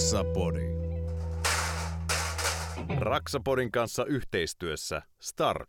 Raksapodi. 0.00 0.62
Raksapodin 2.98 3.72
kanssa 3.72 4.04
yhteistyössä 4.04 5.02
Stark. 5.18 5.68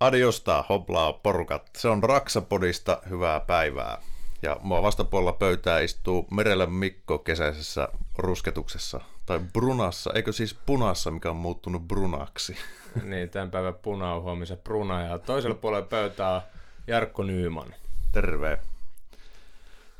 Adiosta, 0.00 0.64
hoplaa 0.68 1.12
porukat. 1.12 1.70
Se 1.76 1.88
on 1.88 2.02
Raksapodista 2.02 3.02
hyvää 3.08 3.40
päivää. 3.40 3.98
Ja 4.42 4.56
mua 4.62 4.82
vastapuolella 4.82 5.32
pöytää 5.32 5.80
istuu 5.80 6.26
Merellä 6.30 6.66
Mikko 6.66 7.18
kesäisessä 7.18 7.88
rusketuksessa. 8.18 9.00
Tai 9.26 9.40
brunassa, 9.52 10.12
eikö 10.14 10.32
siis 10.32 10.54
punassa, 10.54 11.10
mikä 11.10 11.30
on 11.30 11.36
muuttunut 11.36 11.88
brunaksi. 11.88 12.56
Niin, 13.02 13.30
tämän 13.30 13.50
päivän 13.50 13.74
puna 13.74 14.14
on 14.14 14.22
huomisen 14.22 14.58
bruna 14.58 15.02
ja 15.02 15.18
toisella 15.18 15.56
puolella 15.56 15.86
pöytää 15.86 16.42
Jarkko 16.86 17.22
Nyyman. 17.22 17.74
Terve. 18.12 18.58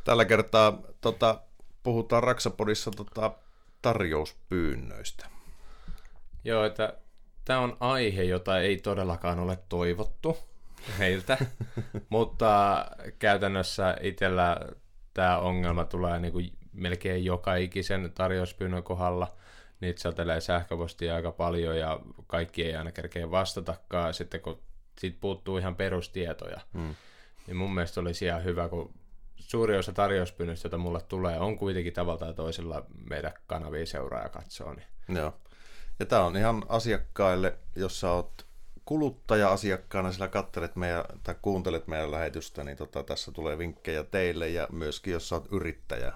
Tällä 0.04 0.24
kertaa 0.24 0.78
tota, 1.00 1.40
puhutaan 1.84 2.22
Raksapodissa 2.22 2.90
tota, 2.90 3.32
tarjouspyynnöistä. 3.82 5.26
Joo, 6.44 6.64
että 6.64 6.94
tämä 7.44 7.60
on 7.60 7.76
aihe, 7.80 8.22
jota 8.22 8.58
ei 8.58 8.76
todellakaan 8.76 9.38
ole 9.38 9.58
toivottu 9.68 10.38
heiltä, 10.98 11.38
mutta 12.08 12.84
käytännössä 13.18 13.96
itsellä 14.00 14.56
tämä 15.14 15.38
ongelma 15.38 15.84
tulee 15.84 16.20
niin 16.20 16.32
kuin 16.32 16.52
melkein 16.72 17.24
joka 17.24 17.54
ikisen 17.54 18.12
tarjouspyynnön 18.14 18.82
kohdalla. 18.82 19.36
Niitä 19.80 20.00
satelee 20.00 20.40
sähköpostia 20.40 21.14
aika 21.14 21.32
paljon 21.32 21.78
ja 21.78 22.00
kaikki 22.26 22.64
ei 22.64 22.76
aina 22.76 22.92
kerkeä 22.92 23.30
vastatakaan, 23.30 24.14
sitten 24.14 24.40
kun 24.40 24.60
siitä 24.98 25.18
puuttuu 25.20 25.58
ihan 25.58 25.76
perustietoja. 25.76 26.60
Hmm. 26.72 26.94
Niin 27.46 27.56
mun 27.56 27.74
mielestä 27.74 28.00
olisi 28.00 28.24
ihan 28.24 28.44
hyvä, 28.44 28.68
kun 28.68 28.94
suuri 29.36 29.78
osa 29.78 29.92
tarjouspyynnöistä, 29.92 30.66
joita 30.66 30.78
mulle 30.78 31.00
tulee, 31.02 31.38
on 31.38 31.58
kuitenkin 31.58 31.92
tavalla 31.92 32.18
tai 32.18 32.34
toisella 32.34 32.86
meidän 33.10 33.32
kanavia 33.46 33.86
seuraa 33.86 34.22
ja 34.22 34.28
katsoo. 34.28 34.74
Niin. 34.74 34.86
Joo. 35.18 35.34
Ja 35.98 36.06
tämä 36.06 36.24
on 36.24 36.36
ihan 36.36 36.62
asiakkaille, 36.68 37.58
jos 37.76 38.00
sä 38.00 38.10
oot 38.10 38.46
kuluttaja-asiakkaana, 38.84 40.12
sillä 40.12 40.28
katselet 40.28 40.76
meidän, 40.76 41.04
tai 41.22 41.34
kuuntelet 41.42 41.86
meidän 41.86 42.10
lähetystä, 42.10 42.64
niin 42.64 42.76
tota, 42.76 43.02
tässä 43.02 43.32
tulee 43.32 43.58
vinkkejä 43.58 44.04
teille 44.04 44.48
ja 44.48 44.68
myöskin 44.72 45.12
jos 45.12 45.28
sä 45.28 45.34
oot 45.34 45.48
yrittäjä. 45.52 46.12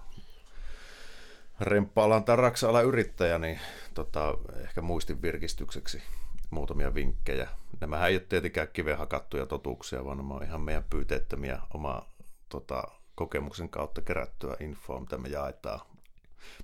Remppa-alan 1.60 2.24
tai 2.24 2.36
raksa 2.36 2.82
yrittäjä, 2.82 3.38
niin 3.38 3.60
tota, 3.94 4.38
ehkä 4.60 4.82
muistin 4.82 5.22
virkistykseksi 5.22 6.02
muutamia 6.50 6.94
vinkkejä. 6.94 7.48
Nämä 7.80 8.06
ei 8.06 8.14
ole 8.14 8.24
tietenkään 8.28 8.68
kiveen 8.72 8.98
hakattuja 8.98 9.46
totuuksia, 9.46 10.04
vaan 10.04 10.16
nämä 10.16 10.34
on 10.34 10.42
ihan 10.42 10.60
meidän 10.60 10.84
pyyteettömiä 10.90 11.60
oma 11.74 12.06
tota, 12.48 12.84
kokemuksen 13.18 13.68
kautta 13.68 14.00
kerättyä 14.02 14.56
infoa, 14.60 15.00
mitä 15.00 15.18
me 15.18 15.28
jaetaan. 15.28 15.80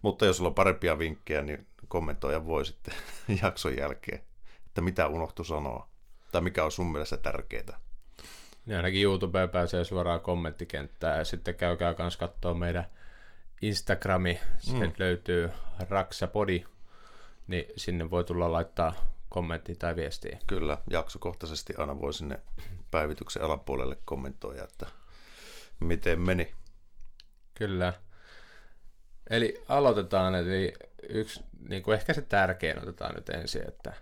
Mutta 0.02 0.26
jos 0.26 0.36
sulla 0.36 0.48
on 0.48 0.54
parempia 0.54 0.98
vinkkejä, 0.98 1.42
niin 1.42 1.66
kommentoija 1.88 2.46
voi 2.46 2.64
sitten 2.64 2.94
jakson 3.42 3.76
jälkeen, 3.76 4.20
että 4.66 4.80
mitä 4.80 5.06
unohtu 5.06 5.44
sanoa, 5.44 5.88
tai 6.32 6.40
mikä 6.40 6.64
on 6.64 6.72
sun 6.72 6.92
mielestä 6.92 7.16
tärkeää. 7.16 7.80
Ja 8.66 8.76
ainakin 8.76 9.02
YouTube 9.02 9.48
pääsee 9.48 9.84
suoraan 9.84 10.20
kommenttikenttään, 10.20 11.18
ja 11.18 11.24
sitten 11.24 11.54
käykää 11.54 11.94
myös 11.98 12.16
katsoa 12.16 12.54
meidän 12.54 12.86
Instagrami, 13.62 14.40
sieltä 14.58 14.86
mm. 14.86 14.92
löytyy 14.98 15.50
Raksapodi, 15.88 16.64
niin 17.46 17.64
sinne 17.76 18.10
voi 18.10 18.24
tulla 18.24 18.52
laittaa 18.52 18.94
kommentti 19.28 19.74
tai 19.74 19.96
viestiä. 19.96 20.38
Kyllä, 20.46 20.78
jaksokohtaisesti 20.90 21.74
aina 21.78 22.00
voi 22.00 22.14
sinne 22.14 22.40
päivityksen 22.90 23.42
alapuolelle 23.42 23.98
kommentoida, 24.04 24.64
että 24.64 24.86
miten 25.80 26.20
meni. 26.20 26.54
Kyllä. 27.54 27.92
Eli 29.30 29.64
aloitetaan, 29.68 30.34
eli 30.34 30.72
yksi, 31.08 31.40
niin 31.68 31.82
kuin 31.82 31.94
ehkä 31.94 32.14
se 32.14 32.22
tärkein 32.22 32.82
otetaan 32.82 33.14
nyt 33.14 33.28
ensin, 33.28 33.68
että, 33.68 33.92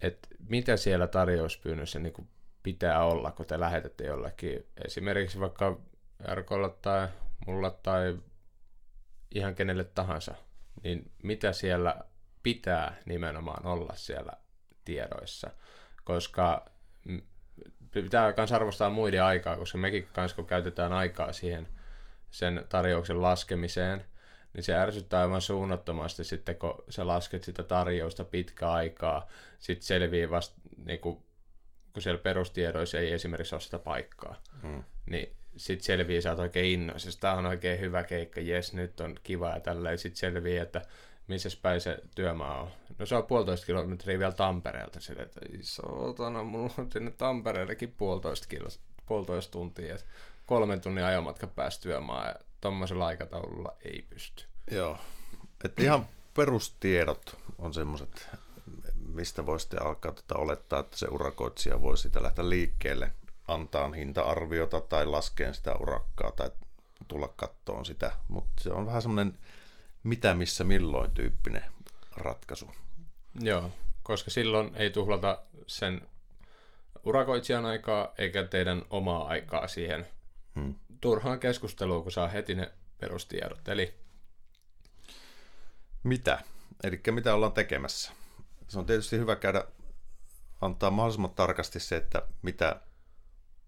että 0.00 0.28
mitä 0.48 0.76
siellä 0.76 1.06
tarjouspyynnössä 1.06 1.98
niin 1.98 2.12
kuin 2.12 2.28
pitää 2.62 3.04
olla, 3.04 3.32
kun 3.32 3.46
te 3.46 3.60
lähetätte 3.60 4.04
jollekin, 4.04 4.66
esimerkiksi 4.84 5.40
vaikka 5.40 5.80
Jarkolla 6.28 6.68
tai 6.68 7.08
mulla 7.46 7.70
tai 7.70 8.18
ihan 9.30 9.54
kenelle 9.54 9.84
tahansa, 9.84 10.34
niin 10.82 11.12
mitä 11.22 11.52
siellä 11.52 11.96
pitää 12.42 12.96
nimenomaan 13.06 13.66
olla 13.66 13.92
siellä 13.94 14.32
tiedoissa, 14.84 15.50
koska 16.04 16.70
pitää 17.92 18.34
myös 18.36 18.52
arvostaa 18.52 18.90
muiden 18.90 19.22
aikaa, 19.24 19.56
koska 19.56 19.78
mekin 19.78 20.08
kanssa 20.12 20.36
kun 20.36 20.46
käytetään 20.46 20.92
aikaa 20.92 21.32
siihen 21.32 21.68
sen 22.30 22.64
tarjouksen 22.68 23.22
laskemiseen, 23.22 24.04
niin 24.52 24.64
se 24.64 24.74
ärsyttää 24.74 25.20
aivan 25.20 25.40
suunnattomasti 25.40 26.24
sitten, 26.24 26.56
kun 26.56 26.84
sä 26.88 27.06
lasket 27.06 27.44
sitä 27.44 27.62
tarjousta 27.62 28.24
pitkä 28.24 28.70
aikaa, 28.70 29.28
sitten 29.58 29.86
selvii 29.86 30.30
vasta, 30.30 30.60
niin 30.84 31.00
kun, 31.00 31.22
kun 31.92 32.02
siellä 32.02 32.22
perustiedoissa 32.22 32.98
ei 32.98 33.12
esimerkiksi 33.12 33.54
ole 33.54 33.60
sitä 33.60 33.78
paikkaa, 33.78 34.42
hmm. 34.62 34.84
niin 35.06 35.36
sitten 35.56 35.84
selvii, 35.84 36.22
sä 36.22 36.30
oot 36.30 36.38
oikein 36.38 36.80
innoissa, 36.80 37.20
tämä 37.20 37.34
on 37.34 37.46
oikein 37.46 37.80
hyvä 37.80 38.02
keikka, 38.02 38.40
jes, 38.40 38.72
nyt 38.72 39.00
on 39.00 39.16
kiva 39.22 39.50
ja 39.50 39.60
tälleen, 39.60 39.98
sitten 39.98 40.18
selvii, 40.18 40.56
että 40.56 40.82
missä 41.26 41.48
päin 41.62 41.80
se 41.80 41.98
työmaa 42.14 42.62
on. 42.62 42.70
No 43.00 43.06
se 43.06 43.16
on 43.16 43.26
puolitoista 43.26 43.66
kilometriä 43.66 44.18
vielä 44.18 44.32
Tampereelta. 44.32 45.00
Sille, 45.00 45.22
että 45.22 45.40
saatana, 45.62 46.42
mulla 46.42 46.72
on 46.78 46.92
sinne 46.92 47.10
Tampereellekin 47.10 47.92
puolitoista, 47.92 48.48
kilo, 48.48 48.68
puolitoista 49.06 49.52
tuntia. 49.52 49.94
Että 49.94 50.06
kolmen 50.46 50.80
tunnin 50.80 51.04
ajomatka 51.04 51.46
päästä 51.46 51.82
työmaa 51.82 52.26
ja 52.26 52.34
tuommoisella 52.60 53.06
aikataululla 53.06 53.76
ei 53.84 54.06
pysty. 54.10 54.44
Joo. 54.70 54.98
Että 55.64 55.82
ihan 55.82 56.06
perustiedot 56.34 57.36
on 57.58 57.74
semmoiset, 57.74 58.28
mistä 59.06 59.46
voisitte 59.46 59.76
alkaa 59.76 60.12
tätä 60.12 60.24
tota 60.28 60.40
olettaa, 60.40 60.80
että 60.80 60.96
se 60.96 61.06
urakoitsija 61.10 61.82
voi 61.82 61.98
sitä 61.98 62.22
lähteä 62.22 62.48
liikkeelle, 62.48 63.12
antaa 63.48 63.92
hinta-arviota 63.92 64.80
tai 64.80 65.06
laskeen 65.06 65.54
sitä 65.54 65.74
urakkaa 65.74 66.32
tai 66.32 66.50
tulla 67.08 67.28
kattoon 67.36 67.86
sitä. 67.86 68.12
Mutta 68.28 68.62
se 68.62 68.70
on 68.70 68.86
vähän 68.86 69.02
semmoinen 69.02 69.38
mitä, 70.02 70.34
missä, 70.34 70.64
milloin 70.64 71.10
tyyppinen 71.10 71.64
ratkaisu. 72.16 72.70
Joo, 73.34 73.70
koska 74.02 74.30
silloin 74.30 74.70
ei 74.74 74.90
tuhlata 74.90 75.42
sen 75.66 76.08
urakoitsijan 77.04 77.66
aikaa 77.66 78.14
eikä 78.18 78.44
teidän 78.44 78.82
omaa 78.90 79.26
aikaa 79.26 79.68
siihen 79.68 80.06
hmm. 80.54 80.74
turhaan 81.00 81.40
keskusteluun, 81.40 82.02
kun 82.02 82.12
saa 82.12 82.28
heti 82.28 82.54
ne 82.54 82.72
perustiedot. 83.00 83.68
Eli 83.68 83.94
mitä? 86.02 86.42
Eli 86.84 87.00
mitä 87.10 87.34
ollaan 87.34 87.52
tekemässä? 87.52 88.12
Se 88.68 88.78
on 88.78 88.86
tietysti 88.86 89.18
hyvä 89.18 89.36
käydä 89.36 89.64
antaa 90.60 90.90
mahdollisimman 90.90 91.34
tarkasti 91.34 91.80
se, 91.80 91.96
että 91.96 92.22
mitä, 92.42 92.80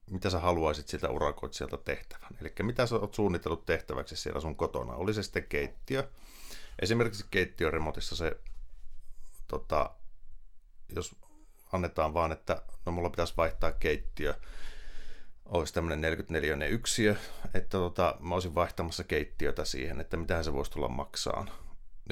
mitä 0.07 0.31
sä 0.31 0.39
haluaisit 0.39 0.89
siltä 0.89 1.11
urakoitsijalta 1.11 1.77
tehtävän. 1.79 2.31
Eli 2.41 2.53
mitä 2.63 2.87
sä 2.87 2.97
oot 2.97 3.15
suunnitellut 3.15 3.67
tehtäväksi 3.67 4.17
siellä 4.17 4.41
sun 4.41 4.57
kotona. 4.57 4.93
Oli 4.93 5.15
se 5.15 5.23
sitten 5.23 5.47
keittiö. 5.49 6.09
Esimerkiksi 6.79 7.25
keittiöremotissa 7.31 8.17
se, 8.17 8.37
tota, 9.53 9.91
jos 10.97 11.17
annetaan 11.73 12.15
vaan, 12.15 12.33
että 12.33 12.63
no 12.87 12.93
mulla 12.93 13.11
pitäisi 13.11 13.35
vaihtaa 13.37 13.73
keittiö, 13.73 14.35
olisi 15.45 15.75
tämmöinen 15.75 16.01
44 16.01 16.67
yksiö, 16.67 17.17
että 17.55 17.69
tota, 17.69 18.17
mä 18.21 18.35
olisin 18.35 18.55
vaihtamassa 18.55 19.05
keittiötä 19.05 19.65
siihen, 19.65 20.01
että 20.01 20.17
mitä 20.17 20.43
se 20.43 20.53
voisi 20.53 20.71
tulla 20.71 20.89
maksaan. 20.89 21.51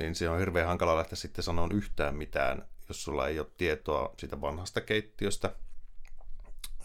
Niin 0.00 0.14
se 0.14 0.28
on 0.28 0.38
hirveän 0.38 0.66
hankala 0.66 0.96
lähteä 0.96 1.16
sitten 1.16 1.44
sanomaan 1.44 1.72
yhtään 1.72 2.14
mitään, 2.14 2.68
jos 2.88 3.04
sulla 3.04 3.28
ei 3.28 3.38
ole 3.38 3.46
tietoa 3.56 4.14
siitä 4.18 4.40
vanhasta 4.40 4.80
keittiöstä, 4.80 5.54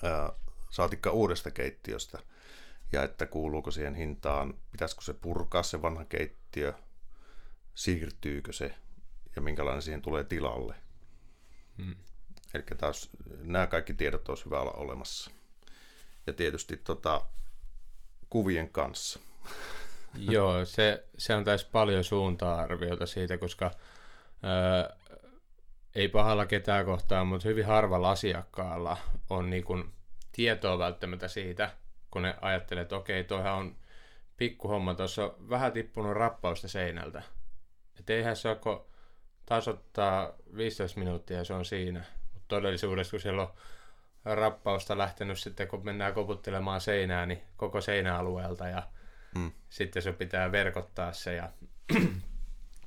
ää, 0.03 0.33
saatikka 0.69 1.11
uudesta 1.11 1.51
keittiöstä, 1.51 2.19
ja 2.91 3.03
että 3.03 3.25
kuuluuko 3.25 3.71
siihen 3.71 3.95
hintaan, 3.95 4.53
pitäisikö 4.71 5.01
se 5.01 5.13
purkaa 5.13 5.63
se 5.63 5.81
vanha 5.81 6.05
keittiö, 6.05 6.73
siirtyykö 7.75 8.53
se 8.53 8.75
ja 9.35 9.41
minkälainen 9.41 9.81
siihen 9.81 10.01
tulee 10.01 10.23
tilalle. 10.23 10.75
Hmm. 11.77 11.95
Eli 12.53 12.63
taas 12.77 13.09
nämä 13.41 13.67
kaikki 13.67 13.93
tiedot 13.93 14.29
olisi 14.29 14.45
hyvä 14.45 14.59
olla 14.59 14.71
olemassa. 14.71 15.31
Ja 16.27 16.33
tietysti 16.33 16.77
tota, 16.77 17.21
kuvien 18.29 18.69
kanssa. 18.69 19.19
Joo, 20.31 20.65
se, 20.65 21.07
se 21.17 21.35
on 21.35 21.43
tässä 21.43 21.67
paljon 21.71 22.03
suunta-arviota 22.03 23.05
siitä, 23.05 23.37
koska 23.37 23.71
ää, 24.43 24.97
ei 25.95 26.07
pahalla 26.07 26.45
ketään 26.45 26.85
kohtaan, 26.85 27.27
mutta 27.27 27.47
hyvin 27.47 27.65
harvalla 27.65 28.11
asiakkaalla 28.11 28.97
on 29.29 29.49
niin 29.49 29.63
kuin 29.63 29.93
tietoa 30.31 30.79
välttämättä 30.79 31.27
siitä, 31.27 31.71
kun 32.11 32.21
ne 32.21 32.35
ajattelee, 32.41 32.81
että 32.81 32.95
okei, 32.95 33.23
toihan 33.23 33.53
on 33.53 33.75
pikkuhomma, 34.37 34.93
tuossa 34.93 35.23
on 35.23 35.49
vähän 35.49 35.71
tippunut 35.71 36.13
rappausta 36.13 36.67
seinältä. 36.67 37.23
Että 37.99 38.13
eihän 38.13 38.35
se 38.35 38.49
ole, 38.49 38.57
kun 38.57 38.85
tasoittaa 39.45 40.33
15 40.55 40.99
minuuttia 40.99 41.37
ja 41.37 41.43
se 41.43 41.53
on 41.53 41.65
siinä. 41.65 42.03
Mutta 42.33 42.47
todellisuudessa, 42.47 43.11
kun 43.11 43.19
siellä 43.19 43.41
on 43.41 43.53
rappausta 44.25 44.97
lähtenyt 44.97 45.39
sitten, 45.39 45.67
kun 45.67 45.85
mennään 45.85 46.13
koputtelemaan 46.13 46.81
seinää, 46.81 47.25
niin 47.25 47.41
koko 47.57 47.81
seinäalueelta 47.81 48.67
ja 48.67 48.83
Mm. 49.35 49.51
Sitten 49.69 50.01
se 50.01 50.11
pitää 50.11 50.51
verkottaa 50.51 51.13
se 51.13 51.35
ja 51.35 51.49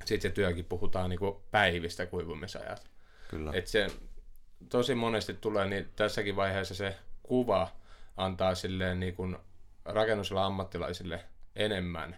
sitten 0.05 0.21
se 0.21 0.29
työkin 0.29 0.65
puhutaan 0.65 1.09
niin 1.09 1.19
kuin 1.19 1.35
päivistä 1.51 2.05
kuivumisajat. 2.05 2.89
Kyllä. 3.29 3.51
Et 3.53 3.67
se 3.67 3.87
tosi 4.69 4.95
monesti 4.95 5.33
tulee, 5.33 5.67
niin 5.67 5.89
tässäkin 5.95 6.35
vaiheessa 6.35 6.75
se 6.75 6.95
kuva 7.23 7.67
antaa 8.17 8.55
silleen 8.55 8.99
niin 8.99 9.15
kuin 9.15 9.37
rakennusala 9.85 10.45
ammattilaisille 10.45 11.25
enemmän 11.55 12.17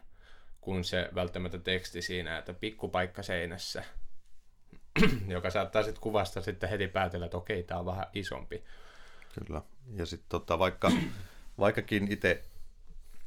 kuin 0.61 0.83
se 0.83 1.09
välttämättä 1.15 1.57
teksti 1.57 2.01
siinä, 2.01 2.37
että 2.37 2.53
pikkupaikka 2.53 3.23
seinässä, 3.23 3.83
joka 5.27 5.49
saattaa 5.49 5.83
sitten 5.83 6.01
kuvasta 6.01 6.41
sitten 6.41 6.69
heti 6.69 6.87
päätellä, 6.87 7.25
että 7.25 7.37
okei, 7.37 7.63
tämä 7.63 7.79
on 7.79 7.85
vähän 7.85 8.07
isompi. 8.13 8.63
Kyllä. 9.39 9.61
Ja 9.95 10.05
sitten 10.05 10.29
tota, 10.29 10.59
vaikka, 10.59 10.91
vaikkakin 11.59 12.11
itse 12.11 12.43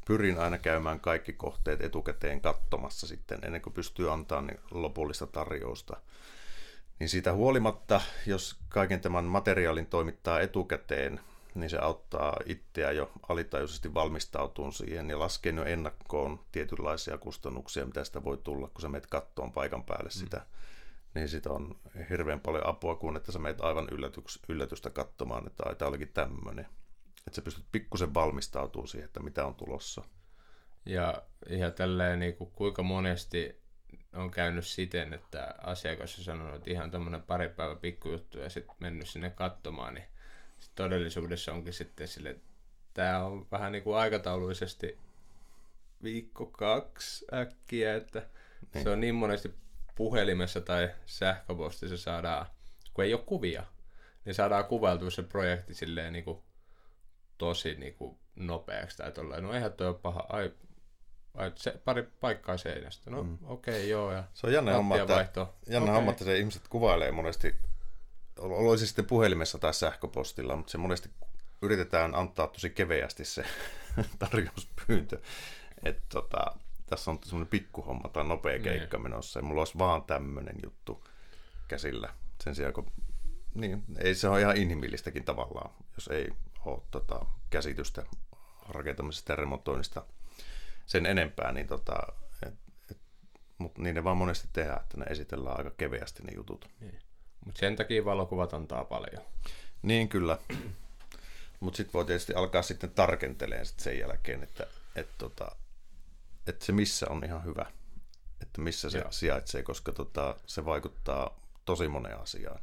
pyrin 0.06 0.38
aina 0.38 0.58
käymään 0.58 1.00
kaikki 1.00 1.32
kohteet 1.32 1.80
etukäteen 1.80 2.40
katsomassa 2.40 3.06
sitten, 3.06 3.38
ennen 3.42 3.62
kuin 3.62 3.72
pystyy 3.72 4.12
antaa 4.12 4.42
niin 4.42 4.60
lopullista 4.70 5.26
tarjousta, 5.26 5.96
niin 6.98 7.08
siitä 7.08 7.32
huolimatta, 7.32 8.00
jos 8.26 8.56
kaiken 8.68 9.00
tämän 9.00 9.24
materiaalin 9.24 9.86
toimittaa 9.86 10.40
etukäteen, 10.40 11.20
niin 11.54 11.70
se 11.70 11.78
auttaa 11.78 12.36
itseä 12.46 12.92
jo 12.92 13.12
alitajuisesti 13.28 13.94
valmistautumaan 13.94 14.72
siihen 14.72 15.10
ja 15.10 15.18
laskee 15.18 15.52
jo 15.52 15.64
ennakkoon 15.64 16.40
tietynlaisia 16.52 17.18
kustannuksia, 17.18 17.86
mitä 17.86 18.04
sitä 18.04 18.24
voi 18.24 18.38
tulla, 18.38 18.68
kun 18.68 18.82
sä 18.82 18.88
menet 18.88 19.06
kattoon 19.06 19.52
paikan 19.52 19.84
päälle 19.84 20.10
mm. 20.20 20.40
Niin 21.14 21.28
sitä 21.28 21.50
on 21.50 21.80
hirveän 22.10 22.40
paljon 22.40 22.66
apua, 22.66 22.96
kun 22.96 23.16
että 23.16 23.32
sä 23.32 23.38
menet 23.38 23.60
aivan 23.60 23.88
yllätyks, 23.90 24.38
yllätystä 24.48 24.90
katsomaan, 24.90 25.46
että 25.46 25.62
ai, 25.66 25.74
tämä 25.76 25.88
olikin 25.88 26.12
tämmöinen. 26.14 26.66
Että 27.26 27.36
sä 27.36 27.42
pystyt 27.42 27.66
pikkusen 27.72 28.14
valmistautumaan 28.14 28.88
siihen, 28.88 29.06
että 29.06 29.20
mitä 29.20 29.46
on 29.46 29.54
tulossa. 29.54 30.02
Ja, 30.86 31.22
ja 31.48 31.70
tälleen, 31.70 32.18
niin 32.18 32.36
kuin, 32.36 32.50
kuinka 32.50 32.82
monesti 32.82 33.64
on 34.12 34.30
käynyt 34.30 34.66
siten, 34.66 35.14
että 35.14 35.54
asiakas 35.58 36.18
on 36.18 36.24
sanonut, 36.24 36.54
että 36.54 36.70
ihan 36.70 36.90
tämmöinen 36.90 37.22
pari 37.22 37.48
päivä 37.48 37.76
pikkujuttu 37.76 38.38
ja 38.38 38.50
sitten 38.50 38.76
mennyt 38.80 39.08
sinne 39.08 39.30
katsomaan, 39.30 39.94
niin 39.94 40.06
sit 40.58 40.72
todellisuudessa 40.74 41.52
onkin 41.52 41.72
sitten 41.72 42.08
sille, 42.08 42.36
tämä 42.94 43.24
on 43.24 43.46
vähän 43.52 43.72
niin 43.72 43.84
kuin 43.84 43.96
aikataulullisesti 43.96 44.98
viikko 46.02 46.46
kaksi 46.46 47.26
äkkiä, 47.32 47.94
että 47.94 48.28
niin. 48.74 48.84
se 48.84 48.90
on 48.90 49.00
niin 49.00 49.14
monesti 49.14 49.54
puhelimessa 49.94 50.60
tai 50.60 50.90
sähköpostissa 51.06 51.96
saadaan, 51.96 52.46
kun 52.94 53.04
ei 53.04 53.14
ole 53.14 53.22
kuvia, 53.26 53.64
niin 54.24 54.34
saadaan 54.34 54.64
kuvailtua 54.64 55.10
se 55.10 55.22
projekti 55.22 55.74
silleen 55.74 56.12
niin 56.12 56.24
kuin 56.24 56.38
tosi 57.38 57.74
niin 57.74 57.94
kuin 57.94 58.18
nopeaksi 58.36 58.96
tai 58.96 59.12
tolleen. 59.12 59.42
No 59.42 59.52
eihän 59.52 59.72
toi 59.72 59.86
ole 59.86 59.98
paha. 60.02 60.26
Ai, 60.28 60.52
ai 61.34 61.52
se, 61.54 61.80
pari 61.84 62.02
paikkaa 62.20 62.56
seinästä. 62.56 63.10
No 63.10 63.22
mm. 63.22 63.38
okei, 63.42 63.74
okay, 63.74 63.88
joo. 63.88 64.12
Ja 64.12 64.24
se 64.34 64.46
on 64.46 64.52
jännä 64.52 64.72
homma, 64.72 64.96
että, 64.96 65.46
jännä 65.68 65.84
okay. 65.84 65.94
homma, 65.94 66.10
että 66.10 66.24
se 66.24 66.38
ihmiset 66.38 66.68
kuvailee 66.68 67.10
monesti, 67.12 67.56
olisi 68.38 68.86
sitten 68.86 69.06
puhelimessa 69.06 69.58
tai 69.58 69.74
sähköpostilla, 69.74 70.56
mutta 70.56 70.70
se 70.70 70.78
monesti 70.78 71.10
yritetään 71.62 72.14
antaa 72.14 72.46
tosi 72.46 72.70
keveästi 72.70 73.24
se 73.24 73.44
tarjouspyyntö. 74.18 75.20
Että 75.84 76.02
tota, 76.08 76.56
tässä 76.86 77.10
on 77.10 77.18
semmoinen 77.24 77.50
pikkuhomma 77.50 78.08
tai 78.08 78.24
nopea 78.24 78.58
keikka 78.58 78.96
niin. 78.96 79.02
menossa 79.02 79.38
ja 79.38 79.44
mulla 79.44 79.60
olisi 79.60 79.78
vaan 79.78 80.02
tämmöinen 80.02 80.56
juttu 80.64 81.04
käsillä. 81.68 82.14
Sen 82.44 82.54
sijaan, 82.54 82.74
kun 82.74 82.92
niin, 83.54 83.84
ei 83.98 84.14
se 84.14 84.28
ole 84.28 84.40
ihan 84.40 84.56
inhimillistäkin 84.56 85.24
tavallaan, 85.24 85.70
jos 85.94 86.08
ei 86.08 86.28
ole 86.64 86.82
tota, 86.90 87.26
käsitystä 87.50 88.06
rakentamisesta 88.68 89.32
ja 89.32 89.36
remontoinnista 89.36 90.04
sen 90.86 91.06
enempää, 91.06 91.52
niin 91.52 91.66
tota, 91.66 91.96
et, 92.46 92.54
et, 92.90 92.98
mutta 93.58 93.82
niin 93.82 93.94
ne 93.94 94.04
vaan 94.04 94.16
monesti 94.16 94.48
tehdään, 94.52 94.80
että 94.80 94.98
ne 94.98 95.04
esitellään 95.04 95.58
aika 95.58 95.70
keveästi 95.70 96.22
ne 96.22 96.32
jutut. 96.36 96.68
Niin. 96.80 96.98
Mutta 97.44 97.58
sen 97.58 97.76
takia 97.76 98.04
valokuvat 98.04 98.54
antaa 98.54 98.84
paljon. 98.84 99.24
Niin 99.82 100.08
kyllä. 100.08 100.38
Mutta 101.60 101.76
sitten 101.76 101.92
voi 101.92 102.04
tietysti 102.04 102.34
alkaa 102.34 102.62
sitten 102.62 102.90
tarkenteleen 102.90 103.66
sit 103.66 103.80
sen 103.80 103.98
jälkeen, 103.98 104.42
että 104.42 104.66
et 104.96 105.08
tota, 105.18 105.56
et 106.46 106.62
se 106.62 106.72
missä 106.72 107.06
on 107.10 107.24
ihan 107.24 107.44
hyvä, 107.44 107.66
että 108.42 108.60
missä 108.60 108.90
se 108.90 108.98
Joo. 108.98 109.12
sijaitsee, 109.12 109.62
koska 109.62 109.92
tota, 109.92 110.36
se 110.46 110.64
vaikuttaa 110.64 111.40
tosi 111.64 111.88
moneen 111.88 112.20
asiaan. 112.20 112.60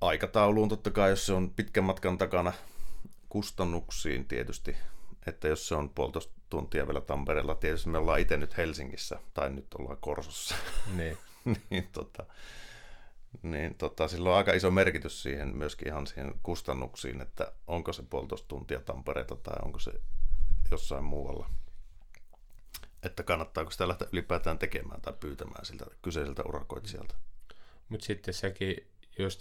Aikatauluun 0.00 0.68
totta 0.68 0.90
kai, 0.90 1.10
jos 1.10 1.26
se 1.26 1.32
on 1.32 1.50
pitkän 1.50 1.84
matkan 1.84 2.18
takana, 2.18 2.52
kustannuksiin 3.28 4.28
tietysti, 4.28 4.76
että 5.26 5.48
jos 5.48 5.68
se 5.68 5.74
on 5.74 5.90
puolitoista 5.90 6.34
tuntia 6.50 6.86
vielä 6.86 7.00
Tampereella, 7.00 7.54
tietysti 7.54 7.88
me 7.88 7.98
ollaan 7.98 8.20
itse 8.20 8.36
nyt 8.36 8.56
Helsingissä, 8.56 9.18
tai 9.34 9.50
nyt 9.50 9.74
ollaan 9.74 9.98
Korsossa, 10.00 10.54
niin, 10.96 11.18
niin, 11.70 11.88
tota, 11.92 12.26
niin 13.42 13.74
tota, 13.74 14.08
sillä 14.08 14.30
on 14.30 14.36
aika 14.36 14.52
iso 14.52 14.70
merkitys 14.70 15.22
siihen 15.22 15.56
myöskin 15.56 15.88
ihan 15.88 16.06
siihen 16.06 16.34
kustannuksiin, 16.42 17.20
että 17.20 17.52
onko 17.66 17.92
se 17.92 18.02
puolitoista 18.02 18.48
tuntia 18.48 18.80
Tampereelta 18.80 19.36
tai 19.36 19.56
onko 19.64 19.78
se 19.78 19.92
jossain 20.70 21.04
muualla. 21.04 21.50
Että 23.02 23.22
kannattaako 23.22 23.70
sitä 23.70 23.88
lähteä 23.88 24.08
ylipäätään 24.12 24.58
tekemään 24.58 25.00
tai 25.00 25.12
pyytämään 25.20 25.64
siltä 25.64 25.86
kyseiseltä 26.02 26.42
urakoitsijalta. 26.42 27.14
Mutta 27.88 28.06
sitten 28.06 28.34
sekin 28.34 28.76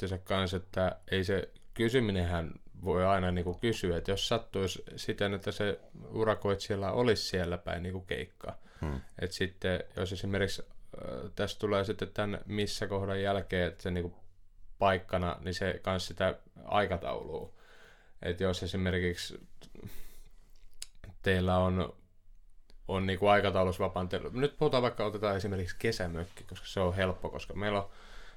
se 0.05 0.17
kanssa, 0.17 0.57
että 0.57 0.99
ei 1.11 1.23
se 1.23 1.49
kysyminenhän 1.73 2.53
voi 2.83 3.05
aina 3.05 3.31
niin 3.31 3.45
kuin 3.45 3.59
kysyä, 3.59 3.97
että 3.97 4.11
jos 4.11 4.27
sattuisi 4.27 4.83
siten, 4.95 5.33
että 5.33 5.51
se 5.51 5.79
urakoitsijalla 6.09 6.91
olisi 6.91 7.23
siellä 7.23 7.57
päin 7.57 7.83
niin 7.83 7.93
kuin 7.93 8.05
keikka. 8.05 8.57
Hmm. 8.81 9.01
Että 9.19 9.35
sitten, 9.35 9.83
jos 9.95 10.13
esimerkiksi 10.13 10.61
äh, 10.61 11.31
tässä 11.35 11.59
tulee 11.59 11.83
sitten 11.83 12.11
tämän 12.13 12.39
missä 12.45 12.87
kohdan 12.87 13.21
jälkeen, 13.21 13.67
että 13.67 13.83
se 13.83 13.91
niin 13.91 14.11
kuin 14.11 14.15
paikkana, 14.79 15.37
niin 15.43 15.53
se 15.53 15.79
kanssa 15.81 16.07
sitä 16.07 16.39
aikataulua. 16.65 17.53
Että 18.21 18.43
jos 18.43 18.63
esimerkiksi 18.63 19.47
teillä 21.25 21.57
on, 21.57 21.93
on 22.87 23.05
niin 23.05 23.19
kuin 23.19 23.31
aikataulussa 23.31 23.83
vapaan, 23.83 24.09
nyt 24.31 24.57
puhutaan 24.57 24.83
vaikka, 24.83 25.05
otetaan 25.05 25.37
esimerkiksi 25.37 25.75
kesämökki, 25.79 26.43
koska 26.43 26.67
se 26.67 26.79
on 26.79 26.95
helppo, 26.95 27.29
koska 27.29 27.53
meillä 27.53 27.81
on 27.81 27.89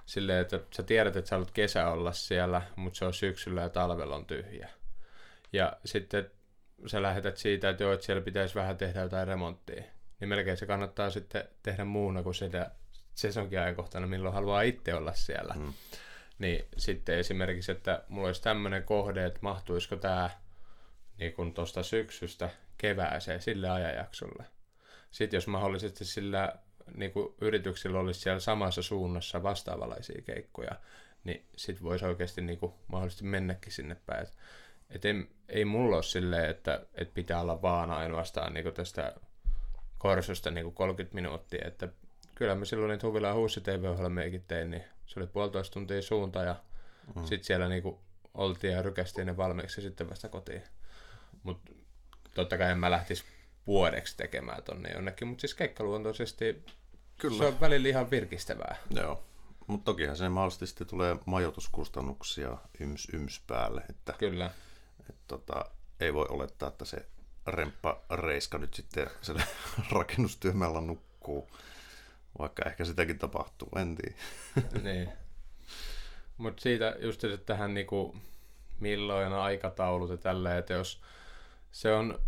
silleen, 0.06 0.40
että 0.40 0.60
sä 0.76 0.82
tiedät, 0.82 1.16
että 1.16 1.28
sä 1.28 1.36
haluat 1.36 1.50
kesä 1.50 1.88
olla 1.88 2.12
siellä, 2.12 2.62
mutta 2.76 2.98
se 2.98 3.04
on 3.04 3.14
syksyllä 3.14 3.60
ja 3.60 3.68
talvella 3.68 4.16
on 4.16 4.26
tyhjä. 4.26 4.68
Ja 5.52 5.72
sitten 5.84 6.30
sä 6.86 7.02
lähetät 7.02 7.36
siitä, 7.36 7.68
että 7.68 7.82
joo, 7.82 7.92
että 7.92 8.06
siellä 8.06 8.22
pitäisi 8.22 8.54
vähän 8.54 8.76
tehdä 8.76 9.00
jotain 9.00 9.28
remonttia. 9.28 9.82
Niin 10.20 10.28
melkein 10.28 10.56
se 10.56 10.66
kannattaa 10.66 11.10
sitten 11.10 11.48
tehdä 11.62 11.84
muuna 11.84 12.22
kuin 12.22 12.34
sitä 12.34 12.70
sesonkin 13.14 13.60
ajankohtana, 13.60 14.06
milloin 14.06 14.34
haluaa 14.34 14.62
itse 14.62 14.94
olla 14.94 15.12
siellä. 15.12 15.54
Hmm. 15.54 15.72
Niin 16.38 16.64
sitten 16.76 17.18
esimerkiksi, 17.18 17.72
että 17.72 18.02
mulla 18.08 18.26
olisi 18.26 18.42
tämmöinen 18.42 18.84
kohde, 18.84 19.24
että 19.24 19.38
mahtuisiko 19.42 19.96
tämä 19.96 20.30
niin 21.18 21.54
tuosta 21.54 21.82
syksystä 21.82 22.50
kevääseen 22.78 23.40
sille 23.40 23.70
ajanjaksolle. 23.70 24.44
Sitten 25.10 25.36
jos 25.36 25.46
mahdollisesti 25.46 26.04
sillä 26.04 26.52
niin 26.94 27.12
kuin 27.12 27.34
yrityksillä 27.40 27.98
olisi 27.98 28.20
siellä 28.20 28.40
samassa 28.40 28.82
suunnassa 28.82 29.42
vastaavalaisia 29.42 30.22
keikkoja, 30.22 30.72
niin 31.24 31.46
sitten 31.56 31.84
voisi 31.84 32.04
oikeasti 32.04 32.40
niin 32.40 32.58
kuin 32.58 32.72
mahdollisesti 32.88 33.24
mennäkin 33.24 33.72
sinne 33.72 33.96
päin. 34.06 34.22
Et, 34.22 34.34
et 34.90 35.04
ei, 35.04 35.14
ei 35.48 35.64
mulla 35.64 35.96
ole 35.96 36.02
silleen, 36.02 36.50
että, 36.50 36.86
että 36.94 37.14
pitää 37.14 37.40
olla 37.40 37.62
vaan 37.62 37.90
ainoastaan 37.90 38.54
niin 38.54 38.64
kuin 38.64 38.74
tästä 38.74 39.14
korsosta 39.98 40.50
niin 40.50 40.64
kuin 40.64 40.74
30 40.74 41.14
minuuttia, 41.14 41.68
että 41.68 41.88
kyllä 42.34 42.54
mä 42.54 42.64
silloin 42.64 42.90
niitä 42.90 43.06
Huvilaan 43.06 43.36
huussi 43.36 43.60
TV-ohjelmiakin 43.60 44.44
tein, 44.48 44.70
niin 44.70 44.84
se 45.06 45.20
oli 45.20 45.26
puolitoista 45.26 45.74
tuntia 45.74 46.02
suunta 46.02 46.42
ja 46.42 46.56
mm. 47.14 47.24
sitten 47.24 47.44
siellä 47.44 47.68
niin 47.68 47.82
kuin 47.82 47.98
oltiin 48.34 48.72
ja 48.72 48.82
rykästiin 48.82 49.26
ne 49.26 49.36
valmiiksi 49.36 49.80
ja 49.80 49.82
sitten 49.82 50.10
vasta 50.10 50.28
kotiin. 50.28 50.62
Mutta 51.42 51.72
totta 52.38 52.58
kai 52.58 52.70
en 52.70 52.78
mä 52.78 52.90
lähtisi 52.90 53.24
vuodeksi 53.66 54.16
tekemään 54.16 54.62
tonne 54.62 54.90
jonnekin, 54.90 55.28
mutta 55.28 55.40
siis 55.40 55.54
keikkaluontoisesti 55.54 56.64
Kyllä. 57.18 57.38
se 57.38 57.44
on 57.44 57.60
välillä 57.60 57.88
ihan 57.88 58.10
virkistävää. 58.10 58.76
Joo, 58.90 59.24
mutta 59.66 59.84
tokihan 59.84 60.16
se 60.16 60.28
mahdollisesti 60.28 60.66
sitten 60.66 60.86
tulee 60.86 61.16
majoituskustannuksia 61.26 62.58
yms 62.80 63.08
yms 63.12 63.42
päälle. 63.46 63.82
Että, 63.90 64.12
Kyllä. 64.18 64.50
Että, 65.00 65.22
tota, 65.28 65.64
ei 66.00 66.14
voi 66.14 66.26
olettaa, 66.28 66.68
että 66.68 66.84
se 66.84 67.06
remppa 67.46 68.00
reiska 68.10 68.58
nyt 68.58 68.74
sitten 68.74 69.10
siellä 69.22 69.42
rakennustyömällä 69.92 70.80
nukkuu, 70.80 71.50
vaikka 72.38 72.62
ehkä 72.66 72.84
sitäkin 72.84 73.18
tapahtuu, 73.18 73.68
en 73.76 73.96
tiedä. 73.96 74.16
niin. 74.92 75.12
Mutta 76.36 76.62
siitä 76.62 76.96
just 76.98 77.24
että 77.24 77.46
tähän 77.46 77.74
niinku, 77.74 78.16
milloin 78.80 79.32
aikataulut 79.32 80.10
ja 80.10 80.16
tälleen, 80.16 80.58
että 80.58 80.72
jos 80.72 81.02
se 81.70 81.92
on 81.92 82.18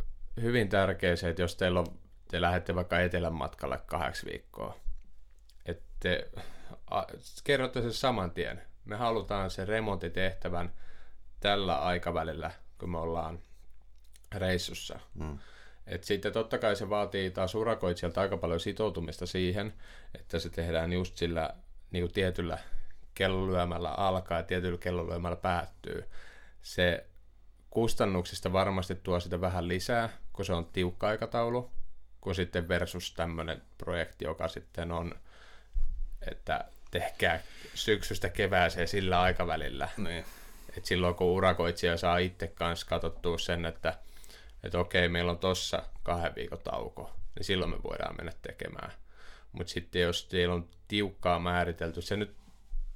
hyvin 0.42 0.68
tärkeä 0.68 1.16
se, 1.16 1.28
että 1.28 1.42
jos 1.42 1.56
teillä 1.56 1.80
on, 1.80 1.86
te 2.28 2.40
lähdette 2.40 2.74
vaikka 2.74 3.00
etelän 3.00 3.32
matkalle 3.32 3.80
kahdeksi 3.86 4.26
viikkoa, 4.26 4.76
että 5.66 5.84
te 6.00 6.30
kerrotte 7.44 7.82
sen 7.82 7.92
saman 7.92 8.30
tien. 8.30 8.62
Me 8.84 8.96
halutaan 8.96 9.50
sen 9.50 9.68
remontitehtävän 9.68 10.72
tällä 11.40 11.78
aikavälillä, 11.78 12.50
kun 12.78 12.90
me 12.90 12.98
ollaan 12.98 13.38
reissussa. 14.34 15.00
Mm. 15.14 15.38
Et 15.86 16.04
sitten 16.04 16.32
totta 16.32 16.58
kai 16.58 16.76
se 16.76 16.90
vaatii 16.90 17.30
taas 17.30 17.54
urakoitsijalta 17.54 18.20
aika 18.20 18.36
paljon 18.36 18.60
sitoutumista 18.60 19.26
siihen, 19.26 19.74
että 20.18 20.38
se 20.38 20.50
tehdään 20.50 20.92
just 20.92 21.16
sillä 21.16 21.54
niin 21.90 22.12
tietyllä 22.12 22.58
kellolyömällä 23.14 23.90
alkaa 23.90 24.38
ja 24.38 24.44
tietyllä 24.44 24.78
kellolyömällä 24.78 25.36
päättyy. 25.36 26.04
Se 26.62 27.06
kustannuksista 27.70 28.52
varmasti 28.52 28.94
tuo 28.94 29.20
sitä 29.20 29.40
vähän 29.40 29.68
lisää, 29.68 30.08
kun 30.32 30.44
se 30.44 30.52
on 30.52 30.66
tiukka 30.66 31.08
aikataulu, 31.08 31.70
kun 32.20 32.34
sitten 32.34 32.68
versus 32.68 33.14
tämmöinen 33.14 33.62
projekti, 33.78 34.24
joka 34.24 34.48
sitten 34.48 34.92
on, 34.92 35.14
että 36.30 36.64
tehkää 36.90 37.40
syksystä 37.74 38.28
kevääseen 38.28 38.88
sillä 38.88 39.20
aikavälillä. 39.20 39.88
Niin. 39.96 40.24
Et 40.76 40.84
silloin 40.84 41.14
kun 41.14 41.26
urakoitsija 41.26 41.96
saa 41.96 42.18
itse 42.18 42.46
kanssa 42.46 42.86
katsottua 42.86 43.38
sen, 43.38 43.66
että, 43.66 43.98
että 44.62 44.78
okei, 44.78 45.08
meillä 45.08 45.30
on 45.30 45.38
tossa 45.38 45.82
kahden 46.02 46.34
viikon 46.34 46.58
tauko, 46.58 47.10
niin 47.34 47.44
silloin 47.44 47.70
me 47.70 47.82
voidaan 47.82 48.16
mennä 48.16 48.32
tekemään. 48.42 48.92
Mutta 49.52 49.72
sitten 49.72 50.02
jos 50.02 50.26
teillä 50.26 50.54
on 50.54 50.68
tiukkaa 50.88 51.38
määritelty, 51.38 52.02
se 52.02 52.16
nyt, 52.16 52.36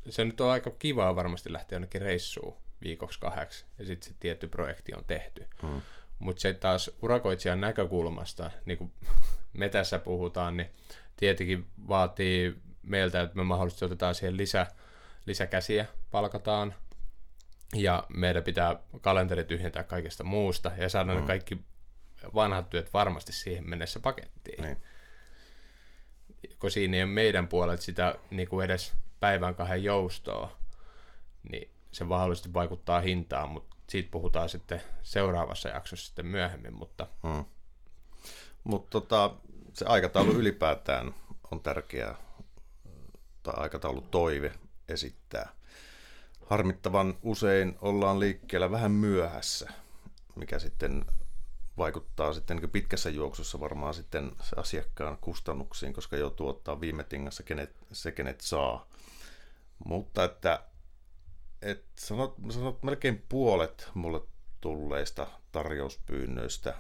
se 0.09 0.25
nyt 0.25 0.41
on 0.41 0.51
aika 0.51 0.71
kivaa 0.71 1.17
varmasti 1.17 1.53
lähteä 1.53 1.77
jonnekin 1.77 2.03
reissuun 2.03 2.64
viikoksi 2.83 3.21
kahdeksi, 3.21 3.65
ja 3.79 3.85
sitten 3.85 4.09
se 4.09 4.15
tietty 4.21 4.49
projekti 4.49 4.95
on 4.95 5.05
tehty. 5.05 5.47
Hmm. 5.63 5.83
Mutta 6.19 6.41
se 6.41 6.55
taas 6.55 6.91
urakoitsijan 7.03 7.61
näkökulmasta, 7.61 8.51
niin 8.65 8.79
kuin 8.79 8.93
me 9.53 9.69
tässä 9.69 9.99
puhutaan, 9.99 10.57
niin 10.57 10.71
tietenkin 11.17 11.67
vaatii 11.89 12.57
meiltä, 12.83 13.21
että 13.21 13.37
me 13.37 13.45
mahdollisesti 13.45 13.85
otetaan 13.85 14.15
siihen 14.15 14.37
lisä, 14.37 14.67
lisäkäsiä, 15.27 15.87
palkataan, 16.11 16.75
ja 17.75 18.05
meidän 18.09 18.43
pitää 18.43 18.77
kalenteri 19.01 19.45
tyhjentää 19.45 19.83
kaikesta 19.83 20.25
muusta, 20.25 20.73
ja 20.77 20.89
saada 20.89 21.15
mm. 21.15 21.21
ne 21.21 21.27
kaikki 21.27 21.59
vanhat 22.35 22.71
työt 22.71 22.93
varmasti 22.93 23.33
siihen 23.33 23.71
mennessä 23.71 24.01
pakettiin. 24.01 24.65
Niin. 24.65 24.77
Kun 26.59 26.71
siinä 26.71 26.97
ei 26.97 27.03
ole 27.03 27.11
meidän 27.11 27.49
puolelta 27.49 27.83
sitä 27.83 28.15
niin 28.31 28.49
kuin 28.49 28.65
edes 28.65 28.95
päivän 29.21 29.55
kahden 29.55 29.85
joustoa, 29.85 30.57
niin 31.51 31.74
se 31.95 32.05
mahdollisesti 32.05 32.53
vaikuttaa 32.53 33.01
hintaan, 33.01 33.49
mutta 33.49 33.77
siitä 33.89 34.09
puhutaan 34.11 34.49
sitten 34.49 34.83
seuraavassa 35.03 35.69
jaksossa 35.69 36.07
sitten 36.07 36.27
myöhemmin. 36.27 36.75
Mutta 36.75 37.07
hmm. 37.23 37.45
Mut 38.65 38.91
tota, 38.91 39.35
se 39.73 39.85
aikataulu 39.85 40.33
ylipäätään 40.33 41.15
on 41.51 41.61
tärkeää, 41.61 42.17
tai 43.43 43.55
aikataulu 43.57 44.01
toive 44.01 44.53
esittää. 44.89 45.53
Harmittavan 46.47 47.19
usein 47.23 47.79
ollaan 47.81 48.21
liikkeellä 48.21 48.71
vähän 48.71 48.93
myöhässä, 48.93 49.71
mikä 50.37 50.59
sitten 50.59 51.05
vaikuttaa 51.79 52.33
sitten 52.33 52.57
niin 52.57 52.71
pitkässä 52.71 53.11
juoksussa 53.11 53.61
varmaan 53.61 53.95
sitten 53.95 54.33
asiakkaan 54.57 55.19
kustannuksiin, 55.19 55.93
koska 55.93 56.17
jo 56.17 56.31
tuottaa 56.31 56.81
viime 56.81 57.05
tingassa 57.05 57.43
kenet, 57.43 57.77
se, 57.93 58.13
kenet 58.13 58.41
saa. 58.41 58.89
Mutta 59.85 60.25
että 60.25 60.61
et 61.65 61.85
sanot, 61.99 62.35
sanot 62.51 62.83
melkein 62.83 63.25
puolet 63.29 63.91
mulle 63.95 64.21
tulleista 64.61 65.27
tarjouspyynnöistä, 65.53 66.75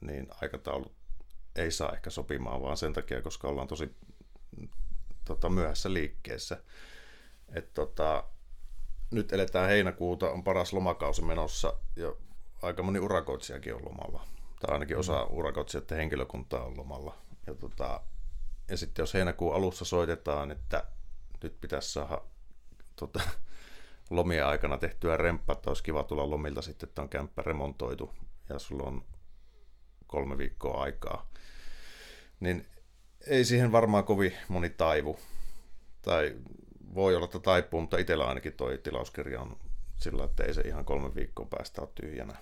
niin 0.00 0.28
aikataulut 0.40 0.92
ei 1.56 1.70
saa 1.70 1.92
ehkä 1.92 2.10
sopimaan, 2.10 2.62
vaan 2.62 2.76
sen 2.76 2.92
takia, 2.92 3.22
koska 3.22 3.48
ollaan 3.48 3.68
tosi 3.68 3.96
tota, 5.24 5.48
myöhässä 5.48 5.92
liikkeessä. 5.92 6.62
Et, 7.54 7.74
tota, 7.74 8.24
nyt 9.10 9.32
eletään 9.32 9.68
heinäkuuta, 9.68 10.30
on 10.30 10.44
paras 10.44 10.72
lomakausi 10.72 11.22
menossa 11.22 11.74
ja 11.96 12.12
aika 12.62 12.82
moni 12.82 12.98
urakoitsijakin 12.98 13.74
on 13.74 13.84
lomalla. 13.84 14.24
Tai 14.60 14.72
ainakin 14.72 14.98
osa 14.98 15.24
mm. 15.24 15.36
urakoitsijoiden 15.36 15.98
henkilökuntaa 15.98 16.64
on 16.64 16.76
lomalla. 16.76 17.18
Ja, 17.46 17.54
tota, 17.54 18.00
ja 18.68 18.76
sitten 18.76 19.02
jos 19.02 19.14
heinäkuun 19.14 19.54
alussa 19.54 19.84
soitetaan, 19.84 20.50
että 20.50 20.84
nyt 21.42 21.60
pitäisi 21.60 21.92
saada 21.92 22.22
tota, 22.96 23.20
lomien 24.10 24.46
aikana 24.46 24.78
tehtyä 24.78 25.16
remppa, 25.16 25.52
että 25.52 25.70
olisi 25.70 25.82
kiva 25.82 26.02
tulla 26.02 26.30
lomilta 26.30 26.62
sitten, 26.62 26.88
että 26.88 27.02
on 27.02 27.08
kämppä 27.08 27.42
remontoitu 27.42 28.14
ja 28.48 28.58
sulla 28.58 28.82
on 28.82 29.04
kolme 30.06 30.38
viikkoa 30.38 30.82
aikaa, 30.82 31.30
niin 32.40 32.66
ei 33.26 33.44
siihen 33.44 33.72
varmaan 33.72 34.04
kovin 34.04 34.32
moni 34.48 34.70
taivu. 34.70 35.18
Tai 36.02 36.36
voi 36.94 37.16
olla, 37.16 37.24
että 37.24 37.38
taipuu, 37.38 37.80
mutta 37.80 37.98
itsellä 37.98 38.26
ainakin 38.26 38.52
toi 38.52 38.78
tilauskirja 38.78 39.40
on 39.40 39.56
sillä, 39.96 40.24
että 40.24 40.44
ei 40.44 40.54
se 40.54 40.60
ihan 40.60 40.84
kolme 40.84 41.14
viikkoa 41.14 41.46
päästä 41.50 41.80
ole 41.80 41.90
tyhjänä 41.94 42.36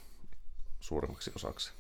suurimmaksi 0.81 1.33
osaksi. 1.35 1.73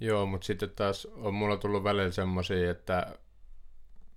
Joo, 0.00 0.26
mutta 0.26 0.44
sitten 0.46 0.70
taas 0.70 1.06
on 1.06 1.34
mulla 1.34 1.56
tullut 1.56 1.84
välillä 1.84 2.10
semmoisia, 2.10 2.70
että 2.70 3.18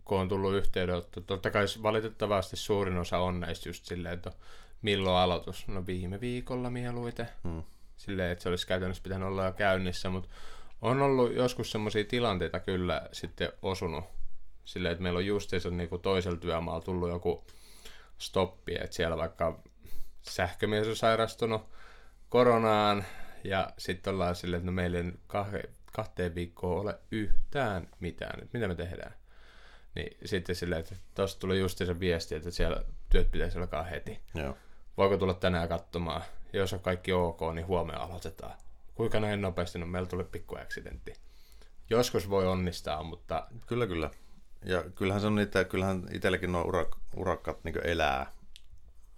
kun 0.06 0.20
on 0.20 0.28
tullut 0.28 0.54
yhteydenotto. 0.54 1.22
Totta 1.22 1.52
kai 1.52 1.66
valitettavasti 1.84 2.58
suurin 2.58 2.98
osa 2.98 3.18
on 3.18 3.40
näistä 3.40 3.70
just 3.70 3.86
silleen, 3.86 4.14
että 4.14 4.32
milloin 4.82 5.18
aloitus? 5.18 5.68
No 5.68 5.86
viime 5.86 6.22
viikolla 6.22 6.70
mieluiten. 6.70 7.30
Hmm. 7.44 7.64
Silleen, 7.98 8.32
että 8.32 8.44
se 8.44 8.50
olisi 8.50 8.68
käytännössä 8.68 9.04
pitänyt 9.04 9.28
olla 9.28 9.46
jo 9.46 9.54
käynnissä, 9.54 10.10
mutta 10.10 10.30
on 10.82 11.02
ollut 11.02 11.34
joskus 11.36 11.72
semmoisia 11.72 12.04
tilanteita 12.04 12.60
kyllä 12.60 13.10
sitten 13.12 13.52
osunut. 13.62 14.06
Silleen, 14.66 14.92
että 14.92 15.04
meillä 15.04 15.18
on 15.18 15.26
justiinsa 15.26 15.70
niin 15.70 15.90
kuin 15.90 16.02
toisella 16.02 16.38
työmaalla 16.38 16.82
tullut 16.82 17.10
joku 17.10 17.46
stoppi, 18.18 18.76
että 18.76 18.96
siellä 18.96 19.18
vaikka 19.18 19.60
sähkömies 20.22 20.88
on 20.88 20.96
sairastunut 20.96 21.62
koronaan 22.30 23.06
ja 23.44 23.70
sitten 23.78 24.14
ollaan 24.14 24.36
silleen, 24.36 24.58
että 24.58 24.66
no 24.66 24.72
meillä 24.72 24.98
ei 24.98 25.12
kahteen 25.92 26.36
viikkoon 26.36 26.82
ole 26.82 27.00
yhtään 27.12 27.88
mitään, 28.00 28.50
mitä 28.54 28.68
me 28.68 28.76
tehdään. 28.76 29.14
Niin 29.96 30.18
sitten 30.26 30.56
silleen, 30.56 30.80
että 30.80 30.96
tuossa 31.16 31.40
tuli 31.40 31.60
just 31.60 31.78
se 31.78 32.00
viesti, 32.00 32.36
että 32.36 32.52
siellä 32.52 32.84
työt 33.10 33.32
pitäisi 33.32 33.58
alkaa 33.58 33.84
heti. 33.84 34.20
Joo. 34.36 34.58
Voiko 34.98 35.18
tulla 35.18 35.34
tänään 35.34 35.70
katsomaan? 35.70 36.22
Jos 36.54 36.74
on 36.74 36.80
kaikki 36.80 37.14
ok, 37.14 37.40
niin 37.54 37.68
huomenna 37.68 38.02
aloitetaan. 38.02 38.58
Kuinka 38.96 39.20
näin 39.20 39.42
nopeasti? 39.42 39.80
No 39.80 39.86
meillä 39.86 40.10
tuli 40.10 40.24
pikku 40.24 40.56
accidentti. 40.56 41.14
Joskus 41.90 42.30
voi 42.30 42.48
onnistaa, 42.48 43.04
mutta... 43.04 43.48
Kyllä, 43.68 43.88
kyllä. 43.88 44.10
Ja 44.66 44.84
kyllähän 44.96 45.22
se 45.22 45.28
on 45.28 45.36
niitä, 45.36 45.64
kyllähän 45.64 46.08
itselläkin 46.12 46.52
nuo 46.52 46.64
urak, 46.64 46.96
urakkat 47.16 47.64
niin 47.64 47.88
elää 47.88 48.32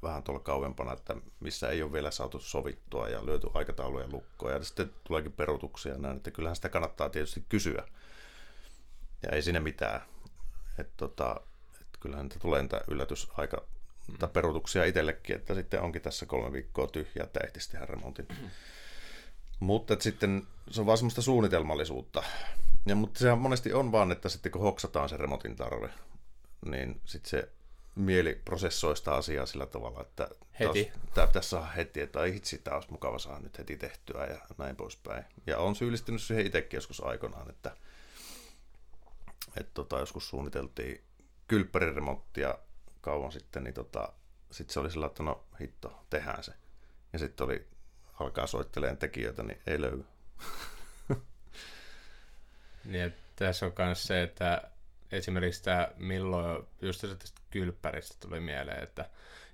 vähän 0.03 0.23
tuolla 0.23 0.39
kauempana, 0.39 0.93
että 0.93 1.15
missä 1.39 1.69
ei 1.69 1.83
ole 1.83 1.93
vielä 1.93 2.11
saatu 2.11 2.39
sovittua 2.39 3.09
ja 3.09 3.25
löyty 3.25 3.47
aikatauluja 3.53 4.07
lukkoa 4.11 4.51
ja 4.51 4.63
sitten 4.63 4.93
tuleekin 5.03 5.31
perutuksia 5.31 5.97
näin, 5.97 6.17
että 6.17 6.31
kyllähän 6.31 6.55
sitä 6.55 6.69
kannattaa 6.69 7.09
tietysti 7.09 7.45
kysyä. 7.49 7.83
Ja 9.23 9.29
ei 9.31 9.41
sinne 9.41 9.59
mitään. 9.59 10.01
Että 10.77 10.93
tota, 10.97 11.41
et 11.81 11.87
kyllähän 11.99 12.25
niitä 12.25 12.39
tulee 12.39 12.61
niitä 12.61 12.81
yllätysaika 12.87 13.67
tai 14.19 14.29
peruutuksia 14.29 14.85
itsellekin, 14.85 15.35
että 15.35 15.55
sitten 15.55 15.81
onkin 15.81 16.01
tässä 16.01 16.25
kolme 16.25 16.51
viikkoa 16.51 16.87
tyhjää, 16.87 17.23
että 17.23 17.39
ehtisi 17.43 17.71
tehdä 17.71 17.85
remontin. 17.85 18.27
Mm. 18.41 18.49
Mutta 19.59 19.95
sitten 19.99 20.47
se 20.71 20.81
on 20.81 20.87
vaan 20.87 20.97
semmoista 20.97 21.21
suunnitelmallisuutta. 21.21 22.23
Ja, 22.85 22.95
mutta 22.95 23.19
sehän 23.19 23.37
monesti 23.37 23.73
on 23.73 23.91
vaan, 23.91 24.11
että 24.11 24.29
sitten 24.29 24.51
kun 24.51 24.61
hoksataan 24.61 25.09
se 25.09 25.17
remontin 25.17 25.55
tarve, 25.55 25.89
niin 26.65 27.01
sitten 27.05 27.29
se 27.29 27.49
mieli 27.95 28.41
prosessoi 28.45 28.97
sitä 28.97 29.13
asiaa 29.13 29.45
sillä 29.45 29.65
tavalla, 29.65 30.01
että 30.01 30.29
heti. 30.59 30.91
tämä 31.13 31.27
pitäisi 31.27 31.49
saada 31.49 31.65
heti, 31.65 32.01
että 32.01 32.19
ai 32.19 32.33
hitsi, 32.33 32.57
tämä 32.57 32.75
olisi 32.75 32.91
mukava 32.91 33.19
saada 33.19 33.39
nyt 33.39 33.57
heti 33.57 33.77
tehtyä 33.77 34.25
ja 34.25 34.41
näin 34.57 34.75
poispäin. 34.75 35.23
Ja 35.47 35.57
on 35.57 35.75
syyllistynyt 35.75 36.21
siihen 36.21 36.45
itsekin 36.45 36.77
joskus 36.77 37.03
aikoinaan, 37.03 37.49
että 37.49 37.77
että 39.59 39.71
tota, 39.73 39.99
joskus 39.99 40.29
suunniteltiin 40.29 41.03
kylppäriremonttia 41.47 42.57
kauan 43.01 43.31
sitten, 43.31 43.63
niin 43.63 43.73
tota, 43.73 44.13
sitten 44.51 44.73
se 44.73 44.79
oli 44.79 44.91
sillä, 44.91 45.05
että 45.05 45.23
no 45.23 45.43
hitto, 45.61 46.05
tehdään 46.09 46.43
se. 46.43 46.53
Ja 47.13 47.19
sitten 47.19 47.45
oli, 47.45 47.67
alkaa 48.19 48.47
soitteleen 48.47 48.97
tekijöitä, 48.97 49.43
niin 49.43 49.61
ei 49.67 49.81
löydy. 49.81 50.05
niin, 52.85 53.13
tässä 53.35 53.65
on 53.65 53.73
myös 53.77 54.03
se, 54.03 54.23
että 54.23 54.71
esimerkiksi 55.11 55.63
tämä 55.63 55.87
milloin, 55.97 56.67
just 56.81 57.01
tästä 57.01 57.41
kylppäristä 57.51 58.15
tuli 58.19 58.39
mieleen, 58.39 58.83
että 58.83 59.09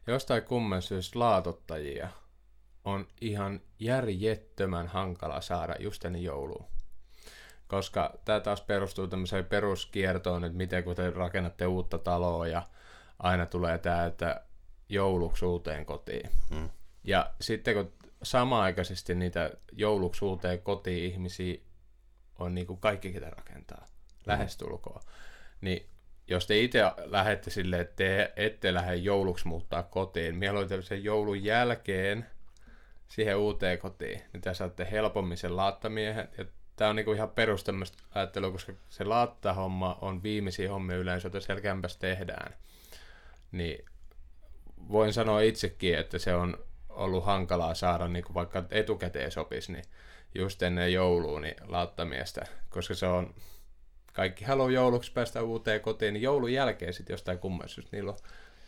jostain 0.08 0.44
kumman 0.44 0.82
syystä 0.82 1.20
laatottajia 1.20 2.10
on 2.86 3.08
ihan 3.22 3.62
järjettömän 3.80 4.88
hankala 4.88 5.42
saada 5.42 5.76
just 5.80 6.06
ennen 6.06 6.24
joulua 6.24 6.73
koska 7.74 8.14
tämä 8.26 8.40
taas 8.40 8.62
perustuu 8.62 9.08
tämmöiseen 9.08 9.46
peruskiertoon, 9.46 10.44
että 10.44 10.58
miten 10.58 10.84
kun 10.84 10.96
te 10.96 11.10
rakennatte 11.10 11.68
uutta 11.68 11.98
taloa 11.98 12.48
ja 12.48 12.62
aina 13.20 13.46
tulee 13.46 13.78
tämä, 13.78 14.06
että 14.06 14.42
jouluksi 14.90 15.46
uuteen 15.46 15.86
kotiin. 15.86 16.30
Hmm. 16.50 16.70
Ja 17.04 17.34
sitten 17.42 17.74
kun 17.74 17.94
samaaikaisesti 18.24 19.16
niitä 19.16 19.52
jouluksi 19.72 20.26
uuteen 20.26 20.62
kotiin 20.62 21.04
ihmisiä 21.04 21.58
on 22.40 22.56
niin 22.56 22.68
kuin 22.68 22.80
kaikki, 22.80 23.14
ketä 23.14 23.30
rakentaa, 23.30 23.86
hmm. 23.88 24.24
lähestulkoon, 24.26 25.02
niin 25.62 25.90
jos 26.28 26.48
te 26.48 26.60
itse 26.60 26.82
lähette 27.06 27.50
sille, 27.50 27.80
että 27.80 27.96
te 27.96 28.34
ette 28.36 28.74
lähde 28.74 28.96
jouluksi 28.96 29.48
muuttaa 29.48 29.84
kotiin, 29.84 30.36
mieluiten 30.36 30.84
sen 30.84 31.04
joulun 31.04 31.44
jälkeen 31.44 32.26
siihen 33.08 33.38
uuteen 33.38 33.80
kotiin, 33.80 34.22
niin 34.34 34.42
te 34.42 34.54
saatte 34.54 34.88
helpommin 34.92 35.38
sen 35.38 35.58
laattamiehen. 35.58 36.30
Ja 36.38 36.46
tämä 36.76 36.90
on 36.90 36.96
niinku 36.96 37.14
ihan 37.14 37.30
perus 37.30 37.64
tämmöistä 37.64 38.04
ajattelua, 38.16 38.52
koska 38.52 38.74
se 38.90 39.04
laattahomma 39.04 39.98
on 40.02 40.24
viimeisiä 40.24 40.70
hommia 40.70 40.98
yleensä, 40.98 41.26
joita 41.26 41.40
siellä 41.40 41.62
kämpässä 41.62 42.00
tehdään. 42.00 42.54
Niin 43.52 43.86
voin 44.90 45.14
sanoa 45.14 45.42
itsekin, 45.42 45.98
että 45.98 46.20
se 46.20 46.36
on 46.36 46.58
ollut 46.90 47.26
hankalaa 47.26 47.74
saada, 47.74 48.08
niin 48.08 48.24
kuin 48.24 48.34
vaikka 48.34 48.64
etukäteen 48.72 49.32
sopisi, 49.32 49.72
niin 49.72 49.84
just 50.36 50.62
ennen 50.62 50.94
joulua 50.94 51.40
niin 51.40 51.56
laattamiestä, 51.68 52.46
koska 52.70 52.94
se 52.94 53.06
on, 53.06 53.36
kaikki 54.14 54.46
haluaa 54.46 54.72
jouluksi 54.72 55.12
päästä 55.12 55.42
uuteen 55.42 55.82
kotiin, 55.82 56.14
niin 56.14 56.22
joulun 56.22 56.54
jälkeen 56.54 56.94
sitten 56.94 57.14
jostain 57.14 57.40
kummassa, 57.40 57.82
niillä 57.92 58.12
on 58.12 58.18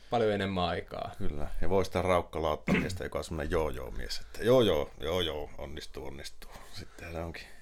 paljon 0.10 0.32
enemmän 0.32 0.64
aikaa. 0.64 1.12
Kyllä, 1.18 1.48
ja 1.62 1.70
voi 1.70 1.86
sitä 1.86 2.02
raukka 2.02 2.42
laattamiestä, 2.42 3.04
joka 3.04 3.18
on 3.18 3.24
semmoinen 3.24 3.52
joo-joo-mies, 3.52 4.20
että 4.20 4.44
joo 4.44 4.62
joo, 4.62 4.92
joo 5.00 5.22
joo, 5.22 5.50
onnistuu, 5.58 6.06
onnistuu. 6.06 6.52
Sitten 6.74 7.12
se 7.12 7.20
onkin. 7.20 7.55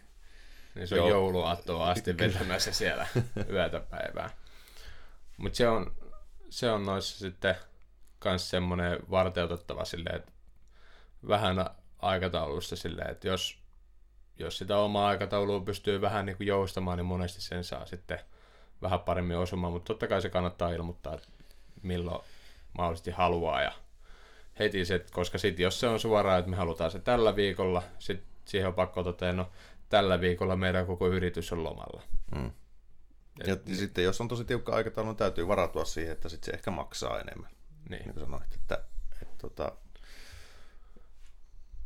Niin 0.76 0.88
se 0.88 1.02
on 1.02 1.10
jouluaattoa 1.10 1.92
asti 1.92 2.18
vetämässä 2.18 2.74
siellä 2.74 3.08
yötä 3.50 3.80
päivää. 3.80 4.30
Mutta 5.38 5.58
se 5.58 5.68
on, 5.68 5.92
se 6.50 6.72
on 6.72 6.86
noissa 6.86 7.20
sitten 7.20 7.56
myös 8.26 8.50
semmoinen 8.50 9.00
varteutettava 9.12 9.86
silleen, 9.86 10.16
että 10.16 10.32
vähän 11.28 11.66
aikataulusta 12.00 12.76
silleen, 12.76 13.10
että 13.10 13.28
jos, 13.28 13.58
jos 14.40 14.58
sitä 14.58 14.78
omaa 14.78 15.08
aikataulua 15.08 15.60
pystyy 15.60 16.02
vähän 16.02 16.26
niin 16.26 16.38
kuin 16.38 16.48
joustamaan, 16.48 16.98
niin 16.98 17.06
monesti 17.06 17.42
sen 17.42 17.64
saa 17.64 17.86
sitten 17.86 18.20
vähän 18.82 19.00
paremmin 19.00 19.38
osumaan, 19.38 19.74
mutta 19.74 19.88
totta 19.88 20.08
kai 20.08 20.22
se 20.22 20.30
kannattaa 20.30 20.70
ilmoittaa, 20.70 21.14
että 21.14 21.28
milloin 21.82 22.24
mahdollisesti 22.78 23.12
haluaa 23.12 23.62
ja 23.62 23.72
heti 24.60 24.86
se, 24.86 25.06
koska 25.12 25.38
sitten 25.38 25.64
jos 25.64 25.80
se 25.80 25.88
on 25.88 26.00
suoraan, 26.00 26.40
että 26.40 26.52
me 26.52 26.58
halutaan 26.58 26.92
se 26.92 27.00
tällä 27.00 27.36
viikolla, 27.36 27.84
sitten 28.00 28.28
siihen 28.46 28.68
on 28.68 28.74
pakko 28.74 29.04
toteta, 29.04 29.34
no 29.34 29.50
tällä 29.94 30.22
viikolla 30.22 30.56
meidän 30.56 30.86
koko 30.86 31.08
yritys 31.08 31.54
on 31.54 31.64
lomalla. 31.64 32.04
Mm. 32.36 32.52
Et, 33.42 33.48
ja 33.48 33.58
niin. 33.66 33.78
sitten 33.78 34.04
jos 34.04 34.22
on 34.22 34.28
tosi 34.28 34.46
tiukka 34.46 34.76
aikataulu, 34.76 35.10
niin 35.10 35.18
täytyy 35.18 35.48
varautua 35.48 35.86
siihen, 35.86 36.12
että 36.12 36.30
sitten 36.30 36.46
se 36.46 36.52
ehkä 36.52 36.72
maksaa 36.72 37.20
enemmän. 37.20 37.50
Niin, 37.90 38.02
niin 38.02 38.14
kuin 38.14 38.26
sanoit, 38.26 38.54
että, 38.54 38.76
että, 38.76 39.18
että, 39.22 39.36
tota, 39.38 39.72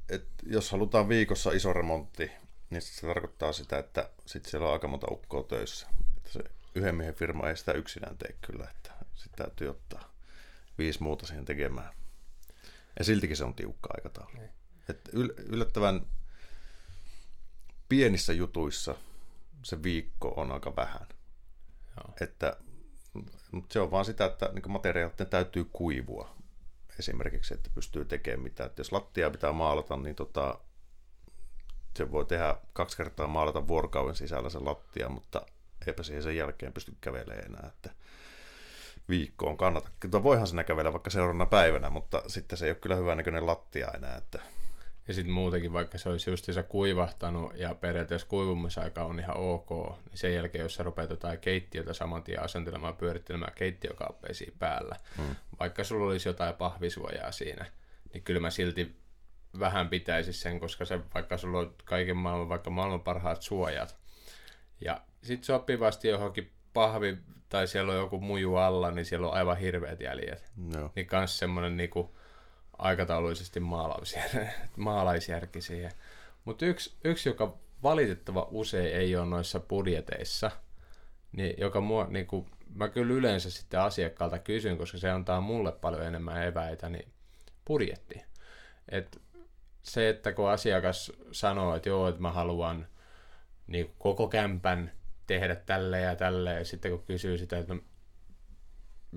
että 0.09 0.45
jos 0.45 0.71
halutaan 0.71 1.09
viikossa 1.09 1.51
iso 1.51 1.73
remontti, 1.73 2.31
niin 2.69 2.81
se 2.81 3.07
tarkoittaa 3.07 3.53
sitä, 3.53 3.77
että 3.77 4.09
sitten 4.25 4.51
siellä 4.51 4.67
on 4.67 4.73
aika 4.73 4.87
monta 4.87 5.07
ukkoa 5.11 5.43
töissä. 5.43 5.87
Että 6.17 6.31
se 6.31 6.39
yhden 6.75 6.95
miehen 6.95 7.15
firma 7.15 7.49
ei 7.49 7.57
sitä 7.57 7.71
yksinään 7.71 8.17
tee 8.17 8.35
kyllä, 8.41 8.67
että 8.75 8.91
sitten 9.15 9.45
täytyy 9.45 9.69
ottaa 9.69 10.13
viisi 10.77 11.03
muuta 11.03 11.25
siihen 11.25 11.45
tekemään. 11.45 11.93
Ja 12.99 13.05
siltikin 13.05 13.37
se 13.37 13.43
on 13.43 13.55
tiukka 13.55 13.89
aikataulu. 13.93 14.31
Niin. 14.37 14.49
Että 14.89 15.11
yllättävän 15.49 16.05
pienissä 17.89 18.33
jutuissa 18.33 18.95
se 19.63 19.83
viikko 19.83 20.33
on 20.37 20.51
aika 20.51 20.75
vähän. 20.75 21.07
Joo. 21.97 22.15
Että, 22.21 22.57
mutta 23.51 23.73
se 23.73 23.79
on 23.79 23.91
vaan 23.91 24.05
sitä, 24.05 24.25
että 24.25 24.49
niin 24.53 24.71
materiaalit 24.71 25.29
täytyy 25.29 25.65
kuivua 25.73 26.35
esimerkiksi, 26.99 27.53
että 27.53 27.69
pystyy 27.75 28.05
tekemään 28.05 28.43
mitä. 28.43 28.65
Että 28.65 28.79
jos 28.79 28.91
lattia 28.91 29.29
pitää 29.29 29.51
maalata, 29.51 29.97
niin 29.97 30.15
tota, 30.15 30.59
se 31.95 32.11
voi 32.11 32.25
tehdä 32.25 32.55
kaksi 32.73 32.97
kertaa 32.97 33.27
maalata 33.27 33.67
vuorokauden 33.67 34.15
sisällä 34.15 34.49
se 34.49 34.59
lattia, 34.59 35.09
mutta 35.09 35.45
eipä 35.87 36.03
siihen 36.03 36.23
sen 36.23 36.35
jälkeen 36.35 36.73
pysty 36.73 36.95
kävelemään 37.01 37.45
enää. 37.45 37.67
Että 37.67 37.89
viikkoon 39.09 39.57
kannata. 39.57 39.89
Kyllä 39.99 40.23
voihan 40.23 40.47
sinä 40.47 40.63
kävellä 40.63 40.93
vaikka 40.93 41.09
seuraavana 41.09 41.45
päivänä, 41.45 41.89
mutta 41.89 42.23
sitten 42.27 42.57
se 42.57 42.65
ei 42.65 42.71
ole 42.71 42.77
kyllä 42.79 42.95
hyvän 42.95 43.17
näköinen 43.17 43.45
lattia 43.45 43.91
enää. 43.91 44.15
Että... 44.15 44.39
Ja 45.07 45.13
sitten 45.13 45.33
muutenkin, 45.33 45.73
vaikka 45.73 45.97
se 45.97 46.09
olisi 46.09 46.29
justiinsa 46.29 46.63
kuivahtanut 46.63 47.55
ja 47.55 47.75
periaatteessa 47.75 48.27
kuivumisaika 48.27 49.03
on 49.03 49.19
ihan 49.19 49.37
ok, 49.37 49.69
niin 50.09 50.17
sen 50.17 50.33
jälkeen, 50.33 50.61
jos 50.61 50.75
sä 50.75 50.83
rupeat 50.83 51.09
jotain 51.09 51.39
keittiötä 51.39 51.93
saman 51.93 52.23
tien 52.23 52.43
asentelemaan 52.43 52.97
pyörittelemään 52.97 53.53
keittiökaappeisiin 53.55 54.53
päällä, 54.59 54.95
hmm. 55.17 55.35
vaikka 55.59 55.83
sulla 55.83 56.07
olisi 56.07 56.29
jotain 56.29 56.55
pahvisuojaa 56.55 57.31
siinä, 57.31 57.65
niin 58.13 58.23
kyllä 58.23 58.39
mä 58.39 58.49
silti 58.49 58.95
vähän 59.59 59.89
pitäisi 59.89 60.33
sen, 60.33 60.59
koska 60.59 60.85
se, 60.85 60.99
vaikka 61.13 61.37
sulla 61.37 61.59
on 61.59 61.75
kaiken 61.85 62.17
maailman, 62.17 62.49
vaikka 62.49 62.69
maailman 62.69 63.01
parhaat 63.01 63.41
suojat, 63.41 63.97
ja 64.85 65.01
sitten 65.23 65.45
sopivasti 65.45 66.07
johonkin 66.07 66.51
pahvi 66.73 67.17
tai 67.49 67.67
siellä 67.67 67.93
on 67.93 67.99
joku 67.99 68.19
muju 68.19 68.55
alla, 68.55 68.91
niin 68.91 69.05
siellä 69.05 69.27
on 69.27 69.33
aivan 69.33 69.57
hirveät 69.57 70.01
jäljet. 70.01 70.51
No. 70.55 70.91
Niin 70.95 71.07
kans 71.07 71.39
semmoinen 71.39 71.77
niinku 71.77 72.16
aikataulullisesti 72.77 73.59
maalaisjärki 74.77 75.61
siihen. 75.61 75.91
Mutta 76.45 76.65
yksi, 76.65 76.95
yksi, 77.03 77.29
joka 77.29 77.57
valitettava 77.83 78.47
usein 78.51 78.95
ei 78.95 79.15
ole 79.15 79.25
noissa 79.25 79.59
budjeteissa, 79.59 80.51
niin 81.31 81.53
joka 81.57 81.81
mua, 81.81 82.07
niinku, 82.09 82.47
mä 82.75 82.89
kyllä 82.89 83.13
yleensä 83.13 83.51
sitten 83.51 83.79
asiakkaalta 83.79 84.39
kysyn, 84.39 84.77
koska 84.77 84.97
se 84.97 85.09
antaa 85.09 85.41
mulle 85.41 85.71
paljon 85.71 86.03
enemmän 86.03 86.47
eväitä, 86.47 86.89
niin 86.89 87.07
budjetti. 87.67 88.21
Et 88.89 89.21
se, 89.83 90.09
että 90.09 90.33
kun 90.33 90.49
asiakas 90.49 91.11
sanoo, 91.31 91.75
että 91.75 91.89
joo, 91.89 92.07
että 92.07 92.21
mä 92.21 92.31
haluan 92.31 92.87
niin 93.67 93.93
koko 93.99 94.27
kämpän 94.27 94.91
tehdä 95.27 95.55
tälle 95.55 96.01
ja 96.01 96.15
tälle, 96.15 96.53
ja 96.53 96.65
sitten 96.65 96.91
kun 96.91 97.03
kysyy 97.03 97.37
sitä, 97.37 97.57
että 97.57 97.75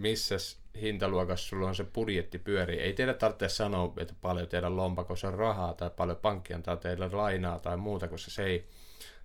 missä 0.00 0.36
hintaluokassa 0.80 1.48
sulla 1.48 1.68
on 1.68 1.74
se 1.74 1.84
budjetti 1.84 2.38
pyöri, 2.38 2.80
ei 2.80 2.92
teille 2.92 3.14
tarvitse 3.14 3.48
sanoa, 3.48 3.92
että 3.96 4.14
paljon 4.20 4.48
teidän 4.48 4.76
lompakossa 4.76 5.28
on 5.28 5.34
rahaa 5.34 5.74
tai 5.74 5.90
paljon 5.90 6.16
pankki 6.16 6.54
antaa 6.54 6.76
teille 6.76 7.08
lainaa 7.12 7.58
tai 7.58 7.76
muuta, 7.76 8.08
koska 8.08 8.30
se 8.30 8.44
ei, 8.44 8.68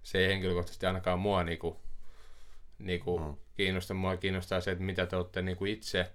se 0.04 0.18
ei 0.18 0.28
henkilökohtaisesti 0.28 0.86
ainakaan 0.86 1.20
mua 1.20 1.44
niinku, 1.44 1.82
niinku 2.80 3.20
mm. 3.20 3.36
kiinnosta. 3.58 3.94
Mua 3.94 4.18
kiinnostaa 4.18 4.62
se, 4.62 4.72
että 4.72 4.84
mitä 4.84 5.06
te 5.06 5.16
olette 5.16 5.42
niinku 5.42 5.66
itse 5.66 6.12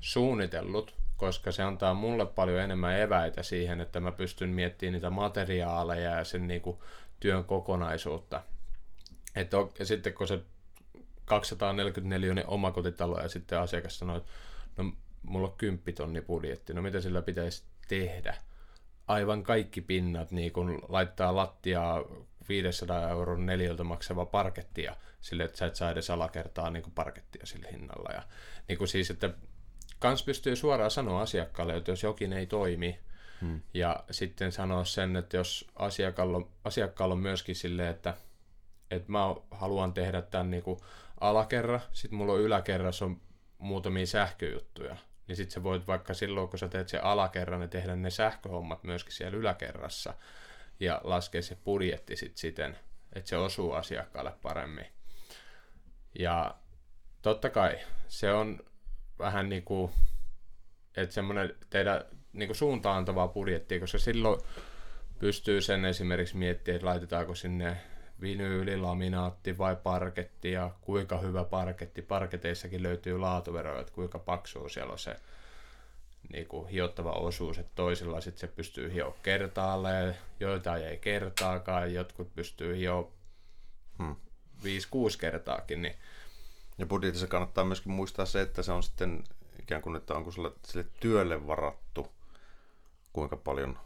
suunnitellut, 0.00 0.94
koska 1.16 1.52
se 1.52 1.62
antaa 1.62 1.94
mulle 1.94 2.26
paljon 2.26 2.60
enemmän 2.60 3.00
eväitä 3.00 3.42
siihen, 3.42 3.80
että 3.80 4.00
mä 4.00 4.12
pystyn 4.12 4.48
miettimään 4.48 4.92
niitä 4.92 5.10
materiaaleja 5.10 6.10
ja 6.10 6.24
sen 6.24 6.46
niinku 6.46 6.82
työn 7.20 7.44
kokonaisuutta. 7.44 8.42
Et 9.36 9.54
on, 9.54 9.70
ja 9.78 9.86
sitten 9.86 10.12
kun 10.12 10.28
se 10.28 10.38
244 11.30 12.34
niin 12.34 12.46
omakotitalo 12.46 13.20
ja 13.20 13.28
sitten 13.28 13.60
asiakas 13.60 13.98
sanoi, 13.98 14.16
että 14.16 14.82
no 14.82 14.92
mulla 15.22 15.48
on 15.48 15.54
10 15.56 15.94
tonni 15.94 16.20
budjetti, 16.20 16.74
no 16.74 16.82
mitä 16.82 17.00
sillä 17.00 17.22
pitäisi 17.22 17.64
tehdä? 17.88 18.36
Aivan 19.06 19.42
kaikki 19.42 19.80
pinnat, 19.80 20.30
niin 20.30 20.52
kun 20.52 20.82
laittaa 20.88 21.36
lattiaa 21.36 22.04
500 22.48 23.10
euron 23.10 23.46
neljältä 23.46 23.84
maksava 23.84 24.26
parkettia 24.26 24.96
sille, 25.20 25.44
että 25.44 25.58
sä 25.58 25.66
et 25.66 25.76
saa 25.76 25.90
edes 25.90 26.10
alakertaa 26.10 26.70
niin 26.70 26.82
kuin 26.82 26.94
parkettia 26.94 27.46
sillä 27.46 27.68
hinnalla. 27.72 28.10
Ja, 28.12 28.22
niin 28.68 28.78
kuin 28.78 28.88
siis, 28.88 29.10
että 29.10 29.30
kans 29.98 30.22
pystyy 30.22 30.56
suoraan 30.56 30.90
sanoa 30.90 31.22
asiakkaalle, 31.22 31.76
että 31.76 31.90
jos 31.90 32.02
jokin 32.02 32.32
ei 32.32 32.46
toimi, 32.46 32.98
hmm. 33.40 33.60
ja 33.74 34.04
sitten 34.10 34.52
sanoa 34.52 34.84
sen, 34.84 35.16
että 35.16 35.36
jos 35.36 35.66
asiakkaalla, 35.76 36.48
asiakkaalla 36.64 37.14
on 37.14 37.20
myöskin 37.20 37.56
silleen, 37.56 37.90
että 37.90 38.14
että 38.90 39.12
mä 39.12 39.34
haluan 39.50 39.94
tehdä 39.94 40.22
tämän 40.22 40.50
niin 40.50 40.62
kuin 40.62 40.80
alakerra, 41.20 41.80
sitten 41.92 42.18
mulla 42.18 42.32
on 42.32 42.40
yläkerrassa 42.40 43.04
on 43.04 43.20
muutamia 43.58 44.06
sähköjuttuja, 44.06 44.96
niin 45.26 45.36
sitten 45.36 45.54
sä 45.54 45.62
voit 45.62 45.86
vaikka 45.86 46.14
silloin, 46.14 46.48
kun 46.48 46.58
sä 46.58 46.68
teet 46.68 46.88
sen 46.88 47.04
alakerran, 47.04 47.60
niin 47.60 47.70
tehdä 47.70 47.96
ne 47.96 48.10
sähköhommat 48.10 48.84
myöskin 48.84 49.12
siellä 49.12 49.38
yläkerrassa 49.38 50.14
ja 50.80 51.00
laskea 51.04 51.42
se 51.42 51.56
budjetti 51.64 52.16
sit 52.16 52.36
siten, 52.36 52.78
että 53.12 53.28
se 53.28 53.36
osuu 53.36 53.72
asiakkaalle 53.72 54.32
paremmin. 54.42 54.86
Ja 56.18 56.54
totta 57.22 57.50
kai 57.50 57.78
se 58.08 58.32
on 58.32 58.60
vähän 59.18 59.48
niin 59.48 59.62
kuin, 59.64 59.92
että 60.96 61.14
semmoinen 61.14 61.54
tehdä 61.70 62.04
niin 62.32 62.48
kuin 62.48 62.56
suuntaantavaa 62.56 63.28
budjettia, 63.28 63.80
koska 63.80 63.98
silloin 63.98 64.40
pystyy 65.18 65.60
sen 65.60 65.84
esimerkiksi 65.84 66.36
miettimään, 66.36 66.76
että 66.76 66.86
laitetaanko 66.86 67.34
sinne 67.34 67.76
vinyyli, 68.20 68.76
laminaatti 68.76 69.58
vai 69.58 69.76
parketti 69.76 70.52
ja 70.52 70.70
kuinka 70.80 71.18
hyvä 71.18 71.44
parketti. 71.44 72.02
Parketeissakin 72.02 72.82
löytyy 72.82 73.18
laatuveroja, 73.18 73.80
että 73.80 73.92
kuinka 73.92 74.18
paksua 74.18 74.68
siellä 74.68 74.92
on 74.92 74.98
se 74.98 75.16
niin 76.32 76.46
kuin 76.46 76.68
hiottava 76.68 77.12
osuus, 77.12 77.58
että 77.58 77.72
toisilla 77.74 78.20
sitten 78.20 78.40
se 78.40 78.46
pystyy 78.46 78.92
hio 78.92 79.16
kertaalleen, 79.22 80.16
joitain 80.40 80.84
ei 80.84 80.98
kertaakaan, 80.98 81.94
jotkut 81.94 82.34
pystyy 82.34 82.76
hio 82.76 83.12
hmm. 83.98 84.16
5-6 84.62 84.66
kertaakin. 85.20 85.82
Niin... 85.82 85.94
Ja 86.78 86.86
budjetissa 86.86 87.26
kannattaa 87.26 87.64
myöskin 87.64 87.92
muistaa 87.92 88.26
se, 88.26 88.40
että 88.40 88.62
se 88.62 88.72
on 88.72 88.82
sitten 88.82 89.24
ikään 89.58 89.82
kuin, 89.82 89.96
että 89.96 90.14
onko 90.14 90.30
sille, 90.30 90.52
sille 90.64 90.86
työlle 91.00 91.46
varattu 91.46 92.08
kuinka 93.12 93.36
paljon 93.36 93.78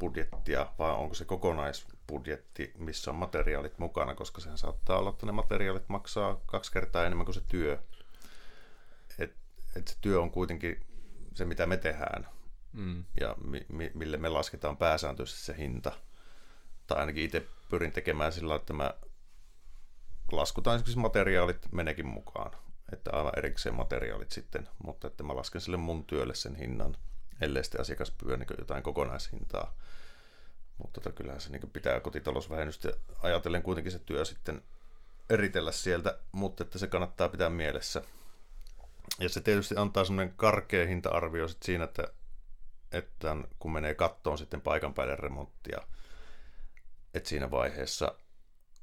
budjettia, 0.00 0.66
vai 0.78 0.90
onko 0.92 1.14
se 1.14 1.24
kokonaisbudjetti, 1.24 2.72
missä 2.78 3.10
on 3.10 3.16
materiaalit 3.16 3.78
mukana, 3.78 4.14
koska 4.14 4.40
sehän 4.40 4.58
saattaa 4.58 4.98
olla, 4.98 5.10
että 5.10 5.26
ne 5.26 5.32
materiaalit 5.32 5.88
maksaa 5.88 6.40
kaksi 6.46 6.72
kertaa 6.72 7.06
enemmän 7.06 7.24
kuin 7.24 7.34
se 7.34 7.42
työ. 7.48 7.78
Et, 9.18 9.34
et 9.76 9.88
se 9.88 9.96
työ 10.00 10.20
on 10.20 10.30
kuitenkin 10.30 10.86
se, 11.34 11.44
mitä 11.44 11.66
me 11.66 11.76
tehdään, 11.76 12.28
Mm. 12.72 13.04
ja 13.20 13.34
mi- 13.44 13.66
mi- 13.68 13.90
mille 13.94 14.16
me 14.16 14.28
lasketaan 14.28 14.76
pääsääntöisesti 14.76 15.40
se 15.42 15.56
hinta. 15.56 15.92
Tai 16.86 16.98
ainakin 16.98 17.24
itse 17.24 17.46
pyrin 17.70 17.92
tekemään 17.92 18.32
sillä, 18.32 18.54
että 18.54 18.72
mä 18.72 18.94
laskutaan 20.32 20.76
esimerkiksi 20.76 20.98
materiaalit 20.98 21.72
menekin 21.72 22.06
mukaan. 22.06 22.50
Että 22.92 23.10
aivan 23.12 23.32
erikseen 23.36 23.74
materiaalit 23.74 24.30
sitten, 24.32 24.68
mutta 24.84 25.06
että 25.06 25.22
mä 25.22 25.36
lasken 25.36 25.60
sille 25.60 25.76
mun 25.76 26.04
työlle 26.04 26.34
sen 26.34 26.54
hinnan, 26.56 26.96
ellei 27.40 27.64
sitten 27.64 27.80
asiakas 27.80 28.10
pyö 28.10 28.36
niin 28.36 28.46
jotain 28.58 28.82
kokonaishintaa. 28.82 29.74
Mutta 30.78 31.00
tota, 31.00 31.16
kyllähän 31.16 31.40
se 31.40 31.50
niin 31.50 31.70
pitää 31.72 32.00
kotitalousvähennystä 32.00 32.92
ajatellen 33.22 33.62
kuitenkin 33.62 33.92
se 33.92 33.98
työ 33.98 34.24
sitten 34.24 34.62
eritellä 35.30 35.72
sieltä, 35.72 36.18
mutta 36.32 36.64
että 36.64 36.78
se 36.78 36.86
kannattaa 36.86 37.28
pitää 37.28 37.50
mielessä. 37.50 38.02
Ja 39.18 39.28
se 39.28 39.40
tietysti 39.40 39.74
antaa 39.78 40.04
semmoinen 40.04 40.34
karkea 40.36 40.86
hinta-arvio 40.86 41.48
sit 41.48 41.62
siinä, 41.62 41.84
että, 41.84 42.08
että 42.92 43.36
kun 43.58 43.72
menee 43.72 43.94
kattoon 43.94 44.38
sitten 44.38 44.60
paikan 44.60 44.94
päälle 44.94 45.16
remonttia, 45.16 45.80
että 47.14 47.28
siinä 47.28 47.50
vaiheessa, 47.50 48.14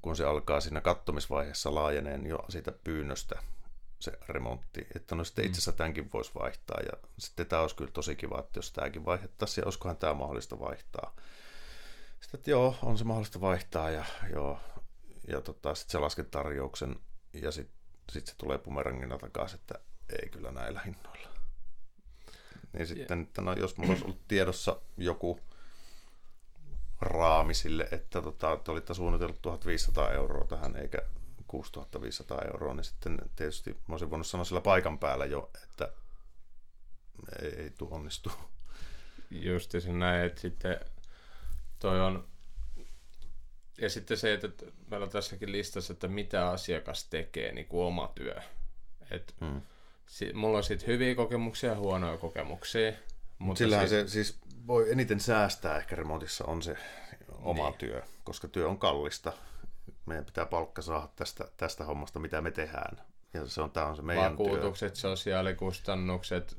kun 0.02 0.16
se 0.16 0.26
alkaa 0.26 0.60
siinä 0.60 0.82
kattomisvaiheessa 0.82 1.76
laajeneen 1.76 2.28
jo 2.28 2.46
siitä 2.50 2.72
pyynnöstä 2.72 3.40
se 4.00 4.12
remontti, 4.30 4.88
että 4.96 5.16
no 5.16 5.24
sitten 5.24 5.46
itse 5.46 5.56
asiassa 5.56 5.72
tämänkin 5.72 6.10
voisi 6.14 6.32
vaihtaa 6.36 6.80
ja 6.82 7.10
sitten 7.20 7.46
tämä 7.46 7.62
olisi 7.62 7.76
kyllä 7.76 7.92
tosi 7.92 8.16
kiva, 8.16 8.40
että 8.40 8.58
jos 8.58 8.72
tämäkin 8.72 9.06
vaihdettaisiin 9.06 9.62
ja 9.62 9.66
olisikohan 9.66 9.98
tämä 9.98 10.14
mahdollista 10.14 10.60
vaihtaa. 10.60 11.16
Sitten, 12.22 12.38
että 12.40 12.52
joo, 12.52 12.76
on 12.84 12.98
se 12.98 13.04
mahdollista 13.04 13.42
vaihtaa 13.42 13.90
ja 13.90 14.06
joo, 14.34 14.60
ja 15.28 15.42
tota, 15.42 15.76
sitten 15.76 15.92
se 15.92 16.00
lasket 16.00 16.32
tarjouksen 16.32 16.96
ja 17.34 17.52
sitten 17.52 17.78
sit 18.12 18.28
se 18.28 18.34
tulee 18.38 18.58
bumerangina 18.58 19.18
takaisin, 19.18 19.60
että 19.60 19.80
ei 20.22 20.30
kyllä 20.30 20.52
näillä 20.52 20.82
hinnoilla. 20.86 21.30
Niin 22.74 22.88
sitten, 22.88 23.22
että 23.22 23.42
no, 23.42 23.54
jos 23.54 23.78
mulla 23.78 23.92
olisi 23.92 24.04
ollut 24.04 24.28
tiedossa 24.28 24.82
joku 24.98 25.40
raami 27.02 27.54
sille, 27.54 27.88
että 27.92 28.22
tota, 28.22 28.58
te 28.58 28.72
olitte 28.72 28.94
suunnitellut 28.94 29.42
1500 29.42 30.12
euroa 30.12 30.48
tähän 30.48 30.76
eikä 30.76 31.02
6500 31.48 32.42
euroa, 32.54 32.74
niin 32.74 32.84
sitten 32.84 33.18
tietysti 33.36 33.70
mä 33.72 33.94
olisin 33.94 34.10
voinut 34.10 34.28
sanoa 34.28 34.44
sillä 34.46 34.62
paikan 34.62 35.00
päällä 35.00 35.26
jo, 35.26 35.50
että 35.64 35.92
ei, 37.42 37.50
ei 37.56 37.70
tuu 37.70 37.94
onnistu. 37.96 38.32
Justi 39.32 39.82
se 39.82 39.92
näin, 39.94 40.26
että 40.26 40.42
sitten 40.42 40.80
toi 41.80 42.02
on 42.02 42.28
ja 43.78 43.90
sitten 43.90 44.18
se, 44.18 44.34
että 44.34 44.48
meillä 44.88 45.04
on 45.04 45.10
tässäkin 45.10 45.52
listassa, 45.52 45.94
että 45.94 46.08
mitä 46.08 46.50
asiakas 46.50 47.04
tekee, 47.10 47.52
niin 47.52 47.68
kuin 47.68 47.86
oma 47.86 48.12
työ. 48.16 48.36
Et 49.12 49.36
Hmm. 49.42 49.62
si- 50.08 50.34
mulla 50.34 50.58
on 50.58 50.64
sitten 50.64 50.88
hyviä 50.88 51.16
kokemuksia 51.16 51.70
ja 51.70 51.78
huonoja 51.78 52.18
kokemuksia. 52.18 52.92
Mutta 53.40 53.58
Sillähän 53.58 53.90
sit- 53.90 54.08
se 54.08 54.12
siis 54.12 54.40
voi 54.68 54.92
eniten 54.92 55.20
säästää 55.20 55.78
ehkä 55.78 55.96
remontissa 55.96 56.46
on 56.46 56.62
se 56.62 56.78
oma 57.32 57.70
Niin. 57.70 57.78
työ, 57.78 58.02
koska 58.24 58.48
työ 58.48 58.68
on 58.70 58.80
kallista. 58.80 59.34
Meidän 60.08 60.26
pitää 60.26 60.46
palkka 60.46 60.82
saada 60.82 61.08
tästä, 61.16 61.48
tästä 61.58 61.84
hommasta, 61.84 62.20
mitä 62.20 62.42
me 62.42 62.52
tehdaan. 62.52 62.98
Ja 63.34 63.48
se 63.48 63.62
on, 63.62 63.72
tämä 63.72 63.86
on 63.86 63.96
se 63.96 64.02
meidän 64.02 64.38
työ. 64.38 64.46
vakuutukset, 64.46 64.96
sosiaalikustannukset, 64.96 66.58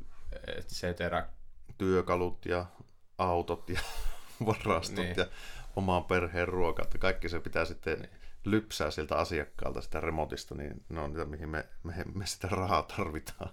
et 0.57 0.67
cetera. 0.69 1.27
Työkalut 1.79 2.47
ja 2.47 2.67
autot 3.19 3.71
ja 3.71 3.81
varastot 4.47 4.97
Niin. 5.05 5.15
ja 5.17 5.27
omaan 5.77 6.05
perheen 6.05 6.49
ruoka. 6.49 6.83
Että 6.83 6.99
kaikki 6.99 7.29
se 7.29 7.41
pitää 7.41 7.65
sitten 7.65 7.99
niin. 7.99 8.11
lypsää 8.45 8.91
siltä 8.91 9.17
asiakkaalta 9.17 9.81
sitä 9.81 10.01
remontista, 10.01 10.55
niin 10.55 10.85
ne 10.89 11.01
on 11.01 11.11
niitä, 11.11 11.25
mihin 11.25 11.49
me, 11.49 11.67
me, 11.83 11.95
me 12.15 12.27
sitä 12.27 12.49
rahaa 12.51 12.83
tarvitaan. 12.83 13.51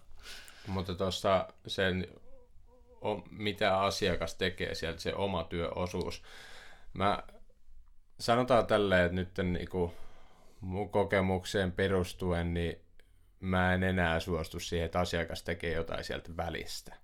Mutta 0.67 0.95
tuossa 0.95 1.47
sen, 1.67 2.07
mitä 3.31 3.79
asiakas 3.79 4.35
tekee 4.35 4.75
sieltä, 4.75 5.01
se 5.01 5.15
oma 5.15 5.43
työosuus. 5.43 6.23
Mä 6.93 7.23
sanotaan 8.19 8.67
tälleen, 8.67 9.05
että 9.05 9.15
nyt 9.15 9.53
niinku 9.53 9.93
mun 10.61 10.89
kokemukseen 10.89 11.71
perustuen, 11.71 12.53
niin 12.53 12.81
mä 13.39 13.73
en 13.73 13.83
enää 13.83 14.19
suostu 14.19 14.59
siihen, 14.59 14.85
että 14.85 14.99
asiakas 14.99 15.43
tekee 15.43 15.73
jotain 15.73 16.03
sieltä 16.03 16.37
välistä. 16.37 16.95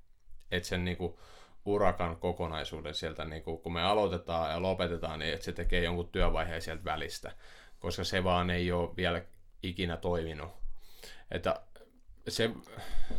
Että 0.51 0.69
sen 0.69 0.85
niinku 0.85 1.19
urakan 1.65 2.17
kokonaisuuden 2.17 2.93
sieltä, 2.93 3.25
niinku, 3.25 3.57
kun 3.57 3.73
me 3.73 3.83
aloitetaan 3.83 4.51
ja 4.51 4.61
lopetetaan, 4.61 5.19
niin 5.19 5.33
että 5.33 5.45
se 5.45 5.51
tekee 5.51 5.83
jonkun 5.83 6.09
työvaiheen 6.09 6.61
sieltä 6.61 6.83
välistä, 6.83 7.31
koska 7.79 8.03
se 8.03 8.23
vaan 8.23 8.49
ei 8.49 8.71
ole 8.71 8.95
vielä 8.97 9.21
ikinä 9.63 9.97
toiminut. 9.97 10.51
Että 11.31 11.61
se, 12.27 12.49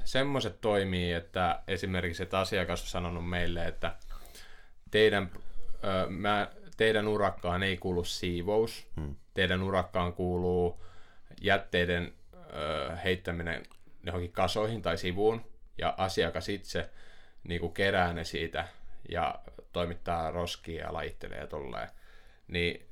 semmoiset 0.05 0.61
toimii, 0.61 1.13
että 1.13 1.63
esimerkiksi 1.69 2.23
että 2.23 2.39
asiakas 2.39 2.83
on 2.83 2.89
sanonut 2.89 3.29
meille, 3.29 3.67
että 3.67 3.97
teidän, 4.91 5.31
ö, 5.85 6.11
mä, 6.11 6.51
teidän 6.83 7.09
urakkaan 7.09 7.63
ei 7.63 7.77
kuulu 7.77 8.05
siivous, 8.05 8.87
Hmm. 8.97 9.15
teidän 9.35 9.63
urakkaan 9.63 10.13
kuuluu 10.13 10.85
jätteiden 11.41 12.13
ö, 12.35 12.97
heittäminen 12.97 13.63
johonkin 14.07 14.33
kasoihin 14.33 14.83
tai 14.83 14.99
sivuun, 14.99 15.45
ja 15.79 15.95
asiakas 15.97 16.49
itse 16.49 16.91
niin 17.45 17.61
kuin 17.61 17.73
kerää 17.73 18.13
ne 18.13 18.25
siitä 18.25 18.69
ja 19.09 19.35
toimittaa 19.73 20.31
roskia 20.31 20.85
ja 20.85 20.93
lajittelee 20.93 21.39
ja 21.39 21.47
tolleen. 21.47 21.89
Niin 22.49 22.87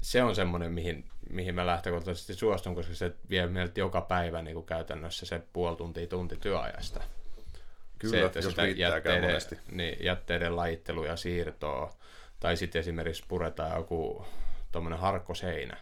se 0.00 0.22
on 0.22 0.34
semmoinen, 0.34 0.72
mihin, 0.72 1.04
mihin 1.30 1.54
mä 1.54 1.66
lähtökohtaisesti 1.66 2.34
suostun, 2.34 2.74
koska 2.74 2.94
se 2.94 3.12
vie 3.30 3.46
meiltä 3.46 3.80
joka 3.80 4.00
päivä 4.00 4.42
niin 4.42 4.54
kuin 4.54 4.66
käytännössä 4.66 5.26
se 5.26 5.42
puoli 5.52 5.76
tuntia, 5.76 6.06
tunti 6.06 6.36
työajasta. 6.36 7.00
Kyllä, 7.98 8.16
se, 8.16 8.24
että 8.24 8.38
jos 8.38 8.50
sitä 8.50 8.66
jätteiden, 8.66 9.22
monesti. 9.22 9.58
niin, 9.70 9.96
jätteiden 10.04 10.56
lajittelu 10.56 11.04
ja 11.04 11.16
siirtoa, 11.16 11.96
tai 12.42 12.56
sitten 12.56 12.80
esimerkiksi 12.80 13.24
puretaan 13.28 13.76
joku 13.76 14.26
tuommoinen 14.72 14.98
harkkoseinä, 14.98 15.76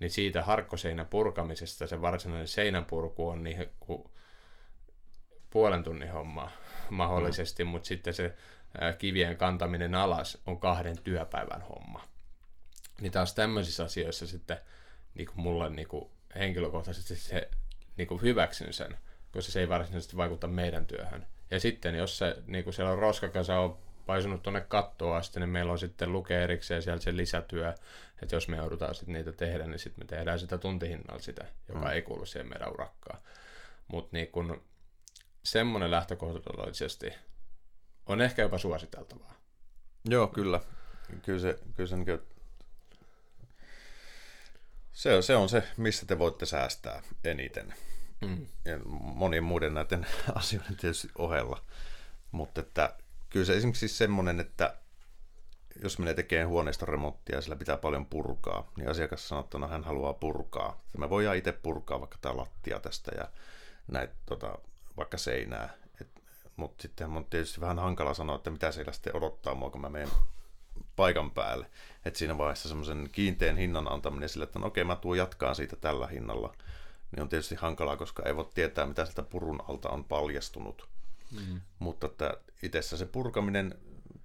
niin 0.00 0.10
siitä 0.10 0.42
harkkoseinän 0.42 1.06
purkamisesta 1.06 1.86
se 1.86 2.02
varsinainen 2.02 2.48
seinän 2.48 2.84
purku 2.84 3.28
on 3.28 3.44
niin 3.44 3.70
kuin 3.80 4.04
puolen 5.50 5.84
tunnin 5.84 6.12
homma 6.12 6.50
mahdollisesti, 6.90 7.64
mm. 7.64 7.70
mutta 7.70 7.88
sitten 7.88 8.14
se 8.14 8.34
kivien 8.98 9.36
kantaminen 9.36 9.94
alas 9.94 10.38
on 10.46 10.60
kahden 10.60 10.98
työpäivän 10.98 11.62
homma. 11.62 12.04
Niin 13.00 13.12
taas 13.12 13.34
tämmöisissä 13.34 13.84
asioissa 13.84 14.26
sitten 14.26 14.58
niin 15.14 15.26
kuin 15.26 15.40
mulle 15.40 15.70
niin 15.70 15.88
kuin 15.88 16.10
henkilökohtaisesti 16.34 17.16
se 17.16 17.50
niin 17.96 18.08
kuin 18.08 18.22
hyväksyn 18.22 18.72
sen, 18.72 18.96
koska 19.32 19.52
se 19.52 19.60
ei 19.60 19.68
varsinaisesti 19.68 20.16
vaikuta 20.16 20.46
meidän 20.46 20.86
työhön. 20.86 21.26
Ja 21.50 21.60
sitten 21.60 21.94
jos 21.94 22.18
se, 22.18 22.36
niin 22.46 22.64
kuin 22.64 22.74
siellä 22.74 22.92
on 22.92 22.98
roskakasa 22.98 23.58
on 23.60 23.87
paisunut 24.08 24.42
tuonne 24.42 24.60
kattoon 24.60 25.16
asti, 25.16 25.40
niin 25.40 25.48
meillä 25.48 25.72
on 25.72 25.78
sitten 25.78 26.12
lukee 26.12 26.44
erikseen 26.44 26.82
siellä 26.82 27.00
se 27.00 27.16
lisätyö, 27.16 27.74
että 28.22 28.36
jos 28.36 28.48
me 28.48 28.56
joudutaan 28.56 28.94
sitten 28.94 29.12
niitä 29.12 29.32
tehdä, 29.32 29.66
niin 29.66 29.78
sitten 29.78 30.04
me 30.04 30.08
tehdään 30.08 30.38
sitä 30.38 30.58
tuntihinnalla 30.58 31.22
sitä, 31.22 31.44
joka 31.68 31.80
mm. 31.80 31.86
ei 31.86 32.02
kuulu 32.02 32.26
siihen 32.26 32.48
meidän 32.48 32.72
urakkaan. 32.72 33.20
Mutta 33.88 34.08
niin 34.12 34.28
kun 34.28 34.62
semmoinen 35.42 35.90
lähtökohtaisesti 35.90 37.12
on 38.06 38.20
ehkä 38.20 38.42
jopa 38.42 38.58
suositeltavaa. 38.58 39.34
Joo, 40.04 40.26
kyllä. 40.26 40.60
Kyllä 41.22 41.40
se, 41.40 41.58
kyllä 41.76 41.88
se, 41.88 41.96
niin 41.96 42.06
kuin... 42.06 42.20
se, 44.92 45.14
on, 45.14 45.22
se 45.22 45.36
on 45.36 45.48
se, 45.48 45.62
missä 45.76 46.06
te 46.06 46.18
voitte 46.18 46.46
säästää 46.46 47.02
eniten. 47.24 47.74
Mm. 48.20 48.46
Ja 48.64 48.78
monien 49.00 49.44
muiden 49.44 49.74
näiden 49.74 50.06
asioiden 50.34 50.76
tietysti 50.76 51.08
ohella. 51.18 51.62
Mutta 52.32 52.60
että 52.60 52.94
kyllä 53.30 53.46
se 53.46 53.56
esimerkiksi 53.56 53.88
siis 53.88 53.98
semmoinen, 53.98 54.40
että 54.40 54.76
jos 55.82 55.98
menee 55.98 56.14
tekemään 56.14 56.48
huoneesta 56.48 56.86
remonttia 56.86 57.36
ja 57.36 57.42
sillä 57.42 57.56
pitää 57.56 57.76
paljon 57.76 58.06
purkaa, 58.06 58.72
niin 58.76 58.90
asiakas 58.90 59.28
sanoo, 59.28 59.44
että 59.44 59.58
no 59.58 59.68
hän 59.68 59.84
haluaa 59.84 60.12
purkaa. 60.12 60.82
Me 60.98 61.10
voidaan 61.10 61.36
itse 61.36 61.52
purkaa 61.52 62.00
vaikka 62.00 62.18
tämä 62.20 62.36
lattia 62.36 62.80
tästä 62.80 63.10
ja 63.16 63.28
näitä 63.88 64.14
tota, 64.26 64.58
vaikka 64.96 65.18
seinää. 65.18 65.74
Mutta 66.56 66.82
sitten 66.82 67.16
on 67.16 67.24
tietysti 67.24 67.60
vähän 67.60 67.78
hankala 67.78 68.14
sanoa, 68.14 68.36
että 68.36 68.50
mitä 68.50 68.72
siellä 68.72 68.92
sitten 68.92 69.16
odottaa 69.16 69.54
mua, 69.54 69.70
kun 69.70 69.80
mä 69.80 69.88
menen 69.88 70.08
paikan 70.96 71.30
päälle. 71.30 71.70
Että 72.04 72.18
siinä 72.18 72.38
vaiheessa 72.38 72.68
semmoisen 72.68 73.08
kiinteän 73.12 73.56
hinnan 73.56 73.92
antaminen 73.92 74.28
sille, 74.28 74.44
että 74.44 74.58
no 74.58 74.66
okei, 74.66 74.84
mä 74.84 74.96
tuun 74.96 75.18
jatkaan 75.18 75.54
siitä 75.54 75.76
tällä 75.76 76.06
hinnalla, 76.06 76.54
niin 77.10 77.22
on 77.22 77.28
tietysti 77.28 77.54
hankalaa, 77.54 77.96
koska 77.96 78.22
ei 78.22 78.36
voi 78.36 78.48
tietää, 78.54 78.86
mitä 78.86 79.04
sieltä 79.04 79.22
purun 79.22 79.62
alta 79.68 79.88
on 79.88 80.04
paljastunut. 80.04 80.88
Mm. 81.32 81.60
Mutta 81.78 82.06
että 82.06 82.34
itsessä 82.62 82.96
se 82.96 83.06
purkaminen, 83.06 83.74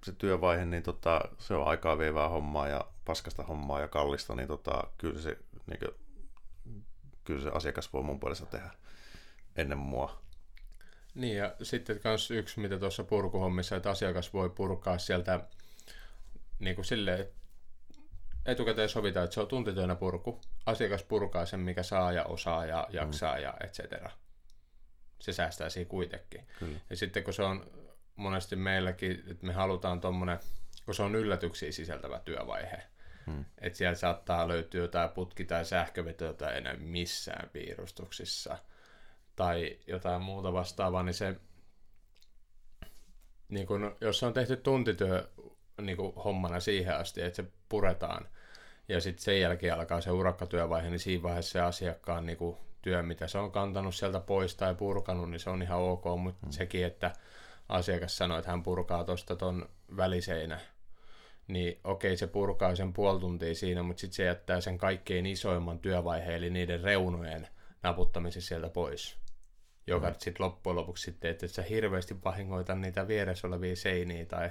se 0.04 0.12
työvaihe, 0.12 0.64
niin 0.64 0.82
tota, 0.82 1.20
se 1.38 1.54
on 1.54 1.68
aikaa 1.68 1.98
vievää 1.98 2.28
hommaa 2.28 2.68
ja 2.68 2.84
paskasta 3.04 3.42
hommaa 3.42 3.80
ja 3.80 3.88
kallista, 3.88 4.34
niin 4.34 4.48
tota, 4.48 4.84
kyllä, 4.98 5.20
se, 5.20 5.38
niin 5.66 5.78
kuin, 5.78 5.90
kyllä 7.24 7.42
se 7.42 7.50
asiakas 7.54 7.92
voi 7.92 8.02
mun 8.02 8.20
puolesta 8.20 8.46
tehdä 8.46 8.70
ennen 9.56 9.78
mua. 9.78 10.22
Niin 11.14 11.36
ja 11.36 11.54
sitten 11.62 12.00
myös 12.04 12.30
yksi, 12.30 12.60
mitä 12.60 12.78
tuossa 12.78 13.04
purkuhommissa, 13.04 13.76
että 13.76 13.90
asiakas 13.90 14.32
voi 14.32 14.50
purkaa 14.50 14.98
sieltä 14.98 15.40
niin 16.58 16.74
kuin 16.74 16.84
silleen, 16.84 17.20
että 17.20 17.34
etukäteen 18.46 18.88
sovitaan, 18.88 19.24
että 19.24 19.34
se 19.34 19.40
on 19.40 19.48
tuntityönä 19.48 19.94
purku. 19.94 20.40
Asiakas 20.66 21.02
purkaa 21.02 21.46
sen, 21.46 21.60
mikä 21.60 21.82
saa 21.82 22.12
ja 22.12 22.24
osaa 22.24 22.66
ja 22.66 22.86
jaksaa 22.90 23.36
mm. 23.36 23.42
ja 23.42 23.54
et 23.64 23.72
cetera. 23.72 24.10
Se 25.18 25.32
säästää 25.32 25.68
siinä 25.68 25.88
kuitenkin. 25.88 26.46
Kyllä. 26.58 26.78
Ja 26.90 26.96
sitten 26.96 27.24
kun 27.24 27.34
se 27.34 27.42
on 27.42 27.66
monesti 28.16 28.56
meilläkin, 28.56 29.24
että 29.30 29.46
me 29.46 29.52
halutaan 29.52 30.00
tuommoinen, 30.00 30.38
kun 30.84 30.94
se 30.94 31.02
on 31.02 31.14
yllätyksiä 31.14 31.72
sisältävä 31.72 32.18
työvaihe, 32.18 32.82
hmm. 33.26 33.44
että 33.58 33.76
siellä 33.76 33.94
saattaa 33.94 34.48
löytyä 34.48 34.80
jotain 34.80 35.10
putki- 35.10 35.44
tai 35.44 35.64
sähkövetoa, 35.64 36.28
jota 36.28 36.50
ei 36.50 36.58
enää 36.58 36.76
missään 36.76 37.50
piirustuksissa, 37.52 38.58
tai 39.36 39.78
jotain 39.86 40.22
muuta 40.22 40.52
vastaavaa, 40.52 41.02
niin 41.02 41.14
se, 41.14 41.36
niin 43.48 43.66
kun, 43.66 43.96
jos 44.00 44.22
on 44.22 44.32
tehty 44.32 44.56
tuntityö 44.56 45.28
niin 45.80 45.96
kuin 45.96 46.14
hommana 46.14 46.60
siihen 46.60 46.96
asti, 46.96 47.22
että 47.22 47.36
se 47.36 47.44
puretaan, 47.68 48.28
ja 48.88 49.00
sitten 49.00 49.24
sen 49.24 49.40
jälkeen 49.40 49.74
alkaa 49.74 50.00
se 50.00 50.10
urakkatyövaihe, 50.10 50.90
niin 50.90 50.98
siinä 51.00 51.22
vaiheessa 51.22 51.52
se 51.52 51.60
asiakkaan 51.60 52.26
niin 52.26 52.38
kuin, 52.38 52.56
työ, 52.84 53.02
mitä 53.02 53.26
se 53.26 53.38
on 53.38 53.52
kantanut 53.52 53.94
sieltä 53.94 54.20
pois 54.20 54.56
tai 54.56 54.74
purkanut, 54.74 55.30
niin 55.30 55.40
se 55.40 55.50
on 55.50 55.62
ihan 55.62 55.78
ok, 55.78 56.04
mutta 56.18 56.46
hmm. 56.46 56.52
sekin, 56.52 56.86
että 56.86 57.12
asiakas 57.68 58.16
sanoi, 58.16 58.38
että 58.38 58.50
hän 58.50 58.62
purkaa 58.62 59.04
tuosta 59.04 59.36
ton 59.36 59.68
väliseinä, 59.96 60.60
niin 61.48 61.80
okei, 61.84 62.16
se 62.16 62.26
purkaa 62.26 62.74
sen 62.74 62.92
puoli 62.92 63.20
tuntia 63.20 63.54
siinä, 63.54 63.82
mutta 63.82 64.00
sitten 64.00 64.16
se 64.16 64.24
jättää 64.24 64.60
sen 64.60 64.78
kaikkein 64.78 65.26
isoimman 65.26 65.78
työvaiheen, 65.78 66.36
eli 66.36 66.50
niiden 66.50 66.80
reunojen 66.80 67.48
naputtamisen 67.82 68.42
sieltä 68.42 68.68
pois. 68.68 69.16
Joka 69.86 70.08
mm. 70.08 70.14
sitten 70.18 70.46
loppujen 70.46 70.76
lopuksi 70.76 71.04
sitten, 71.04 71.30
että 71.30 71.46
et 71.46 71.52
sä 71.52 71.62
hirveästi 71.62 72.16
vahingoita 72.24 72.74
niitä 72.74 73.08
vieressä 73.08 73.46
olevia 73.46 73.76
seiniä 73.76 74.26
tai 74.26 74.50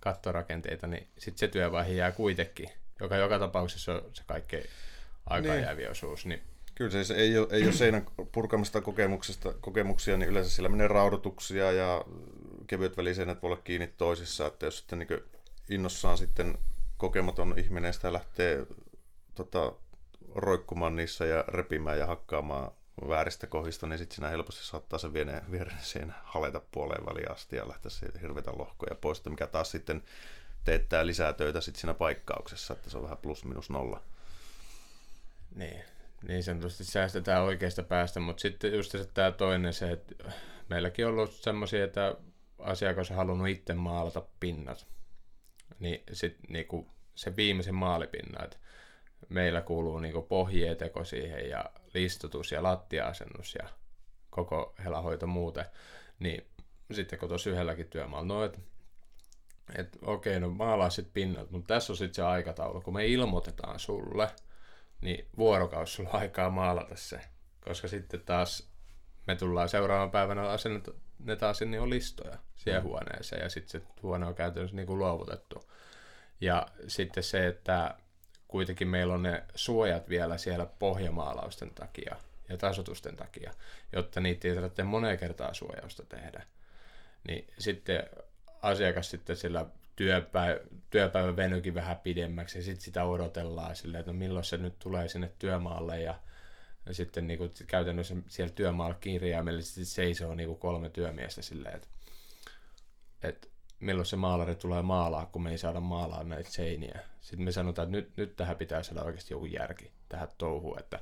kattorakenteita, 0.00 0.86
niin 0.86 1.08
sitten 1.18 1.38
se 1.38 1.48
työvaihe 1.48 1.92
jää 1.92 2.12
kuitenkin, 2.12 2.68
joka 3.00 3.16
joka 3.16 3.38
tapauksessa 3.38 3.92
on 3.94 4.10
se 4.12 4.22
kaikkein 4.26 4.66
aikajäävi 5.26 5.82
niin. 5.82 5.90
osuus. 5.90 6.26
Niin 6.26 6.42
Kyllä 6.76 6.90
se, 6.90 7.04
se 7.04 7.14
ei, 7.14 7.38
ole, 7.38 7.48
ei 7.50 7.64
ole 7.64 7.72
seinän 7.72 8.06
purkamista 8.32 8.80
kokemuksista, 8.80 9.52
kokemuksia, 9.60 10.16
niin 10.16 10.28
yleensä 10.28 10.50
sillä 10.50 10.68
menee 10.68 10.88
raudotuksia 10.88 11.72
ja 11.72 12.04
kevyet 12.66 12.96
väliseinät 12.96 13.42
voi 13.42 13.52
olla 13.52 13.62
kiinni 13.62 13.86
toisissa, 13.86 14.46
että 14.46 14.66
jos 14.66 14.78
sitten 14.78 14.98
niin 14.98 15.22
innossaan 15.70 16.18
sitten 16.18 16.58
kokematon 16.96 17.54
ihminen 17.58 17.94
sitä 17.94 18.12
lähtee 18.12 18.66
tota, 19.34 19.72
roikkumaan 20.34 20.96
niissä 20.96 21.26
ja 21.26 21.44
repimään 21.48 21.98
ja 21.98 22.06
hakkaamaan 22.06 22.70
vääristä 23.08 23.46
kohdista, 23.46 23.86
niin 23.86 23.98
sitten 23.98 24.14
siinä 24.14 24.28
helposti 24.28 24.64
saattaa 24.64 24.98
se 24.98 25.12
viereen 25.12 25.82
siihen 25.82 26.14
haleta 26.24 26.60
puoleen 26.72 27.06
väliin 27.06 27.30
asti 27.30 27.56
ja 27.56 27.68
lähteä 27.68 27.90
siitä 27.90 28.18
hirveitä 28.18 28.52
lohkoja 28.58 28.94
pois, 28.94 29.24
mikä 29.24 29.46
taas 29.46 29.70
sitten 29.70 30.02
teettää 30.64 31.06
lisää 31.06 31.32
töitä 31.32 31.60
sitten 31.60 31.80
siinä 31.80 31.94
paikkauksessa, 31.94 32.74
että 32.74 32.90
se 32.90 32.96
on 32.96 33.02
vähän 33.02 33.18
plus 33.18 33.44
minus 33.44 33.70
nolla. 33.70 34.02
Niin, 35.54 35.84
niin 36.28 36.44
sanotusti 36.44 36.84
säästetään 36.84 37.42
oikeasta 37.42 37.82
päästä, 37.82 38.20
mutta 38.20 38.40
sitten 38.40 38.74
just 38.74 38.90
se 38.90 39.04
tämä 39.14 39.32
toinen 39.32 39.72
se, 39.74 39.92
että 39.92 40.32
meilläkin 40.68 41.06
on 41.06 41.12
ollut 41.12 41.32
semmoisia, 41.32 41.84
että 41.84 42.16
asiakas 42.58 43.10
on 43.10 43.16
halunnut 43.16 43.48
itse 43.48 43.74
maalata 43.74 44.22
pinnat, 44.40 44.86
niin 45.78 46.02
sitten 46.12 46.46
niinku 46.48 46.90
se 47.14 47.36
viimeisen 47.36 47.74
maalipinna, 47.74 48.44
että 48.44 48.56
meillä 49.28 49.60
kuuluu 49.60 49.98
niinku 49.98 50.22
pohjeeteko 50.22 51.04
siihen 51.04 51.48
ja 51.48 51.64
listutus 51.94 52.52
ja 52.52 52.62
lattia-asennus 52.62 53.54
ja 53.54 53.68
koko 54.30 54.74
helahoito 54.84 55.26
muuten, 55.26 55.64
niin 56.18 56.46
sitten 56.92 57.18
kun 57.18 57.28
tuossa 57.28 57.50
yhdelläkin 57.50 57.88
työmaalla, 57.88 58.34
no 58.34 58.44
että 58.44 58.58
et, 59.78 59.98
okei, 60.02 60.40
no 60.40 60.50
maalaa 60.50 60.90
sitten 60.90 61.12
pinnat, 61.14 61.50
mutta 61.50 61.74
tässä 61.74 61.92
on 61.92 61.96
sitten 61.96 62.14
se 62.14 62.22
aikataulu, 62.22 62.80
kun 62.80 62.94
me 62.94 63.06
ilmoitetaan 63.06 63.78
sulle– 63.80 64.30
niin 65.00 65.28
vuorokaus 65.38 65.94
sulla 65.94 66.10
aikaa 66.10 66.50
maalata 66.50 66.96
se. 66.96 67.20
Koska 67.60 67.88
sitten 67.88 68.20
taas 68.20 68.70
me 69.26 69.36
tullaan 69.36 69.68
seuraavan 69.68 70.10
päivänä 70.10 70.42
asennetaan 71.16 71.54
sinne 71.54 71.80
on 71.80 71.90
listoja 71.90 72.38
siihen 72.56 72.82
mm. 72.82 72.88
huoneeseen 72.88 73.42
ja 73.42 73.48
sitten 73.48 73.80
se 73.80 73.86
huone 74.02 74.26
on 74.26 74.34
käytännössä 74.34 74.76
niin 74.76 74.86
kuin 74.86 74.98
luovutettu. 74.98 75.70
Ja 76.40 76.66
sitten 76.88 77.22
se, 77.22 77.46
että 77.46 77.94
kuitenkin 78.48 78.88
meillä 78.88 79.14
on 79.14 79.22
ne 79.22 79.44
suojat 79.54 80.08
vielä 80.08 80.38
siellä 80.38 80.66
pohjamaalausten 80.66 81.70
takia 81.70 82.16
ja 82.48 82.56
tasotusten 82.56 83.16
takia, 83.16 83.52
jotta 83.92 84.20
niitä 84.20 84.48
ei 84.48 84.54
tarvitse 84.54 84.82
moneen 84.82 85.18
kertaa 85.18 85.54
suojausta 85.54 86.02
tehdä. 86.08 86.46
Niin 87.28 87.46
sitten 87.58 88.02
asiakas 88.62 89.10
sitten 89.10 89.36
sillä 89.36 89.66
työpäivä, 89.96 90.60
työpäivä 90.90 91.36
venyykin 91.36 91.74
vähän 91.74 91.96
pidemmäksi 91.96 92.58
ja 92.58 92.62
sitten 92.62 92.84
sitä 92.84 93.04
odotellaan 93.04 93.76
silleen, 93.76 94.00
että 94.00 94.12
no 94.12 94.18
milloin 94.18 94.44
se 94.44 94.56
nyt 94.56 94.78
tulee 94.78 95.08
sinne 95.08 95.30
työmaalle 95.38 96.00
ja, 96.00 96.14
ja 96.86 96.94
sitten 96.94 97.26
niin 97.26 97.38
kuin 97.38 97.52
käytännössä 97.66 98.16
siellä 98.28 98.52
työmaalla 98.52 98.94
kirjaimellisesti 98.94 99.84
seisoo 99.84 100.34
niin 100.34 100.48
kuin 100.48 100.58
kolme 100.58 100.88
työmiestä 100.88 101.42
silleen, 101.42 101.76
että, 101.76 101.88
että 103.22 103.48
milloin 103.80 104.06
se 104.06 104.16
maalari 104.16 104.54
tulee 104.54 104.82
maalaa, 104.82 105.26
kun 105.26 105.42
me 105.42 105.50
ei 105.50 105.58
saada 105.58 105.80
maalaa 105.80 106.24
näitä 106.24 106.50
seiniä. 106.50 107.00
Sitten 107.20 107.44
me 107.44 107.52
sanotaan, 107.52 107.88
että 107.88 107.96
nyt, 107.96 108.16
nyt 108.16 108.36
tähän 108.36 108.56
pitää 108.56 108.82
saada 108.82 109.02
oikeasti 109.02 109.34
joku 109.34 109.46
järki 109.46 109.92
tähän 110.08 110.28
touhuun, 110.38 110.78
että 110.78 111.00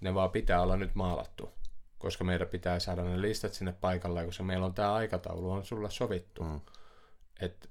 ne 0.00 0.14
vaan 0.14 0.30
pitää 0.30 0.62
olla 0.62 0.76
nyt 0.76 0.94
maalattu, 0.94 1.52
koska 1.98 2.24
meidän 2.24 2.48
pitää 2.48 2.78
saada 2.78 3.04
ne 3.04 3.20
listat 3.20 3.52
sinne 3.52 3.72
paikalle, 3.72 4.24
koska 4.24 4.42
meillä 4.42 4.66
on 4.66 4.74
tämä 4.74 4.94
aikataulu 4.94 5.50
on 5.50 5.64
sulla 5.64 5.90
sovittu. 5.90 6.42
Mm. 6.42 6.60
Että 7.40 7.68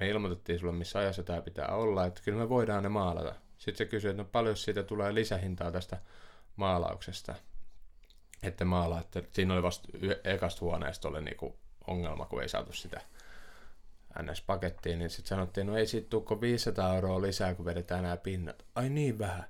me 0.00 0.08
ilmoitettiin 0.08 0.58
sulle, 0.58 0.72
missä 0.72 0.98
ajassa 0.98 1.22
tämä 1.22 1.42
pitää 1.42 1.68
olla, 1.68 2.06
että 2.06 2.20
kyllä 2.24 2.38
me 2.38 2.48
voidaan 2.48 2.82
ne 2.82 2.88
maalata. 2.88 3.34
Sitten 3.58 3.76
se 3.86 3.90
kysyy, 3.90 4.10
että 4.10 4.22
no 4.22 4.28
paljon 4.32 4.56
siitä 4.56 4.82
tulee 4.82 5.14
lisähintaa 5.14 5.72
tästä 5.72 6.00
maalauksesta. 6.60 7.34
Että 8.42 8.64
maalaa, 8.64 9.00
että 9.00 9.22
siinä 9.32 9.54
oli 9.54 9.62
vasta 9.62 9.88
ekasta 10.24 10.60
huoneesta 10.60 11.08
oli 11.08 11.22
niinku 11.22 11.58
ongelma, 11.86 12.26
kun 12.26 12.42
ei 12.42 12.48
saatu 12.48 12.72
sitä 12.72 13.00
NS-pakettiin, 14.18 14.98
niin 14.98 15.10
sitten 15.10 15.28
sanottiin, 15.28 15.66
no 15.66 15.76
ei 15.76 15.86
siitä 15.86 16.10
tule 16.10 16.40
500 16.40 16.94
euroa 16.94 17.22
lisää, 17.22 17.54
kun 17.54 17.64
vedetään 17.64 18.02
nämä 18.02 18.16
pinnat. 18.16 18.64
Ai 18.74 18.88
niin 18.88 19.18
vähän. 19.18 19.44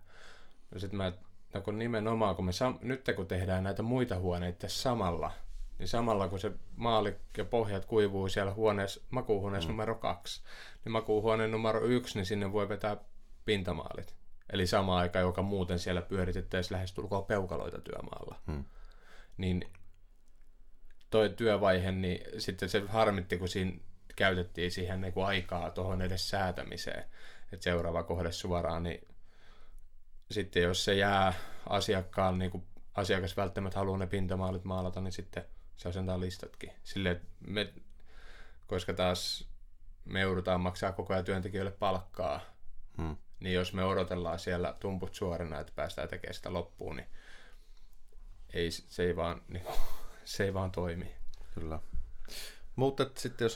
No 0.70 0.80
sitten 0.80 0.96
mä, 0.96 1.12
no 1.54 1.60
kun 1.60 1.78
nimenomaan, 1.78 2.36
kun 2.36 2.44
me 2.44 2.50
sam- 2.50 2.78
nyt 2.82 3.06
kun 3.16 3.26
tehdään 3.26 3.64
näitä 3.64 3.82
muita 3.82 4.18
huoneita 4.18 4.68
samalla, 4.68 5.30
niin 5.78 5.88
samalla 5.88 6.28
kun 6.28 6.40
se 6.40 6.52
maali 6.76 7.16
ja 7.36 7.44
pohjat 7.44 7.84
kuivuu 7.84 8.28
siellä 8.28 8.54
huoneessa, 8.54 9.00
makuuhuoneessa 9.10 9.68
mm. 9.68 9.72
numero 9.72 9.94
kaksi, 9.94 10.42
niin 10.84 10.92
makuuhuoneen 10.92 11.50
numero 11.50 11.84
yksi, 11.84 12.18
niin 12.18 12.26
sinne 12.26 12.52
voi 12.52 12.68
vetää 12.68 12.96
pintamaalit. 13.44 14.19
Eli 14.52 14.66
sama 14.66 14.98
aika, 14.98 15.18
joka 15.18 15.42
muuten 15.42 15.78
siellä 15.78 16.02
pyöritettäisiin 16.02 16.74
lähestulkoon 16.74 17.24
peukaloita 17.24 17.80
työmaalla. 17.80 18.40
Mm. 18.46 18.64
Niin 19.36 19.70
toi 21.10 21.30
työvaihe, 21.30 21.92
niin 21.92 22.40
sitten 22.40 22.68
se 22.68 22.82
harmitti, 22.88 23.38
kun 23.38 23.48
siinä 23.48 23.72
käytettiin 24.16 24.70
siihen 24.70 25.00
niin 25.00 25.12
kuin 25.12 25.26
aikaa 25.26 25.70
tuohon 25.70 26.02
edes 26.02 26.30
säätämiseen, 26.30 27.04
että 27.52 27.64
seuraava 27.64 28.02
kohde 28.02 28.32
suoraan, 28.32 28.82
niin 28.82 29.08
sitten 30.30 30.62
jos 30.62 30.84
se 30.84 30.94
jää 30.94 31.32
asiakkaan, 31.68 32.38
niin 32.38 32.50
kuin 32.50 32.66
asiakas 32.94 33.36
välttämättä 33.36 33.78
haluaa 33.78 33.98
ne 33.98 34.06
pintamaalit 34.06 34.64
maalata, 34.64 35.00
niin 35.00 35.12
sitten– 35.12 35.44
se 35.80 35.88
asentaa 35.88 36.20
listatkin. 36.20 36.72
Silleen, 36.82 37.20
me, 37.40 37.72
koska 38.66 38.94
taas 38.94 39.48
me 40.04 40.20
joudutaan 40.20 40.60
maksaa 40.60 40.92
koko 40.92 41.12
ajan 41.12 41.24
työntekijöille 41.24 41.70
palkkaa, 41.70 42.40
hmm. 42.96 43.16
Niin 43.40 43.54
jos 43.54 43.72
me 43.72 43.84
odotellaan 43.84 44.38
siellä 44.38 44.74
tumput 44.80 45.14
suorana, 45.14 45.60
että 45.60 45.72
päästään 45.76 46.08
tekemään 46.08 46.34
sitä 46.34 46.52
loppuun, 46.52 46.96
niin 46.96 47.08
ei, 48.52 48.70
se, 48.70 49.02
ei 49.02 49.16
vaan, 49.16 49.42
niin, 49.48 49.64
se 50.24 50.44
ei 50.44 50.54
vaan 50.54 50.70
toimi. 50.70 51.14
Kyllä. 51.54 51.78
Mutta 52.76 53.10
sitten 53.16 53.44
jos 53.44 53.54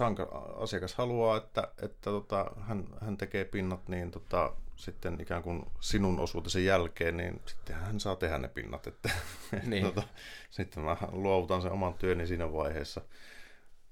asiakas 0.56 0.94
haluaa, 0.94 1.36
että, 1.36 1.68
että 1.82 2.10
tota, 2.10 2.50
hän, 2.60 2.84
hän 3.00 3.16
tekee 3.16 3.44
pinnat, 3.44 3.88
niin 3.88 4.10
tota, 4.10 4.52
sitten 4.76 5.20
ikään 5.20 5.42
kuin 5.42 5.66
sinun 5.80 6.20
osuutesi 6.20 6.64
jälkeen, 6.64 7.16
niin 7.16 7.42
sitten 7.46 7.76
hän 7.76 8.00
saa 8.00 8.16
tehdä 8.16 8.38
ne 8.38 8.48
pinnat. 8.48 8.86
Että, 8.86 9.10
niin. 9.62 9.84
tota, 9.84 10.02
sitten 10.50 10.82
mä 10.82 10.96
luovutan 11.12 11.62
sen 11.62 11.72
oman 11.72 11.94
työni 11.94 12.26
siinä 12.26 12.52
vaiheessa, 12.52 13.00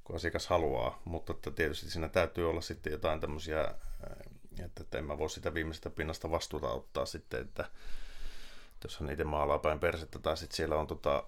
kun 0.05 0.17
asiakas 0.17 0.47
haluaa. 0.47 1.03
Mutta 1.05 1.33
että 1.33 1.51
tietysti 1.51 1.91
siinä 1.91 2.09
täytyy 2.09 2.51
olla 2.51 2.61
sitten 2.61 2.93
jotain 2.93 3.21
tämmöisiä, 3.21 3.75
että, 4.59 4.83
että 4.83 4.99
en 4.99 5.05
mä 5.05 5.19
voi 5.19 5.31
sitä 5.31 5.55
viimeisestä 5.55 5.91
pinnasta 5.91 6.31
vastuuta 6.31 6.69
ottaa 6.69 7.07
sitten, 7.07 7.41
että, 7.41 7.63
että 8.73 8.85
jos 8.85 9.01
hän 9.01 9.11
itse 9.11 9.25
maalaa 9.25 9.59
päin 9.59 9.81
persettä 9.81 10.19
tai 10.19 10.37
sitten 10.37 10.57
siellä 10.57 10.77
on 10.77 10.87
tota, 10.87 11.25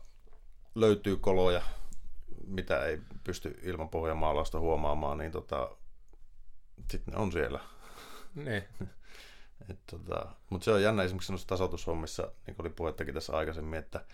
löytyy 0.75 1.17
koloja, 1.17 1.63
mitä 2.47 2.85
ei 2.85 3.01
pysty 3.25 3.59
ilman 3.63 3.89
pohjamaalausta 3.89 4.61
huomaamaan, 4.61 5.19
niin 5.19 5.33
tota, 5.33 5.77
sitten 6.91 7.15
ne 7.15 7.21
on 7.21 7.33
siellä. 7.33 7.61
Ne. 8.35 8.69
tota, 9.91 10.27
Mutta 10.51 10.65
se 10.65 10.73
on 10.73 10.83
jännä 10.83 11.03
esimerkiksi 11.03 11.33
noissa 11.33 11.49
tasoitushommissa, 11.49 12.23
niin 12.23 12.57
kuin 12.57 12.67
oli 12.67 12.71
puhettakin 12.71 13.15
tässä 13.15 13.37
aikaisemmin, 13.37 13.79
että, 13.79 14.05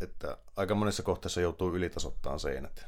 että 0.00 0.38
aika 0.56 0.74
monessa 0.74 1.02
kohteessa 1.02 1.40
joutuu 1.40 1.74
ylitasottaan 1.74 2.40
seinät. 2.40 2.86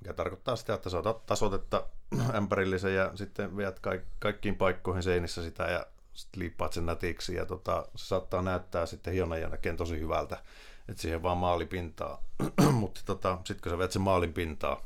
Mikä 0.00 0.12
tarkoittaa 0.12 0.56
sitä, 0.56 0.74
että 0.74 0.90
sä 0.90 0.98
otat 0.98 1.26
tasotetta 1.26 1.86
ämpärillisen 2.36 2.94
ja 2.94 3.10
sitten 3.14 3.56
viet 3.56 3.78
kaik- 3.78 4.06
kaikkiin 4.18 4.56
paikkoihin 4.56 5.02
seinissä 5.02 5.42
sitä 5.42 5.64
ja 5.64 5.86
sitten 6.12 6.40
liippaat 6.40 6.72
sen 6.72 6.86
nätiksi 6.86 7.34
ja 7.34 7.46
tota, 7.46 7.88
se 7.96 8.06
saattaa 8.06 8.42
näyttää 8.42 8.86
sitten 8.86 9.12
hienon 9.12 9.40
jälkeen 9.40 9.76
tosi 9.76 10.00
hyvältä, 10.00 10.42
että 10.88 11.02
siihen 11.02 11.22
vaan 11.22 11.38
maalipintaa. 11.38 12.22
Mutta 12.72 13.00
tota, 13.04 13.38
sitten 13.44 13.62
kun 13.62 13.72
sä 13.72 13.78
vet 13.78 13.92
sen 13.92 14.02
maalin 14.02 14.32
pintaa, 14.32 14.82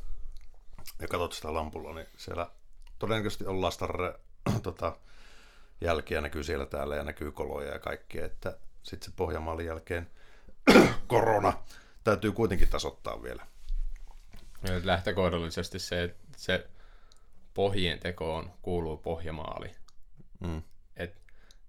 ja 1.00 1.08
katsot 1.08 1.32
sitä 1.32 1.54
lampulla, 1.54 1.94
niin 1.94 2.06
siellä 2.16 2.50
todennäköisesti 2.98 3.46
on 3.46 3.60
lastarre 3.60 4.14
tota, 4.62 4.96
jälkiä 5.80 6.20
näkyy 6.20 6.44
siellä 6.44 6.66
täällä 6.66 6.96
ja 6.96 7.04
näkyy 7.04 7.32
koloja 7.32 7.72
ja 7.72 7.78
kaikkea, 7.78 8.26
että 8.26 8.58
sitten 8.82 9.10
se 9.10 9.16
Pohjanmaalin 9.16 9.66
jälkeen 9.66 10.10
korona 11.06 11.52
täytyy 12.04 12.32
kuitenkin 12.32 12.68
tasoittaa 12.68 13.22
vielä. 13.22 13.46
Lähtökohdallisesti 14.84 15.78
se, 15.78 16.02
että 16.02 16.22
se 16.36 16.66
pohjien 17.54 17.98
tekoon 17.98 18.50
kuuluu 18.62 18.96
pohjamaali. 18.96 19.70
Mm. 20.40 20.62
Et 20.96 21.14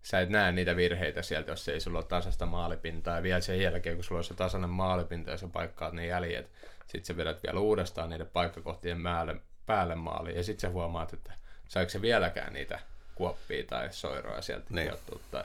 sä 0.03 0.19
et 0.19 0.29
näe 0.29 0.51
niitä 0.51 0.75
virheitä 0.75 1.21
sieltä, 1.21 1.51
jos 1.51 1.67
ei 1.67 1.79
sulla 1.79 1.99
ole 1.99 2.05
tasasta 2.05 2.45
maalipintaa. 2.45 3.15
Ja 3.15 3.23
vielä 3.23 3.41
sen 3.41 3.61
jälkeen, 3.61 3.95
kun 3.95 4.03
sulla 4.03 4.19
on 4.19 4.23
se 4.23 4.33
tasainen 4.33 4.69
maalipinta 4.69 5.31
ja 5.31 5.37
sä 5.37 5.47
paikkaat 5.47 5.93
ne 5.93 6.07
jäljet, 6.07 6.51
sit 6.87 7.05
sä 7.05 7.17
vedät 7.17 7.43
vielä 7.43 7.59
uudestaan 7.59 8.09
niiden 8.09 8.27
paikkakohtien 8.27 9.03
päälle, 9.03 9.35
päälle 9.65 9.95
maaliin. 9.95 10.35
Ja 10.37 10.43
sit 10.43 10.59
sä 10.59 10.69
huomaat, 10.69 11.13
että 11.13 11.33
saiko 11.67 11.89
se 11.89 12.01
vieläkään 12.01 12.53
niitä 12.53 12.79
kuoppia 13.15 13.63
tai 13.63 13.93
soiroja 13.93 14.41
sieltä 14.41 14.65
Niin. 14.69 14.91
tai 15.31 15.43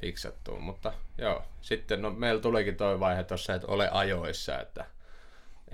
fiksattua. 0.00 0.58
Mutta 0.58 0.92
joo, 1.18 1.44
sitten 1.60 2.02
no, 2.02 2.10
meillä 2.10 2.40
tulikin 2.40 2.76
toi 2.76 3.00
vaihe 3.00 3.24
tuossa, 3.24 3.54
että 3.54 3.66
ole 3.66 3.88
ajoissa, 3.92 4.60
että, 4.60 4.84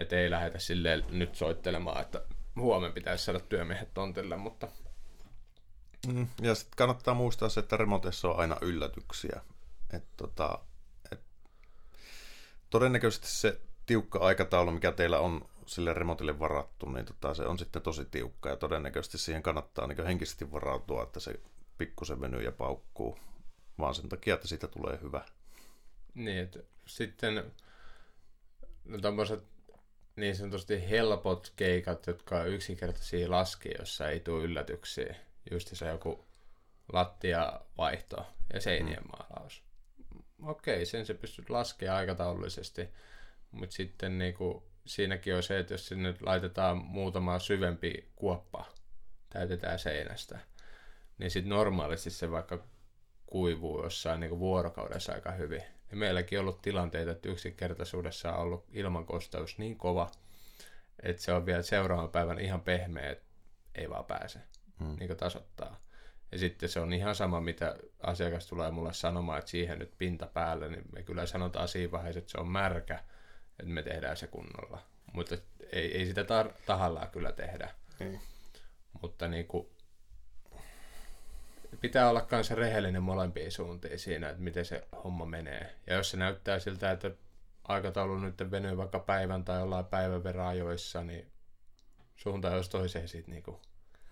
että 0.01 0.17
ei 0.17 0.31
lähdetä 0.31 0.59
silleen 0.59 1.05
nyt 1.11 1.35
soittelemaan, 1.35 2.01
että 2.01 2.23
huomenna 2.57 2.95
pitäisi 2.95 3.25
saada 3.25 3.41
työmiehet 3.41 3.95
tontille, 3.95 4.37
mutta 4.37 4.69
Mm. 6.07 6.27
Ja 6.43 6.55
sitten 6.55 6.77
kannattaa 6.77 7.15
muistaa 7.15 7.49
se, 7.49 7.61
että 7.61 7.77
remontissa 7.77 8.29
on 8.29 8.39
aina 8.39 8.57
yllätyksiä. 8.61 9.41
Et 9.93 10.05
tota, 10.17 10.59
et 11.13 11.21
todennäköisesti 12.71 13.29
se 13.29 13.61
tiukka 13.87 14.19
aikataulu, 14.19 14.71
mikä 14.71 14.93
teillä 14.93 15.19
on 15.19 15.49
sille 15.67 15.95
remontille 15.95 16.39
varattu, 16.39 16.89
niin 16.89 17.07
tota, 17.07 17.35
se 17.35 17.43
on 17.43 17.59
sitten 17.59 17.83
tosi 17.83 18.05
tiukka 18.05 18.49
ja 18.49 18.57
todennäköisesti 18.57 19.19
siihen 19.19 19.43
kannattaa 19.43 19.87
niin 19.87 20.07
henkisesti 20.07 20.53
varautua, 20.53 21.03
että 21.03 21.21
se 21.21 21.41
pikkusen 21.79 22.21
venyy 22.21 22.43
ja 22.43 22.53
paukkuu, 22.53 23.19
vaan 23.79 23.95
sen 23.95 24.09
takia, 24.09 24.35
että 24.35 24.49
siitä 24.49 24.69
tulee 24.69 24.99
hyvä. 25.03 25.25
Niin, 26.15 26.39
että 26.39 26.59
sitten 26.87 27.53
no 28.85 28.99
tommoset 28.99 29.45
niin 30.17 30.37
sanotusti 30.37 30.91
helpot 30.91 31.53
keikat, 31.57 32.07
jotka 32.07 32.41
on 32.41 32.49
yksinkertaisia 32.49 33.31
laskea, 33.31 33.75
jossa 33.79 34.09
ei 34.09 34.21
tule 34.21 34.43
yllätyksiä. 34.43 35.15
Just 35.51 35.69
se 35.77 35.89
joku 35.89 36.27
lattiavaihto 36.93 38.27
ja 38.53 38.61
seinien 38.61 39.03
maalaus. 39.13 39.63
Okei, 40.43 40.87
sen 40.87 41.07
se 41.07 41.15
pystyt 41.15 41.51
laskemaan 41.51 41.99
aikataulullisesti, 41.99 42.89
mutta 43.51 43.75
sitten 43.75 44.19
niinku, 44.19 44.71
siinäkin 44.87 45.35
on 45.35 45.43
se, 45.43 45.59
että 45.59 45.75
jos 45.75 45.87
sinne 45.87 46.15
laitetaan 46.21 46.77
muutama 46.77 47.39
syvempi 47.39 48.11
kuoppa, 48.17 48.65
täytetään 49.31 49.79
seinästä, 49.79 50.39
niin 51.19 51.31
sitten 51.31 51.51
normaalisti 51.51 52.11
se 52.11 52.31
vaikka 52.31 52.65
kuivuu 53.27 53.83
jossain 53.83 54.21
niin 54.21 54.39
vuorokaudessa 54.39 55.13
aika 55.13 55.33
hyvin. 55.33 55.63
Ja 55.91 55.97
meilläkin 55.97 56.39
on 56.39 56.41
ollut 56.45 56.63
tilanteita, 56.63 57.11
että 57.11 57.29
yksinkertaisuudessa 57.29 58.33
on 58.33 58.39
ollut 58.43 58.65
ilmankosteus 58.73 59.59
niin 59.59 59.77
kova, 59.79 60.11
että 61.03 61.23
se 61.23 61.33
on 61.33 61.47
vielä 61.47 61.63
seuraavan 61.63 62.11
päivän 62.11 62.39
ihan 62.39 62.61
pehmeä, 62.61 63.11
että 63.11 63.25
ei 63.75 63.91
vaan 63.91 64.05
pääse 64.05 64.41
Mm. 64.81 64.97
niin 64.99 65.17
tasoittaa. 65.17 65.81
Ja 66.33 66.39
sitten 66.39 66.69
se 66.69 66.81
on 66.81 66.93
ihan 66.93 67.15
sama, 67.15 67.41
mitä 67.41 67.77
asiakas 68.03 68.47
tulee 68.47 68.71
mulle 68.71 68.93
sanomaan, 68.93 69.39
että 69.39 69.51
siihen 69.51 69.79
nyt 69.79 69.93
pinta 69.99 70.27
päälle, 70.27 70.69
niin 70.69 70.83
me 70.93 71.03
kyllä 71.03 71.27
sanotaan 71.27 71.69
siinä 71.69 71.93
vaiheessa, 71.93 72.19
että 72.19 72.31
se 72.31 72.39
on 72.39 72.49
märkä, 72.49 72.95
että 73.59 73.73
me 73.73 73.83
tehdään 73.83 74.17
se 74.17 74.27
kunnolla. 74.27 74.83
Mutta 75.13 75.37
ei, 75.73 75.99
ei 75.99 76.07
sitä 76.07 76.23
tar- 76.23 76.53
tahallaan 76.67 77.11
kyllä 77.11 77.33
tehdä. 77.33 77.75
Niin. 77.99 78.21
Mutta 79.03 79.29
niin 79.29 79.47
kuin, 79.47 79.69
pitää 81.81 82.11
olla 82.11 82.27
myös 82.31 82.51
rehellinen 82.51 83.03
molempiin 83.03 83.53
suuntiin 83.53 83.99
siinä, 83.99 84.29
että 84.29 84.43
miten 84.43 84.65
se 84.65 84.89
homma 85.05 85.27
menee. 85.27 85.75
Ja 85.87 85.95
jos 85.95 86.11
se 86.11 86.17
näyttää 86.17 86.59
siltä, 86.59 86.91
että 86.91 87.11
aikataulu 87.65 88.19
nyt 88.19 88.51
venyy 88.51 88.77
vaikka 88.77 88.99
päivän 88.99 89.45
tai 89.45 89.63
ollaan 89.63 89.87
päivän 89.87 90.25
verran 90.25 90.47
ajoissa, 90.47 91.05
niin 91.05 91.33
suuntaan 92.17 92.57
jos 92.57 92.69
toiseen 92.69 93.09
siitä 93.09 93.31
niin 93.31 93.43
kuin 93.43 93.57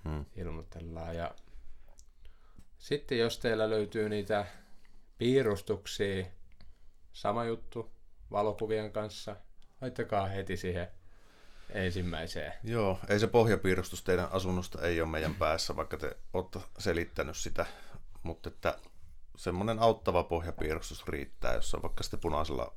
Mm. 0.05 0.25
ilmoitellaan. 0.37 1.17
Ja 1.17 1.35
sitten 2.79 3.19
jos 3.19 3.39
teillä 3.39 3.71
löytyy 3.71 4.09
niitä 4.09 4.47
piirustuksia, 5.19 6.27
sama 7.13 7.45
juttu 7.45 7.91
valokuvien 8.31 8.93
kanssa, 8.93 9.37
laittakaa 9.81 10.27
heti 10.27 10.57
siihen 10.57 10.89
ensimmäiseen. 11.71 12.53
Joo, 12.65 12.99
ei 13.09 13.21
se 13.21 13.27
pohjapiirustus 13.27 14.03
teidän 14.03 14.29
asunnosta 14.33 14.83
ei 14.83 15.01
ole 15.01 15.11
meidän 15.11 15.35
päässä, 15.35 15.77
vaikka 15.77 15.97
te 15.97 16.17
olette 16.33 16.59
selittänyt 16.79 17.37
sitä, 17.37 17.67
mutta 18.23 18.49
että 18.49 18.79
semmoinen 19.37 19.79
auttava 19.79 20.23
pohjapiirustus 20.23 21.07
riittää, 21.07 21.55
jos 21.55 21.75
on 21.75 21.83
vaikka 21.83 22.03
sitten 22.03 22.21
punaisella 22.21 22.75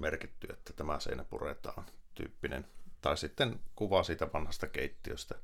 merkitty, 0.00 0.46
että 0.50 0.72
tämä 0.72 1.00
seinä 1.00 1.24
puretaan 1.24 1.86
tyyppinen. 2.14 2.66
Tai 3.00 3.16
sitten 3.16 3.60
kuva 3.76 4.02
siitä 4.02 4.28
vanhasta 4.32 4.66
keittiöstä. 4.66 5.34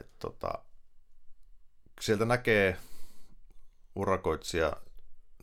Et 0.00 0.08
tota, 0.18 0.52
sieltä 2.00 2.24
näkee, 2.24 2.76
urakoitsija 3.94 4.76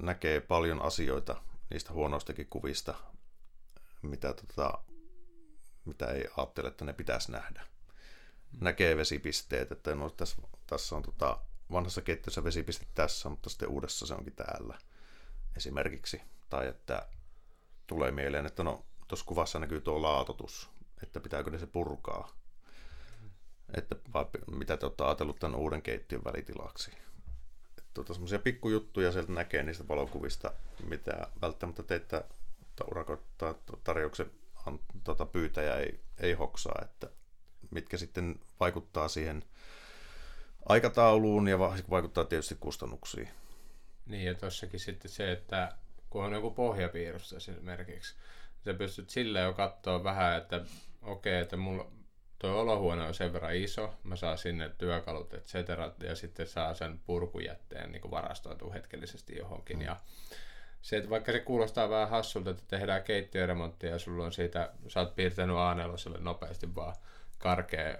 näkee 0.01 0.41
paljon 0.41 0.81
asioita 0.81 1.41
niistä 1.69 1.93
huonoistakin 1.93 2.47
kuvista, 2.49 2.95
mitä 4.01 4.33
tota, 4.33 4.79
mitä 5.85 6.05
ei 6.05 6.25
ajattele, 6.37 6.67
että 6.67 6.85
ne 6.85 6.93
pitäisi 6.93 7.31
nähdä. 7.31 7.67
Näkee 8.61 8.97
vesipisteet, 8.97 9.71
että 9.71 9.95
no, 9.95 10.09
tässä, 10.09 10.41
tässä 10.67 10.95
on 10.95 11.03
tota, 11.03 11.39
vanhassa 11.71 12.01
keittiössä 12.01 12.43
vesipiste 12.43 12.85
tässä, 12.95 13.29
mutta 13.29 13.49
sitten 13.49 13.69
uudessa 13.69 14.07
se 14.07 14.13
onkin 14.13 14.35
täällä 14.35 14.77
esimerkiksi. 15.57 16.21
Tai 16.49 16.67
että 16.67 17.07
tulee 17.87 18.11
mieleen, 18.11 18.45
että 18.45 18.63
no 18.63 18.85
tuossa 19.07 19.25
kuvassa 19.25 19.59
näkyy 19.59 19.81
tuo 19.81 20.01
laatotus, 20.01 20.69
että 21.03 21.19
pitääkö 21.19 21.51
ne 21.51 21.57
se 21.57 21.67
purkaa. 21.67 22.35
Että 23.73 23.95
vai 24.13 24.25
mitä 24.51 24.77
te 24.77 24.85
olette 24.85 25.03
ajatellut 25.03 25.39
tämän 25.39 25.59
uuden 25.59 25.81
keittiön 25.81 26.23
välitilaksi. 26.23 26.91
Tuota, 27.93 28.13
semmoisia 28.13 28.39
pikkujuttuja 28.39 29.11
sieltä 29.11 29.31
näkee 29.31 29.63
niistä 29.63 29.87
valokuvista, 29.87 30.53
mitä 30.83 31.27
välttämättä 31.41 31.83
teitä 31.83 32.23
urakoittaa 32.91 33.55
tarjouksen 33.83 34.31
tota, 35.03 35.25
pyytäjä 35.25 35.75
ei, 35.75 35.99
ei 36.19 36.33
hoksaa, 36.33 36.81
että 36.81 37.09
mitkä 37.71 37.97
sitten 37.97 38.39
vaikuttaa 38.59 39.07
siihen 39.07 39.43
aikatauluun 40.65 41.47
ja 41.47 41.59
va- 41.59 41.77
vaikuttaa 41.89 42.25
tietysti 42.25 42.57
kustannuksiin. 42.59 43.29
Niin 44.05 44.25
ja 44.25 44.35
tossakin 44.35 44.79
sitten 44.79 45.11
se, 45.11 45.31
että 45.31 45.75
kun 46.09 46.25
on 46.25 46.33
joku 46.33 46.51
pohjapiirustus 46.51 47.49
esimerkiksi, 47.49 48.15
sä 48.65 48.73
pystyt 48.73 49.09
silleen 49.09 49.45
jo 49.45 49.53
katsoa 49.53 50.03
vähän, 50.03 50.37
että 50.37 50.55
okei, 51.01 51.33
okay, 51.33 51.43
että 51.43 51.57
mulla 51.57 51.91
tuo 52.39 52.51
olohuone 52.51 53.03
on 53.03 53.13
sen 53.13 53.33
verran 53.33 53.55
iso, 53.55 53.93
mä 54.03 54.15
saan 54.15 54.37
sinne 54.37 54.69
työkalut, 54.77 55.33
et 55.33 55.45
cetera, 55.45 55.91
ja 56.03 56.15
sitten 56.15 56.47
saa 56.47 56.73
sen 56.73 56.99
purkujätteen 56.99 57.91
niin 57.91 58.11
varastoitua 58.11 58.73
hetkellisesti 58.73 59.37
johonkin. 59.37 59.77
Mm. 59.77 59.85
Ja 59.85 59.97
se, 60.81 60.97
että 60.97 61.09
vaikka 61.09 61.31
se 61.31 61.39
kuulostaa 61.39 61.89
vähän 61.89 62.09
hassulta, 62.09 62.49
että 62.49 62.63
tehdään 62.67 63.03
keittiöremonttia 63.03 63.89
ja 63.89 63.99
sulla 63.99 64.25
on 64.25 64.31
siitä, 64.31 64.73
sä 64.87 64.99
oot 64.99 65.15
piirtänyt 65.15 65.55
a 65.55 65.75
nopeasti 66.19 66.75
vaan 66.75 66.95
karkea 67.37 67.97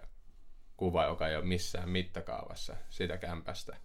kuva, 0.78 1.06
joka 1.06 1.28
ei 1.28 1.36
ole 1.36 1.46
missään 1.46 1.90
mittakaavassa 1.90 2.76
sitä 2.90 3.18
kämpästä. 3.18 3.78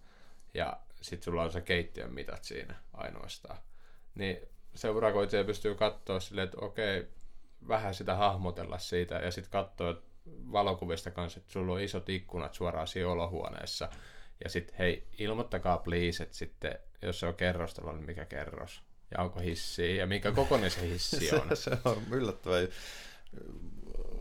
Ja 0.53 0.79
sitten 1.01 1.23
sulla 1.23 1.43
on 1.43 1.51
se 1.51 1.61
keittiön 1.61 2.13
mitat 2.13 2.43
siinä 2.43 2.75
ainoastaan. 2.93 3.57
Niin 4.15 4.37
se 4.75 4.89
urakoitsija 4.89 5.43
pystyy 5.43 5.75
katsoa 5.75 6.19
silleen, 6.19 6.45
että 6.45 6.57
okei, 6.61 7.07
vähän 7.67 7.93
sitä 7.93 8.15
hahmotella 8.15 8.77
siitä 8.77 9.15
ja 9.15 9.31
sitten 9.31 9.51
katsoa 9.51 10.01
valokuvista 10.51 11.11
kanssa, 11.11 11.39
että 11.39 11.51
sulla 11.51 11.73
on 11.73 11.81
isot 11.81 12.09
ikkunat 12.09 12.53
suoraan 12.53 12.87
siinä 12.87 13.09
olohuoneessa. 13.09 13.89
Ja 14.43 14.49
sitten 14.49 14.75
hei, 14.77 15.07
ilmoittakaa 15.17 15.77
please, 15.77 16.23
että 16.23 16.35
sitten 16.35 16.79
jos 17.01 17.19
se 17.19 17.27
on 17.27 17.35
kerrostalo, 17.35 17.91
niin 17.91 18.05
mikä 18.05 18.25
kerros? 18.25 18.84
Ja 19.11 19.23
onko 19.23 19.39
hissi? 19.39 19.97
Ja 19.97 20.07
minkä 20.07 20.31
kokoinen 20.31 20.71
se 20.71 20.89
hissi 20.89 21.31
on? 21.35 21.49
se, 21.49 21.55
se 21.55 21.77
on 21.85 22.03
yllättävän. 22.11 22.67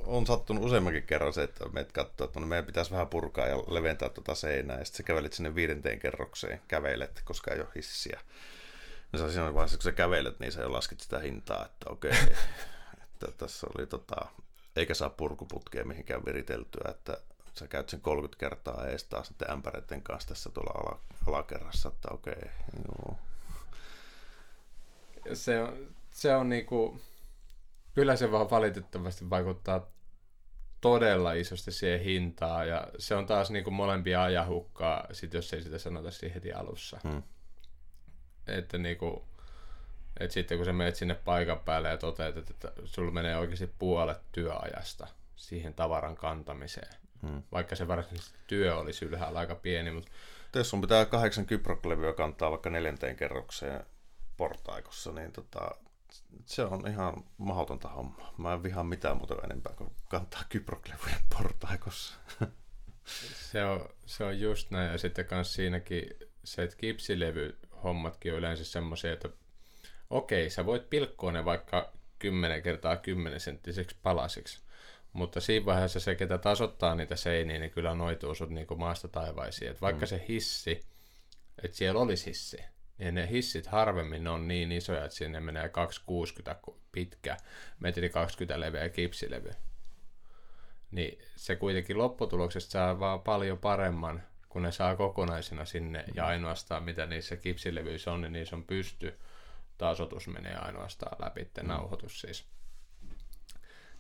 On 0.07 0.27
sattunut 0.27 0.65
useammankin 0.65 1.03
kerran 1.03 1.33
se, 1.33 1.43
että 1.43 1.69
meidät 1.69 1.93
katsoo, 1.93 2.25
että 2.25 2.41
no 2.41 2.47
meidän 2.47 2.65
pitäisi 2.65 2.91
vähän 2.91 3.09
purkaa 3.09 3.47
ja 3.47 3.57
leventää 3.57 4.09
tuota 4.09 4.35
seinää. 4.35 4.79
Ja 4.79 4.85
sitten 4.85 4.97
sä 4.97 5.03
kävelet 5.03 5.33
sinne 5.33 5.55
viidenteen 5.55 5.99
kerrokseen, 5.99 6.61
kävelet, 6.69 7.23
koska 7.25 7.51
ei 7.51 7.61
ole 7.61 7.69
hissiä. 7.75 8.21
No 9.13 9.19
se 9.19 9.25
on 9.25 9.33
siinä 9.33 9.55
vaiheessa, 9.55 9.77
kun 9.77 9.83
sä 9.83 9.93
kävelet, 9.93 10.41
niin 10.41 10.53
sä 10.53 10.63
jo 10.63 10.73
laskit 10.73 11.01
sitä 11.01 11.19
hintaa, 11.19 11.65
että 11.65 11.91
okei, 11.91 12.13
että 13.03 13.27
tässä 13.39 13.67
oli 13.79 13.87
tota, 13.87 14.17
eikä 14.77 14.95
saa 14.95 15.11
purkuputkea 15.11 15.85
mihinkään 15.85 16.25
viriteltyä, 16.27 16.91
että 16.91 17.19
sä 17.59 17.67
käyt 17.67 17.89
sen 17.89 18.01
30 18.01 18.41
kertaa 18.41 18.87
ees 18.87 19.05
taas 19.05 19.27
sitten 19.27 19.51
ämpäreiden 19.51 20.03
kanssa 20.03 20.29
tässä 20.29 20.51
tuolla 20.51 20.71
ala, 20.71 21.01
alakerrassa, 21.27 21.89
että 21.89 22.09
okei, 22.11 22.51
joo. 22.89 23.19
Se 25.33 25.63
on, 25.63 25.95
se 26.11 26.35
on 26.35 26.49
niinku, 26.49 27.01
kyllä 27.95 28.17
se 28.17 28.33
vaan 28.33 28.51
valitettavasti 28.51 29.31
vaikuttaa 29.31 29.91
todella 30.81 31.33
isosti 31.33 31.73
siihen 31.73 32.01
hintaa, 32.01 32.65
ja 32.65 32.89
se 32.99 33.15
on 33.15 33.27
taas 33.27 33.51
niin 33.51 33.65
kuin 33.65 33.75
molempia 33.75 34.23
ajahukkaa, 34.23 35.07
sit 35.13 35.35
jos 35.35 35.53
ei 35.53 35.63
sitä 35.63 35.79
sanota 35.79 36.11
siihen 36.11 36.35
heti 36.35 36.53
alussa. 36.53 37.01
Hmm. 37.09 37.23
Että 38.47 38.79
niin 38.79 38.97
kuin, 38.97 39.23
et 40.21 40.31
sitten 40.31 40.59
kun 40.59 40.65
sä 40.65 40.73
menet 40.73 40.97
sinne 40.97 41.15
paikan 41.15 41.61
päälle 41.61 41.89
ja 41.89 41.97
toteat, 41.97 42.37
että 42.37 42.73
sulla 42.85 43.11
menee 43.11 43.37
oikeasti 43.37 43.75
puolet 43.79 44.19
työajasta 44.33 45.07
siihen 45.37 45.75
tavaran 45.75 46.17
kantamiseen, 46.17 46.93
hmm. 47.23 47.43
vaikka 47.53 47.77
se 47.77 47.89
varsinaisesti 47.89 48.39
työ 48.47 48.77
olisi 48.77 49.05
ylhäällä 49.05 49.39
aika 49.39 49.55
pieni, 49.55 49.91
mutta 49.91 50.11
jos 50.55 50.71
sun 50.71 50.81
pitää 50.81 51.05
kahdeksan 51.05 51.47
kyproklevyä 51.47 52.13
kantaa 52.13 52.51
vaikka 52.51 52.71
neljänteen 52.71 53.17
kerrokseen 53.17 53.87
portaikossa, 54.37 55.13
niin 55.13 55.33
tota, 55.33 55.71
se 56.45 56.65
on 56.65 56.89
ihan 56.89 57.25
mahdotonta 57.39 57.89
homma. 57.89 58.35
Mä 58.39 58.53
en 58.53 58.63
vihaa 58.63 58.85
mitään 58.85 59.17
muuta 59.17 59.35
enempää 59.45 59.73
kuin 59.73 59.91
kantaa 60.09 60.45
kyproklevyjä 60.49 61.17
portaikossa. 61.37 62.15
Se 63.51 63.65
on, 63.65 63.89
se 64.07 64.25
on 64.25 64.41
just 64.41 64.71
näin. 64.71 64.93
Ja 64.93 64.99
sitten 64.99 65.25
kans 65.25 65.55
siinäkin 65.55 66.11
se, 66.45 66.63
että 66.63 66.77
kipsilevy 66.77 67.59
hommatkin 67.85 68.33
on 68.33 68.39
yleensä 68.39 68.65
semmoisia, 68.65 69.13
että 69.13 69.29
okei, 70.11 70.51
sä 70.51 70.67
voit 70.67 70.91
pilkkoa 70.91 71.33
ne 71.33 71.45
vaikka 71.45 71.93
10 72.19 72.63
kertaa 72.63 72.97
10 72.97 73.41
senttiseksi 73.41 73.97
palasiksi. 74.03 74.63
Mutta 75.13 75.41
siinä 75.41 75.67
vaiheessa 75.67 76.01
se, 76.01 76.15
ketä 76.15 76.39
tasoittaa 76.39 76.95
niitä 76.95 77.17
seiniä, 77.17 77.59
niin 77.59 77.71
kyllä 77.71 77.95
noituu 77.95 78.35
sut 78.35 78.51
niin 78.51 78.67
maasta 78.77 79.09
taivaisiin. 79.09 79.71
Et 79.71 79.81
vaikka 79.81 80.07
mm. 80.07 80.09
se 80.09 80.25
hissi, 80.29 80.81
että 81.63 81.77
siellä 81.77 82.01
olisi 82.01 82.27
hissi, 82.27 82.59
niin 82.99 83.15
ne 83.15 83.29
hissit 83.31 83.67
harvemmin 83.67 84.29
on 84.29 84.49
niin 84.49 84.73
isoja, 84.73 85.05
että 85.05 85.17
sinne 85.17 85.41
menee 85.41 85.69
260 85.69 86.57
pitkä, 86.93 87.37
metri 87.81 88.11
20 88.11 88.61
leveä 88.61 88.89
kipsilevy. 88.89 89.51
Niin 90.91 91.19
se 91.37 91.57
kuitenkin 91.57 91.99
lopputuloksesta 91.99 92.71
saa 92.71 93.01
vaan 93.01 93.21
paljon 93.21 93.59
paremman, 93.59 94.23
kun 94.49 94.63
ne 94.63 94.73
saa 94.73 94.97
kokonaisena 94.97 95.65
sinne, 95.65 96.05
ja 96.15 96.27
ainoastaan 96.27 96.83
mitä 96.83 97.07
niissä 97.07 97.37
kipsilevyissä 97.37 98.13
on, 98.13 98.21
niin 98.21 98.33
niissä 98.33 98.57
on 98.57 98.65
pysty, 98.65 99.19
tasotus 99.79 100.29
menee 100.29 100.57
ainoastaan 100.57 101.17
läpi, 101.25 101.51
mm. 101.63 101.69
nauhoitus 101.69 102.21
siis. 102.21 102.45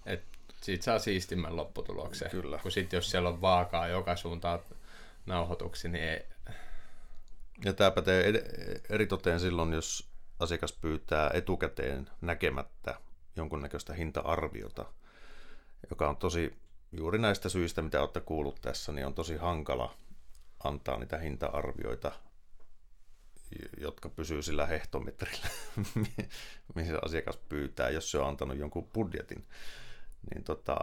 Et 0.07 0.25
siitä 0.63 0.85
saa 0.85 0.99
siistimmän 0.99 1.57
lopputuloksen. 1.57 2.31
Kyllä. 2.31 2.59
Kun 2.59 2.73
sitten 2.73 2.97
jos 2.97 3.11
siellä 3.11 3.29
on 3.29 3.41
vaakaa 3.41 3.89
joka 3.89 4.17
suuntaan 4.17 4.61
nauhoituksi, 5.27 5.89
niin 5.89 6.05
ei... 6.05 6.27
Ja 7.65 7.73
tämä 7.73 7.91
pätee 7.91 8.33
eritoteen 8.89 9.41
silloin, 9.41 9.73
jos 9.73 10.09
asiakas 10.39 10.73
pyytää 10.73 11.31
etukäteen 11.35 12.11
näkemättä 12.21 13.01
jonkunnäköistä 13.37 13.95
hinta-arviota, 13.95 14.85
joka 15.91 16.09
on 16.09 16.17
tosi, 16.17 16.55
juuri 16.93 17.19
näistä 17.19 17.49
syistä, 17.49 17.83
mitä 17.83 18.01
olette 18.01 18.21
kuullut 18.21 18.61
tässä, 18.61 18.93
niin 18.93 19.07
on 19.07 19.15
tosi 19.15 19.37
hankala 19.37 19.95
antaa 20.65 20.99
niitä 20.99 21.19
hinta-arvioita, 21.19 22.13
jotka 23.81 24.09
pysyy 24.09 24.43
sillä 24.43 24.67
hehtometrillä, 24.67 25.49
missä 26.75 26.99
asiakas 27.03 27.37
pyytää, 27.37 27.91
jos 27.91 28.11
se 28.11 28.19
on 28.19 28.29
antanut 28.29 28.59
jonkun 28.59 28.91
budjetin. 28.93 29.47
Niin, 30.31 30.45
tota, 30.45 30.77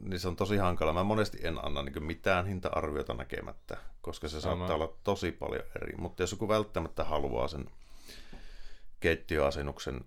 niin 0.00 0.20
se 0.20 0.28
on 0.28 0.36
tosi 0.36 0.56
hankala. 0.56 0.92
Mä 0.92 1.04
monesti 1.04 1.38
en 1.42 1.64
anna 1.64 1.82
niin 1.82 2.04
mitään 2.04 2.46
hinta-arviota 2.46 3.14
näkemättä, 3.14 3.76
koska 4.00 4.28
se 4.28 4.40
Sama. 4.40 4.56
saattaa 4.56 4.76
olla 4.76 4.96
tosi 5.04 5.32
paljon 5.32 5.62
eri. 5.76 5.96
Mutta 5.96 6.22
jos 6.22 6.30
joku 6.30 6.48
välttämättä 6.48 7.04
haluaa 7.04 7.48
sen 7.48 7.70
keittiöasennuksen 9.00 10.04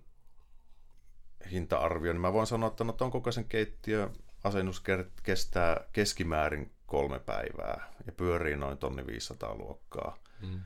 hinta-arvio, 1.50 2.12
niin 2.12 2.20
mä 2.20 2.32
voin 2.32 2.46
sanoa, 2.46 2.68
että 2.68 2.84
no 2.84 2.92
ton 2.92 3.10
kokoisen 3.10 3.44
keittiöasennus 3.44 4.82
kestää 5.22 5.80
keskimäärin 5.92 6.72
kolme 6.86 7.18
päivää 7.18 7.92
ja 8.06 8.12
pyörii 8.12 8.56
noin 8.56 8.78
tonni 8.78 9.06
500 9.06 9.54
luokkaa. 9.54 10.16
Mm. 10.40 10.60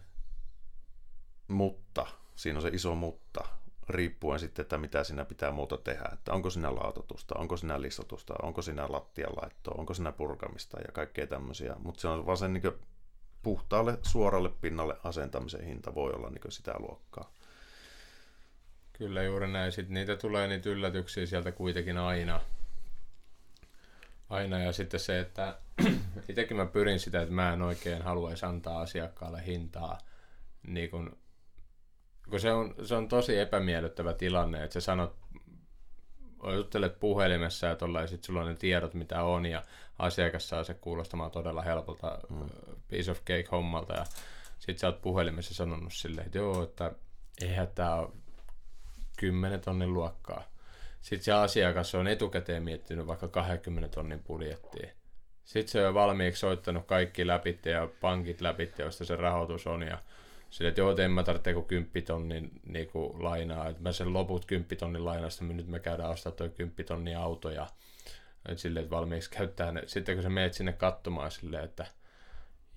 Mutta, 1.48 2.06
siinä 2.36 2.58
on 2.58 2.62
se 2.62 2.68
iso 2.68 2.94
mutta, 2.94 3.44
riippuen 3.88 4.38
sitten, 4.38 4.62
että 4.62 4.78
mitä 4.78 5.04
sinä 5.04 5.24
pitää 5.24 5.52
muuta 5.52 5.76
tehdä. 5.76 6.08
Että 6.12 6.32
onko 6.32 6.50
sinä 6.50 6.74
laatotusta, 6.74 7.34
onko 7.38 7.56
sinä 7.56 7.82
listotusta, 7.82 8.34
onko 8.42 8.62
sinä 8.62 8.86
lattianlaittoa, 8.88 9.74
onko 9.78 9.94
sinä 9.94 10.12
purkamista 10.12 10.80
ja 10.80 10.92
kaikkea 10.92 11.26
tämmöisiä. 11.26 11.76
Mutta 11.78 12.00
se 12.00 12.08
on 12.08 12.26
vaan 12.26 12.36
sen 12.36 12.52
niin 12.52 12.72
puhtaalle, 13.42 13.98
suoralle 14.02 14.50
pinnalle 14.60 14.96
asentamisen 15.04 15.64
hinta 15.64 15.94
voi 15.94 16.12
olla 16.12 16.30
niin 16.30 16.52
sitä 16.52 16.74
luokkaa. 16.78 17.32
Kyllä 18.92 19.22
juuri 19.22 19.48
näin. 19.48 19.72
Sitten 19.72 19.94
niitä 19.94 20.16
tulee 20.16 20.48
niitä 20.48 20.68
yllätyksiä 20.68 21.26
sieltä 21.26 21.52
kuitenkin 21.52 21.98
aina. 21.98 22.40
Aina 24.30 24.58
ja 24.58 24.72
sitten 24.72 25.00
se, 25.00 25.20
että 25.20 25.58
itsekin 26.28 26.56
mä 26.56 26.66
pyrin 26.66 27.00
sitä, 27.00 27.22
että 27.22 27.34
mä 27.34 27.52
en 27.52 27.62
oikein 27.62 28.02
haluaisi 28.02 28.46
antaa 28.46 28.80
asiakkaalle 28.80 29.46
hintaa 29.46 29.98
niin 30.66 30.90
kuin 30.90 31.18
kun 32.30 32.40
se 32.40 32.52
on, 32.52 32.74
se 32.82 32.94
on 32.94 33.08
tosi 33.08 33.38
epämiellyttävä 33.38 34.12
tilanne, 34.12 34.64
että 34.64 34.74
sä 34.74 34.80
sanot, 34.80 35.16
juttelet 36.54 37.00
puhelimessa 37.00 37.66
ja 37.66 37.76
tolla, 37.76 38.00
ja 38.00 38.06
sitten 38.06 38.26
sulla 38.26 38.40
on 38.40 38.46
ne 38.46 38.54
tiedot, 38.54 38.94
mitä 38.94 39.22
on, 39.22 39.46
ja 39.46 39.62
asiakas 39.98 40.48
saa 40.48 40.64
se 40.64 40.74
kuulostamaan 40.74 41.30
todella 41.30 41.62
helpolta 41.62 42.18
mm. 42.30 42.48
piece 42.88 43.10
of 43.10 43.18
cake 43.18 43.46
hommalta, 43.52 43.94
ja 43.94 44.04
sitten 44.58 44.78
sä 44.78 44.86
oot 44.86 45.02
puhelimessa 45.02 45.54
sanonut 45.54 45.92
silleen, 45.92 46.26
että 46.26 46.38
joo, 46.38 46.62
että 46.62 46.92
eihän 47.42 47.68
tämä 47.74 47.94
ole 47.94 48.08
10 49.18 49.60
tonnin 49.60 49.94
luokkaa. 49.94 50.42
Sitten 51.00 51.24
se 51.24 51.32
asiakas 51.32 51.94
on 51.94 52.08
etukäteen 52.08 52.62
miettinyt 52.62 53.06
vaikka 53.06 53.28
20 53.28 53.88
tonnin 53.88 54.22
budjettia. 54.22 54.90
Sitten 55.44 55.72
se 55.72 55.86
on 55.86 55.94
valmiiksi 55.94 56.40
soittanut 56.40 56.86
kaikki 56.86 57.26
läpi 57.26 57.60
ja 57.64 57.88
pankit 58.00 58.40
läpi, 58.40 58.72
joista 58.78 59.04
se 59.04 59.16
rahoitus 59.16 59.66
on, 59.66 59.82
ja 59.82 59.98
sille, 60.54 60.68
että 60.68 60.80
joo, 60.80 60.90
että 60.90 61.04
en 61.04 61.10
mä 61.10 61.22
tarvitse 61.22 61.54
kuin 61.54 61.66
kymppitonnin 61.66 62.50
niin 62.66 62.88
kuin 62.88 63.24
lainaa, 63.24 63.68
että 63.68 63.82
mä 63.82 63.92
sen 63.92 64.12
loput 64.12 64.44
kymppitonnin 64.44 65.04
lainasta, 65.04 65.44
nyt 65.44 65.68
me 65.68 65.80
käydään 65.80 66.10
ostaa 66.10 66.32
toi 66.32 66.48
kymppitonnin 66.48 67.18
autoja, 67.18 67.66
että 68.48 68.62
sille, 68.62 68.80
että 68.80 68.90
valmiiksi 68.90 69.30
käyttää 69.30 69.72
ne. 69.72 69.82
Sitten 69.86 70.14
kun 70.16 70.22
sä 70.22 70.28
meet 70.28 70.54
sinne 70.54 70.72
katsomaan 70.72 71.30
silleen, 71.30 71.64
että 71.64 71.86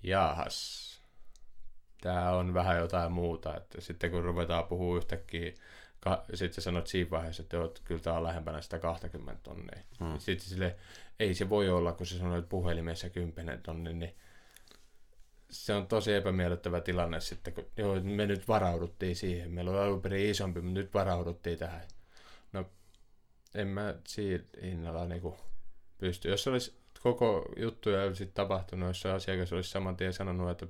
jahas, 0.02 0.88
tämä 2.00 2.30
on 2.30 2.54
vähän 2.54 2.78
jotain 2.78 3.12
muuta, 3.12 3.56
että 3.56 3.80
sitten 3.80 4.10
kun 4.10 4.24
ruvetaan 4.24 4.64
puhua 4.64 4.96
yhtäkkiä, 4.96 5.52
ka- 6.00 6.24
sitten 6.34 6.64
sanot 6.64 6.86
siinä 6.86 7.10
vaiheessa, 7.10 7.42
että, 7.42 7.56
joo, 7.56 7.64
että 7.64 7.80
kyllä 7.84 8.00
tämä 8.00 8.16
on 8.16 8.24
lähempänä 8.24 8.60
sitä 8.60 8.78
20 8.78 9.40
tonnia. 9.42 9.82
Hmm. 10.00 10.18
Sitten 10.18 10.48
sille, 10.48 10.76
ei 11.20 11.34
se 11.34 11.48
voi 11.48 11.68
olla, 11.70 11.92
kun 11.92 12.06
sä 12.06 12.18
sanoit 12.18 12.48
puhelimessa 12.48 13.10
10 13.10 13.62
tonnia, 13.62 13.92
niin 13.92 14.14
se 15.50 15.74
on 15.74 15.86
tosi 15.86 16.12
epämiellyttävä 16.14 16.80
tilanne 16.80 17.20
sitten, 17.20 17.52
kun 17.52 17.64
joo, 17.76 18.00
me 18.00 18.26
nyt 18.26 18.48
varauduttiin 18.48 19.16
siihen. 19.16 19.50
Meillä 19.50 19.70
oli 19.70 19.80
alun 19.80 20.02
perin 20.02 20.30
isompi, 20.30 20.60
mutta 20.60 20.80
nyt 20.80 20.94
varauduttiin 20.94 21.58
tähän. 21.58 21.82
No, 22.52 22.64
en 23.54 23.68
mä 23.68 23.94
siinä 24.06 24.44
hinnalla 24.62 25.06
niinku 25.06 25.36
pysty. 25.98 26.28
Jos 26.28 26.48
olisi 26.48 26.78
koko 27.02 27.44
juttu 27.56 27.90
ja 27.90 28.14
sitten 28.14 28.34
tapahtunut, 28.34 28.88
jos 28.88 29.06
asiakas 29.06 29.52
olisi 29.52 29.70
saman 29.70 29.96
tien 29.96 30.12
sanonut, 30.12 30.50
että 30.50 30.66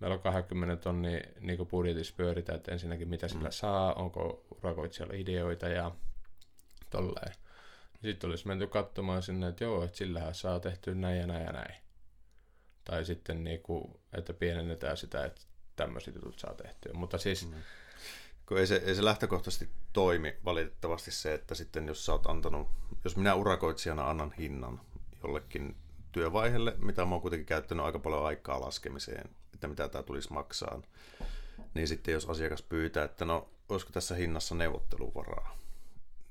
meillä 0.00 0.14
on 0.14 0.22
20 0.22 0.76
tonni 0.76 1.20
niin 1.40 1.66
budjetissa 1.66 2.14
pyöritä, 2.16 2.54
että 2.54 2.72
ensinnäkin 2.72 3.08
mitä 3.08 3.28
sillä 3.28 3.48
mm. 3.48 3.52
saa, 3.52 3.94
onko 3.94 4.46
urakoitsijalla 4.50 5.14
ideoita 5.14 5.68
ja 5.68 5.90
tolleen. 6.90 7.32
Sitten 8.02 8.30
olisi 8.30 8.46
menty 8.46 8.66
katsomaan 8.66 9.22
sinne, 9.22 9.48
että 9.48 9.64
joo, 9.64 9.84
että 9.84 9.96
sillähän 9.96 10.34
saa 10.34 10.60
tehty 10.60 10.94
näin 10.94 11.18
ja 11.18 11.26
näin 11.26 11.44
ja 11.44 11.52
näin. 11.52 11.85
Tai 12.86 13.04
sitten, 13.04 13.44
niin 13.44 13.60
kuin, 13.60 14.00
että 14.12 14.32
pienennetään 14.32 14.96
sitä, 14.96 15.24
että 15.24 15.40
tämmöiset 15.76 16.14
jutut 16.14 16.38
saa 16.38 16.54
tehtyä. 16.54 16.92
Mutta 16.92 17.18
siis... 17.18 17.48
Mm. 17.48 17.54
Kun 18.46 18.58
ei 18.58 18.66
se, 18.66 18.82
ei 18.84 18.94
se 18.94 19.04
lähtökohtaisesti 19.04 19.68
toimi 19.92 20.36
valitettavasti 20.44 21.10
se, 21.10 21.34
että 21.34 21.54
sitten 21.54 21.88
jos 21.88 22.06
sä 22.06 22.12
oot 22.12 22.26
antanut, 22.26 22.68
jos 23.04 23.16
minä 23.16 23.34
urakoitsijana 23.34 24.10
annan 24.10 24.32
hinnan 24.32 24.80
jollekin 25.22 25.76
työvaiheelle, 26.12 26.74
mitä 26.78 27.04
mä 27.04 27.14
oon 27.14 27.20
kuitenkin 27.20 27.46
käyttänyt 27.46 27.84
aika 27.84 27.98
paljon 27.98 28.26
aikaa 28.26 28.60
laskemiseen, 28.60 29.30
että 29.54 29.68
mitä 29.68 29.88
tämä 29.88 30.02
tulisi 30.02 30.32
maksaa, 30.32 30.82
niin 31.74 31.88
sitten 31.88 32.12
jos 32.12 32.26
asiakas 32.26 32.62
pyytää, 32.62 33.04
että 33.04 33.24
no, 33.24 33.48
olisiko 33.68 33.92
tässä 33.92 34.14
hinnassa 34.14 34.54
neuvotteluvaraa, 34.54 35.58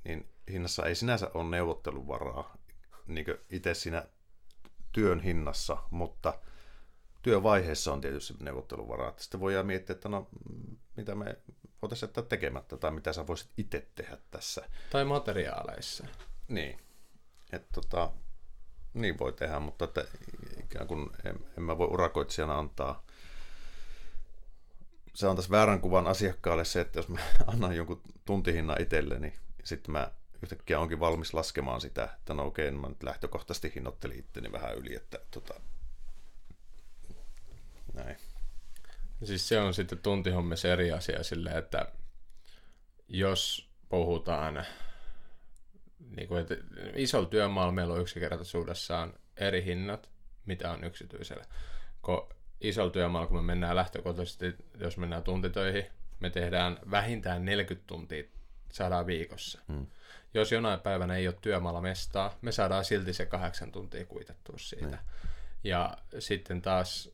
niin 0.04 0.30
hinnassa 0.52 0.86
ei 0.86 0.96
sinänsä 0.96 1.32
ole 1.34 1.50
neuvotteluvaraa 1.50 2.58
niin 3.08 3.26
itse 3.50 3.74
siinä 3.74 4.06
työn 4.96 5.20
hinnassa, 5.20 5.78
mutta 5.92 6.34
työvaiheessa 7.22 7.94
on 7.94 8.02
tietysti 8.02 8.34
neuvotteluvaraa. 8.40 9.14
Sitten 9.18 9.40
voidaan 9.40 9.66
miettiä, 9.66 9.94
että 9.94 10.10
no, 10.10 10.28
mitä 10.98 11.16
me 11.16 11.38
voitaisiin 11.82 12.08
jättää 12.08 12.24
tekemättä 12.24 12.78
tai 12.78 12.92
mitä 12.92 13.14
sä 13.14 13.28
voisit 13.28 13.50
itse 13.58 13.88
tehdä 13.96 14.18
tässä. 14.32 14.70
Tai 14.90 15.06
materiaaleissa. 15.06 16.06
Niin. 16.48 16.80
Että 17.52 17.68
tota, 17.74 18.12
niin 18.94 19.20
voi 19.20 19.34
tehdä, 19.34 19.60
mutta 19.60 19.86
että 19.86 20.06
ikään 20.64 20.88
kuin 20.88 21.10
en, 21.26 21.40
en 21.58 21.64
mä 21.64 21.78
voi 21.78 21.88
urakoitsijana 21.88 22.60
antaa 22.60 23.06
se 25.16 25.28
on 25.28 25.36
tässä 25.36 25.52
väärän 25.52 25.82
kuvan 25.82 26.08
asiakkaalle 26.08 26.66
se, 26.66 26.82
että 26.82 27.00
jos 27.00 27.08
mä 27.08 27.20
annan 27.54 27.76
jonkun 27.76 28.02
tuntihinnan 28.26 28.82
itselleni, 28.82 29.34
sitten 29.64 29.92
mä 29.92 30.12
yhtäkkiä 30.44 30.80
onkin 30.80 31.00
valmis 31.00 31.34
laskemaan 31.34 31.82
sitä, 31.82 32.04
että 32.04 32.34
no 32.34 32.46
okei, 32.46 32.72
mä 32.72 32.90
nyt 32.90 33.04
lähtökohtaisesti 33.04 33.72
hinnoittelin 33.76 34.20
itteni 34.20 34.52
vähän 34.52 34.76
yli, 34.76 34.96
että 34.96 35.20
tota, 35.32 35.54
näin. 37.94 38.18
Siis 39.24 39.48
se 39.48 39.60
on 39.60 39.74
sitten 39.74 39.98
tuntihommissa 39.98 40.68
eri 40.68 40.92
asia 40.92 41.24
silleen, 41.24 41.58
että 41.58 41.92
jos 43.08 43.70
puhutaan, 43.90 44.66
niin 46.16 46.28
kuin, 46.28 46.42
että 46.42 46.56
isolla 46.96 47.30
työmaalla 47.30 47.72
meillä 47.72 47.94
on 47.94 48.02
yksinkertaisuudessaan 48.02 49.14
eri 49.38 49.66
hinnat, 49.66 50.10
mitä 50.46 50.72
on 50.72 50.84
yksityisellä. 50.84 51.46
Kun 52.02 52.30
isolla 52.62 52.92
työmaalla, 52.92 53.28
kun 53.28 53.38
me 53.38 53.44
mennään 53.44 53.76
lähtökohtaisesti, 53.76 54.56
jos 54.80 54.98
mennään 54.98 55.24
tuntitöihin, 55.24 55.86
me 56.20 56.30
tehdään 56.30 56.80
vähintään 56.92 57.46
40 57.46 57.88
tuntia, 57.88 58.24
saadaan 58.76 59.06
viikossa. 59.06 59.60
Hmm. 59.68 59.88
Jos 60.34 60.52
jonain 60.52 60.80
päivänä 60.80 61.16
ei 61.16 61.28
ole 61.28 61.36
työmaalla 61.42 61.82
mestaa, 61.82 62.38
me 62.42 62.52
saadaan 62.52 62.86
silti 62.86 63.14
se 63.14 63.26
kahdeksan 63.26 63.72
tuntia 63.72 64.06
kuitettua 64.06 64.56
siitä. 64.58 64.98
Hmm. 64.98 65.30
Ja 65.64 65.98
sitten 66.20 66.62
taas, 66.62 67.10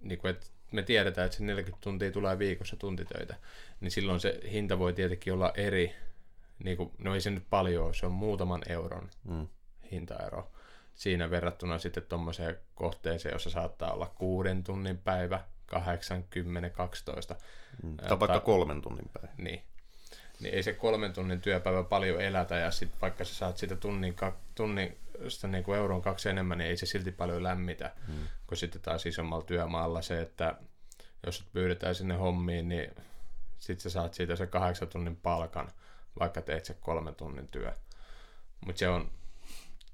niin 0.00 0.18
kuin, 0.18 0.30
että 0.30 0.46
me 0.72 0.82
tiedetään, 0.82 1.26
että 1.26 1.38
se 1.38 1.44
40 1.44 1.84
tuntia 1.84 2.12
tulee 2.12 2.38
viikossa 2.38 2.76
tuntitöitä, 2.76 3.36
niin 3.80 3.90
silloin 3.90 4.20
se 4.20 4.40
hinta 4.52 4.78
voi 4.78 4.92
tietenkin 4.92 5.32
olla 5.32 5.52
eri, 5.56 5.94
niin 6.64 6.76
kuin, 6.76 6.92
no 6.98 7.14
ei 7.14 7.20
se 7.20 7.30
nyt 7.30 7.46
paljon 7.50 7.94
se 7.94 8.06
on 8.06 8.12
muutaman 8.12 8.62
euron 8.68 9.10
mm. 9.24 9.48
hintaero 9.92 10.50
siinä 10.98 11.30
verrattuna 11.30 11.78
sitten 11.78 12.02
tuommoiseen 12.02 12.58
kohteeseen, 12.74 13.32
jossa 13.32 13.50
saattaa 13.50 13.92
olla 13.92 14.12
kuuden 14.18 14.64
tunnin 14.64 14.98
päivä, 14.98 15.44
8, 15.66 16.24
10, 16.30 16.70
12. 16.70 17.36
Mm. 17.82 17.96
Tai 17.96 18.20
vaikka 18.20 18.40
kolmen 18.40 18.82
tunnin 18.82 19.10
päivä. 19.12 19.28
Niin. 19.36 19.62
Niin 20.40 20.54
ei 20.54 20.62
se 20.62 20.72
kolmen 20.72 21.12
tunnin 21.12 21.40
työpäivä 21.40 21.82
paljon 21.82 22.20
elätä, 22.20 22.56
ja 22.56 22.70
sitten 22.70 23.00
vaikka 23.00 23.24
sä 23.24 23.34
saat 23.34 23.58
sitä 23.58 23.76
tunnin, 23.76 24.16
tunnin 24.54 24.98
sitä 25.28 25.48
niin 25.48 25.64
kuin 25.64 25.78
euron 25.78 26.02
kaksi 26.02 26.28
enemmän, 26.28 26.58
niin 26.58 26.70
ei 26.70 26.76
se 26.76 26.86
silti 26.86 27.12
paljon 27.12 27.42
lämmitä. 27.42 27.92
Mm. 28.08 28.14
Kun 28.46 28.56
sitten 28.56 28.82
taas 28.82 29.06
isommalla 29.06 29.44
työmaalla 29.44 30.02
se, 30.02 30.20
että 30.20 30.54
jos 31.26 31.44
pyydetään 31.52 31.94
sinne 31.94 32.14
hommiin, 32.14 32.68
niin 32.68 32.90
sitten 33.58 33.82
sä 33.82 33.90
saat 33.90 34.14
siitä 34.14 34.36
se 34.36 34.46
kahdeksan 34.46 34.88
tunnin 34.88 35.16
palkan, 35.16 35.70
vaikka 36.18 36.42
teet 36.42 36.64
se 36.64 36.74
kolmen 36.74 37.14
tunnin 37.14 37.48
työ. 37.48 37.72
Mutta 38.66 38.78
se 38.78 38.88
on, 38.88 39.10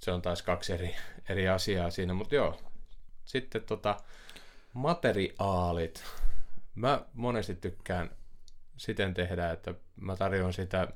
se 0.01 0.13
on 0.13 0.23
taas 0.23 0.43
kaksi 0.43 0.73
eri, 0.73 0.97
eri 1.29 1.49
asiaa 1.49 1.91
siinä, 1.91 2.15
mutta 2.15 2.35
joo. 2.35 2.61
Sitten 3.25 3.63
tota, 3.63 3.97
materiaalit. 4.73 6.05
Mä 6.75 7.01
monesti 7.15 7.55
tykkään 7.55 8.11
siten 8.77 9.15
tehdä, 9.15 9.51
että 9.51 9.75
mä 9.97 10.17
tarjoan 10.17 10.53
sitä 10.53 10.89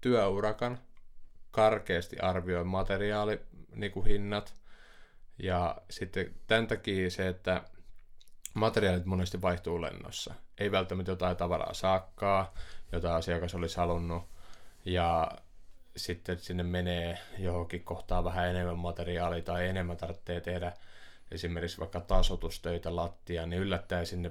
työurakan, 0.00 0.78
karkeasti 1.50 2.18
arvioin 2.18 2.66
materiaali 2.66 3.40
niin 3.74 3.92
kuin 3.92 4.06
hinnat. 4.06 4.54
Ja 5.38 5.76
sitten 5.90 6.34
tämän 6.46 6.66
takia 6.66 7.10
se, 7.10 7.28
että 7.28 7.62
materiaalit 8.54 9.04
monesti 9.04 9.42
vaihtuu 9.42 9.82
lennossa. 9.82 10.34
Ei 10.58 10.72
välttämättä 10.72 11.12
jotain 11.12 11.36
tavaraa 11.36 11.74
saakkaa, 11.74 12.54
jota 12.92 13.16
asiakas 13.16 13.54
olisi 13.54 13.76
halunnut. 13.76 14.24
Ja 14.84 15.30
sitten 15.96 16.38
sinne 16.38 16.62
menee 16.62 17.18
johonkin 17.38 17.84
kohtaan 17.84 18.24
vähän 18.24 18.48
enemmän 18.48 18.78
materiaalia 18.78 19.42
tai 19.42 19.68
enemmän 19.68 19.96
tarvitsee 19.96 20.40
tehdä 20.40 20.72
esimerkiksi 21.30 21.78
vaikka 21.78 22.00
tasotustöitä 22.00 22.96
lattia, 22.96 23.46
niin 23.46 23.62
yllättäen 23.62 24.06
sinne 24.06 24.30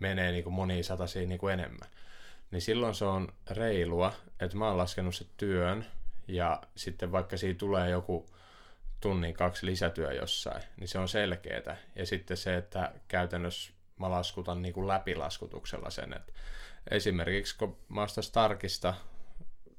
menee 0.00 0.32
niin 0.32 0.44
kuin 0.44 0.54
moniin 0.54 0.84
satasiin 0.84 1.28
niin 1.28 1.38
kuin 1.38 1.54
enemmän. 1.54 1.88
Niin 2.50 2.62
silloin 2.62 2.94
se 2.94 3.04
on 3.04 3.28
reilua, 3.50 4.12
että 4.40 4.56
mä 4.56 4.68
oon 4.68 4.78
laskenut 4.78 5.14
se 5.14 5.26
työn 5.36 5.86
ja 6.28 6.62
sitten 6.76 7.12
vaikka 7.12 7.36
siitä 7.36 7.58
tulee 7.58 7.90
joku 7.90 8.26
tunnin 9.00 9.34
kaksi 9.34 9.66
lisätyö 9.66 10.12
jossain, 10.12 10.62
niin 10.76 10.88
se 10.88 10.98
on 10.98 11.08
selkeää. 11.08 11.76
Ja 11.96 12.06
sitten 12.06 12.36
se, 12.36 12.56
että 12.56 12.92
käytännössä 13.08 13.72
mä 13.98 14.10
laskutan 14.10 14.62
niin 14.62 14.74
kuin 14.74 14.88
läpilaskutuksella 14.88 15.90
sen, 15.90 16.12
että 16.12 16.32
esimerkiksi 16.90 17.58
kun 17.58 17.76
mä 17.88 18.02
ostan 18.02 18.24
Starkista 18.24 18.94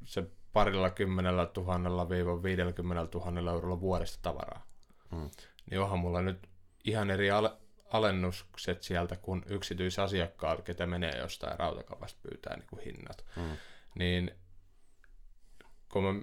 se 0.05 0.23
parilla 0.53 0.89
kymmenellä 0.89 1.45
tuhannella 1.45 2.09
viiva 2.09 2.43
50 2.43 3.05
tuhannella 3.05 3.51
eurolla 3.51 3.81
vuodesta 3.81 4.19
tavaraa, 4.21 4.65
hmm. 5.11 5.29
niin 5.71 5.81
onhan 5.81 5.99
mulla 5.99 6.21
nyt 6.21 6.47
ihan 6.83 7.11
eri 7.11 7.31
al- 7.31 7.57
alennukset 7.89 8.83
sieltä 8.83 9.15
kuin 9.15 9.43
yksityisasiakkaat, 9.47 10.61
ketä 10.61 10.85
menee 10.85 11.17
jostain 11.17 11.59
rautakavasta 11.59 12.19
pyytää 12.23 12.55
niin 12.57 12.67
kuin 12.67 12.83
hinnat. 12.83 13.25
Hmm. 13.35 13.57
Niin 13.95 14.31
kun 15.91 16.03
mä 16.03 16.21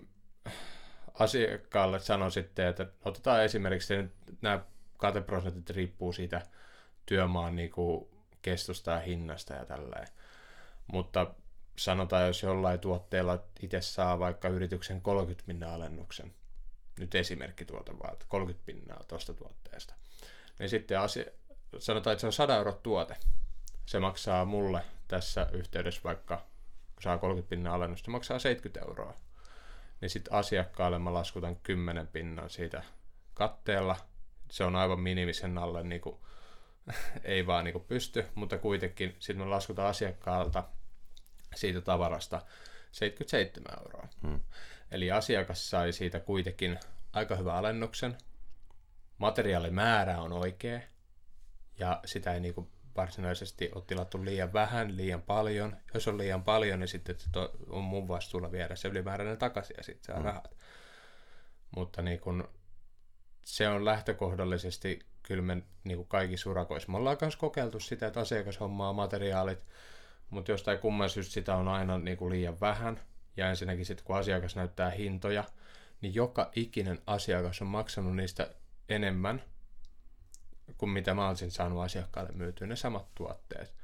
asiakkaalle 1.15 1.99
sanon 1.99 2.33
sitten, 2.33 2.67
että 2.67 2.87
otetaan 3.05 3.45
esimerkiksi 3.45 3.95
että 3.95 4.33
nämä 4.43 4.61
kateprosentit 4.97 5.71
riippuu 5.71 6.13
siitä 6.13 6.43
työmaan 7.07 7.57
niin 7.57 7.71
kuin 7.71 8.09
kestosta 8.43 8.91
ja 8.91 8.99
hinnasta 8.99 9.55
ja 9.55 9.65
tälleen. 9.65 10.09
Mutta 10.93 11.35
sanotaan, 11.79 12.27
jos 12.27 12.43
jollain 12.43 12.81
tuotteella 12.81 13.45
itse 13.63 13.81
saa 13.81 14.19
vaikka 14.19 14.49
yrityksen 14.49 15.01
30 15.01 15.47
pinnaa 15.47 15.75
alennuksen, 15.75 16.35
nyt 16.99 17.15
esimerkki 17.15 17.65
tuota 17.65 17.99
vaan, 17.99 18.17
30 18.29 18.67
pinnaa 18.67 19.05
tuosta 19.09 19.35
tuotteesta, 19.35 19.95
niin 20.59 20.69
sitten 20.69 21.01
asia, 21.01 21.25
sanotaan, 21.79 22.13
että 22.13 22.21
se 22.21 22.27
on 22.27 22.33
100 22.33 22.57
euro 22.57 22.73
tuote. 22.73 23.17
Se 23.87 23.99
maksaa 23.99 24.45
mulle 24.45 24.83
tässä 25.09 25.47
yhteydessä 25.53 26.01
vaikka, 26.05 26.37
kun 26.95 27.03
saa 27.03 27.19
30 27.19 27.51
pinnaa 27.51 27.75
alennusta, 27.75 28.05
se 28.05 28.11
maksaa 28.11 28.39
70 28.39 28.81
euroa 28.89 29.15
niin 30.01 30.11
sitten 30.11 30.33
asiakkaalle 30.33 30.99
mä 30.99 31.15
laskutan 31.15 31.57
10 31.57 32.07
pinnan 32.07 32.51
siitä 32.51 32.83
katteella. 33.35 33.97
Se 34.51 34.65
on 34.65 34.77
aivan 34.77 35.01
minimisen 35.01 35.59
alle, 35.59 35.83
niin 35.83 36.01
kuin, 36.01 36.17
ei 37.25 37.47
vaan 37.47 37.65
niin 37.65 37.73
kuin 37.73 37.85
pysty, 37.85 38.27
mutta 38.35 38.59
kuitenkin 38.59 39.17
sitten 39.19 39.47
me 39.47 39.51
laskutaan 39.51 39.91
asiakkaalta 39.91 40.65
siitä 41.55 41.81
tavarasta 41.81 42.43
77 42.93 43.79
euroa. 43.83 44.09
Hmm. 44.23 44.41
Eli 44.91 45.11
asiakas 45.11 45.71
sai 45.71 45.93
siitä 45.93 46.21
kuitenkin 46.21 46.79
aika 47.13 47.37
hyvän 47.37 47.57
alennuksen, 47.57 48.19
materiaalimäärä 49.19 50.21
on 50.21 50.33
oikea, 50.33 50.81
ja 51.79 52.01
sitä 52.05 52.35
ei 52.35 52.41
niinku 52.41 52.69
varsinaisesti 52.97 53.71
ole 53.75 53.85
tilattu 53.87 54.25
liian 54.25 54.53
vähän, 54.53 54.97
liian 54.97 55.23
paljon. 55.23 55.77
Jos 55.95 56.09
on 56.09 56.19
liian 56.19 56.45
paljon, 56.45 56.81
niin 56.81 56.89
sitten 56.89 57.17
to, 57.33 57.53
on 57.69 57.85
mun 57.85 58.09
vastuulla 58.09 58.53
viedä 58.53 58.77
se 58.77 58.89
ylimääräinen 58.89 59.39
takaisin 59.39 59.75
ja 59.77 59.83
sitten 59.83 60.05
saa 60.05 60.17
mm. 60.17 60.25
rahat. 60.25 60.57
Mutta 61.77 62.03
niin 62.03 62.21
kun, 62.21 62.49
se 63.45 63.69
on 63.69 63.85
lähtökohdallisesti 63.85 64.99
kyllä 65.23 65.43
me 65.43 65.63
niin 65.85 65.97
kuin 65.97 66.09
kaikissa 66.09 66.51
urakoissa. 66.51 66.93
Me 66.93 66.99
ollaan 66.99 67.17
myös 67.21 67.37
kokeiltu 67.37 67.81
sitä, 67.81 68.07
että 68.07 68.21
asiakas 68.21 68.61
hommaa 68.61 68.93
materiaalit, 68.93 69.67
mutta 70.31 70.51
jostain 70.51 70.79
kumman 70.79 71.11
syystä 71.11 71.33
sitä 71.33 71.57
on 71.57 71.69
aina 71.69 71.99
niin 71.99 72.17
kuin 72.17 72.33
liian 72.33 72.61
vähän. 72.61 73.01
Ja 73.37 73.51
ensinnäkin 73.51 73.87
sitten 73.87 74.07
kun 74.07 74.17
asiakas 74.17 74.57
näyttää 74.57 74.91
hintoja, 74.91 75.45
niin 76.01 76.15
joka 76.15 76.51
ikinen 76.55 76.99
asiakas 77.07 77.63
on 77.63 77.69
maksanut 77.69 78.17
niistä 78.17 78.51
enemmän– 78.89 79.43
kuin 80.79 80.91
mitä 80.91 81.15
mä 81.15 81.29
olisin 81.29 81.51
saanut 81.51 81.85
asiakkaalle 81.85 82.33
myytyä 82.33 82.67
ne 82.67 82.77
samat 82.77 83.15
tuotteet. 83.15 83.75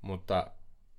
Mutta 0.00 0.46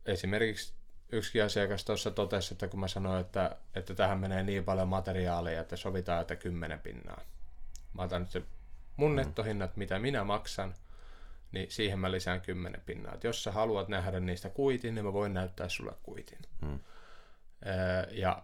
esimerkiksi 0.06 0.74
yksi 1.12 1.42
asiakas 1.42 1.86
tuossa 1.86 2.12
totesi, 2.12 2.54
että 2.54 2.68
kun 2.68 2.80
mä 2.80 2.88
sanoin, 2.88 3.22
että, 3.22 3.58
että 3.76 3.96
tähän 3.96 4.20
menee 4.20 4.44
niin 4.44 4.64
paljon 4.64 4.88
materiaalia, 4.88 5.62
että 5.62 5.76
sovitaan, 5.76 6.22
että 6.22 6.36
kymmenen 6.36 6.80
pinnaa. 6.80 7.22
Mä 7.94 8.02
otan 8.04 8.22
nyt 8.22 8.32
se 8.32 8.42
mun 8.96 9.12
mm. 9.12 9.16
nettohinnat, 9.16 9.78
mitä 9.78 10.00
minä 10.00 10.24
maksan, 10.24 10.74
niin 11.52 11.72
siihen 11.72 12.00
mä 12.00 12.12
lisään 12.12 12.42
kymmenen 12.42 12.82
pinnaa. 12.86 13.14
Et 13.14 13.24
jos 13.24 13.44
sä 13.44 13.52
haluat 13.52 13.88
nähdä 13.88 14.20
niistä 14.20 14.50
kuitin, 14.50 14.96
niin 14.96 15.06
mä 15.06 15.14
voin 15.14 15.34
näyttää 15.34 15.70
sulle 15.70 15.94
kuitin. 16.04 16.40
Hmm. 16.66 16.80
ja 18.12 18.44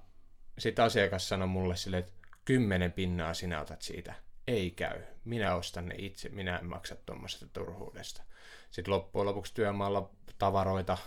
sitten 0.58 0.86
asiakas 0.86 1.30
sanoi 1.30 1.48
mulle 1.48 1.76
sille, 1.76 1.98
että 1.98 2.12
kymmenen 2.46 2.92
pinnaa 2.92 3.34
sinä 3.34 3.62
otat 3.62 3.82
siitä 3.82 4.14
ei 4.48 4.72
käy. 4.72 5.02
Minä 5.26 5.56
ostan 5.56 5.86
ne 5.86 5.96
itse, 5.98 6.30
minä 6.30 6.58
en 6.58 6.66
maksa 6.66 6.96
tuommoisesta 6.96 7.46
turhuudesta. 7.54 8.24
Sitten 8.72 8.94
loppujen 8.94 9.26
lopuksi 9.26 9.54
työmaalla 9.54 10.10
tavaroita, 10.38 10.98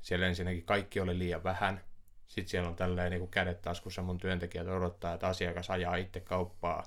siellä 0.00 0.26
ensinnäkin 0.26 0.64
kaikki 0.64 1.00
oli 1.00 1.18
liian 1.18 1.44
vähän. 1.44 1.80
Sitten 2.26 2.50
siellä 2.50 2.68
on 2.68 2.76
tälleen 2.76 3.10
niin 3.10 3.28
kädet 3.28 3.62
taskussa 3.62 4.02
mun 4.02 4.18
työntekijät 4.18 4.66
odottaa, 4.66 5.14
että 5.14 5.26
asiakas 5.26 5.70
ajaa 5.70 5.96
itse 5.96 6.20
kauppaa, 6.20 6.84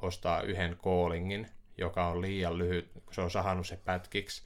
ostaa 0.00 0.42
yhden 0.42 0.76
koolingin, 0.76 1.48
joka 1.78 2.06
on 2.06 2.20
liian 2.20 2.58
lyhyt, 2.58 2.90
kun 3.04 3.14
se 3.14 3.20
on 3.20 3.30
sahannut 3.30 3.66
se 3.66 3.76
pätkiksi, 3.76 4.42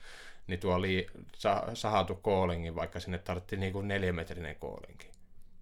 niin 0.47 0.61
tuo 0.61 0.83
lii, 0.83 1.07
sa, 1.37 1.65
sahatu 1.75 2.15
koolingin, 2.15 2.75
vaikka 2.75 3.01
sinne 3.01 3.19
tarvittiin 3.19 3.61
niin 3.61 3.73
kuin 3.73 3.89
neljämetrinen 3.89 4.57
koolinki 4.57 5.11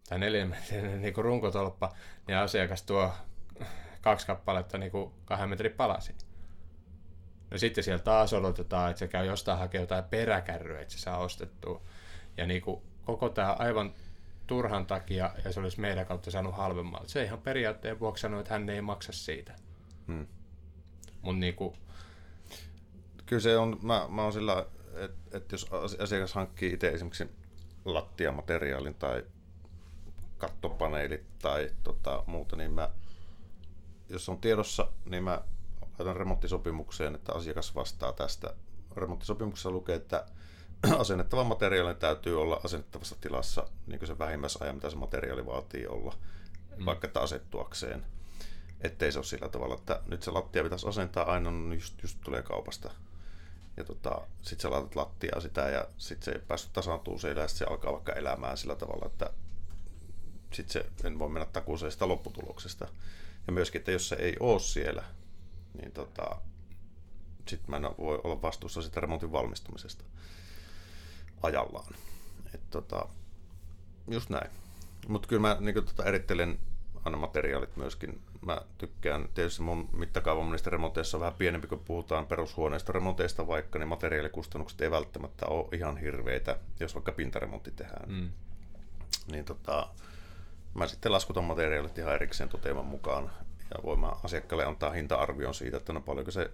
tai 0.08 0.18
neljämetrinen 0.18 1.02
niin 1.02 1.14
kuin 1.14 1.24
runkotolppa, 1.24 1.92
niin 2.26 2.38
asiakas 2.38 2.82
tuo 2.82 3.12
kaksi 4.06 4.26
kappaletta 4.26 4.78
niin 4.78 4.92
kuin 4.92 5.12
kahden 5.24 5.48
metrin 5.48 5.72
palasi. 5.72 6.14
No 7.50 7.58
sitten 7.58 7.84
siellä 7.84 8.02
taas 8.02 8.32
odotetaan, 8.32 8.90
että 8.90 8.98
se 8.98 9.08
käy 9.08 9.26
jostain 9.26 9.58
hakea 9.58 9.80
jotain 9.80 10.04
peräkärryä, 10.04 10.80
että 10.80 10.94
se 10.94 10.98
saa 10.98 11.18
ostettua. 11.18 11.82
Ja 12.36 12.46
niin 12.46 12.62
kuin 12.62 12.82
koko 13.04 13.28
tämä 13.28 13.52
aivan 13.52 13.94
turhan 14.46 14.86
takia 14.86 15.30
ja 15.44 15.52
se 15.52 15.60
olisi 15.60 15.80
meidän 15.80 16.06
kautta 16.06 16.30
saanut 16.30 16.56
halvemmalla. 16.56 17.08
Se 17.08 17.22
ihan 17.22 17.38
periaatteen 17.38 18.00
vuoksi 18.00 18.20
sanoi, 18.20 18.40
että 18.40 18.52
hän 18.54 18.68
ei 18.68 18.80
maksa 18.80 19.12
siitä. 19.12 19.54
Hmm. 20.06 20.26
Mutta 21.22 21.40
niinku, 21.40 21.76
Kyllä 23.26 23.42
se 23.42 23.56
on, 23.56 23.78
mä, 23.82 24.06
mä 24.08 24.22
oon 24.22 24.32
sillä, 24.32 24.66
että 24.94 25.36
et 25.36 25.52
jos 25.52 25.66
asiakas 26.02 26.34
hankkii 26.34 26.72
itse 26.72 26.88
esimerkiksi 26.88 27.30
lattiamateriaalin 27.84 28.94
tai 28.94 29.24
kattopaneelit 30.38 31.38
tai 31.38 31.70
tota, 31.82 32.24
muuta, 32.26 32.56
niin 32.56 32.70
mä, 32.70 32.90
jos 34.08 34.28
on 34.28 34.38
tiedossa, 34.38 34.88
niin 35.04 35.24
mä 35.24 35.40
laitan 35.98 36.16
remonttisopimukseen, 36.16 37.14
että 37.14 37.32
asiakas 37.32 37.74
vastaa 37.74 38.12
tästä. 38.12 38.54
Remonttisopimuksessa 38.96 39.70
lukee, 39.70 39.96
että 39.96 40.26
asennettavan 40.98 41.46
materiaalin 41.46 41.96
täytyy 41.96 42.42
olla 42.42 42.60
asennettavassa 42.64 43.16
tilassa 43.20 43.68
niin 43.86 43.98
kuin 43.98 44.06
se 44.06 44.18
vähimmäisajan, 44.18 44.74
mitä 44.74 44.90
se 44.90 44.96
materiaali 44.96 45.46
vaatii 45.46 45.86
olla, 45.86 46.14
mm. 46.76 46.84
vaikka 46.84 47.06
että 47.06 47.20
asettuakseen. 47.20 48.06
Ettei 48.80 49.12
se 49.12 49.18
ole 49.18 49.26
sillä 49.26 49.48
tavalla, 49.48 49.74
että 49.74 50.00
nyt 50.06 50.22
se 50.22 50.30
lattia 50.30 50.62
pitäisi 50.62 50.88
asentaa 50.88 51.32
aina, 51.32 51.50
no 51.50 51.74
just, 51.74 52.02
just 52.02 52.18
tulee 52.24 52.42
kaupasta. 52.42 52.90
Ja 53.76 53.84
tota, 53.84 54.20
sit 54.42 54.60
sä 54.60 54.70
laitat 54.70 54.96
lattiaa 54.96 55.40
sitä 55.40 55.60
ja 55.60 55.86
sit 55.98 56.22
se 56.22 56.30
ei 56.30 56.38
päässyt 56.38 56.72
tasaantuu 56.72 57.18
siellä 57.18 57.42
ja 57.42 57.48
se 57.48 57.64
alkaa 57.64 57.92
vaikka 57.92 58.12
elämään 58.12 58.56
sillä 58.56 58.76
tavalla, 58.76 59.06
että 59.06 59.30
sit 60.52 60.68
se 60.68 60.86
en 61.04 61.18
voi 61.18 61.28
mennä 61.28 61.46
takuuseen 61.52 61.92
sitä 61.92 62.08
lopputuloksesta. 62.08 62.88
Ja 63.46 63.52
myöskin, 63.52 63.78
että 63.78 63.92
jos 63.92 64.08
se 64.08 64.16
ei 64.16 64.36
ole 64.40 64.60
siellä, 64.60 65.04
niin 65.80 65.92
tota, 65.92 66.40
sit 67.48 67.68
mä 67.68 67.76
en 67.76 67.82
voi 67.98 68.20
olla 68.24 68.42
vastuussa 68.42 68.82
sitä 68.82 69.00
remontin 69.00 69.32
valmistumisesta 69.32 70.04
ajallaan. 71.42 71.94
Et 72.54 72.70
tota, 72.70 73.08
just 74.10 74.30
näin. 74.30 74.50
Mutta 75.08 75.28
kyllä 75.28 75.42
mä 75.42 75.56
niin 75.60 75.74
tota, 75.74 76.04
erittelen 76.04 76.58
aina 77.04 77.18
materiaalit 77.18 77.76
myöskin. 77.76 78.20
Mä 78.46 78.60
tykkään, 78.78 79.28
tietysti 79.34 79.62
mun 79.62 79.88
mittakaava 79.92 80.42
monista 80.42 80.70
remonteissa 80.70 81.16
on 81.16 81.20
vähän 81.20 81.34
pienempi, 81.34 81.66
kun 81.66 81.84
puhutaan 81.84 82.26
perushuoneista 82.26 82.92
remonteista 82.92 83.46
vaikka, 83.46 83.78
niin 83.78 83.88
materiaalikustannukset 83.88 84.80
ei 84.80 84.90
välttämättä 84.90 85.46
ole 85.46 85.68
ihan 85.72 85.96
hirveitä, 85.96 86.58
jos 86.80 86.94
vaikka 86.94 87.12
pintaremontti 87.12 87.70
tehdään. 87.70 88.10
Mm. 88.10 88.30
Niin 89.30 89.44
tota, 89.44 89.88
mä 90.76 90.86
sitten 90.86 91.12
laskutan 91.12 91.44
materiaalit 91.44 91.98
ihan 91.98 92.14
erikseen 92.14 92.48
toteaman 92.48 92.84
mukaan 92.84 93.30
ja 93.70 93.82
voin 93.82 94.00
asiakkaalle 94.24 94.64
antaa 94.64 94.90
hinta-arvion 94.90 95.54
siitä, 95.54 95.76
että 95.76 95.92
no 95.92 96.00
paljonko 96.00 96.30
se 96.30 96.50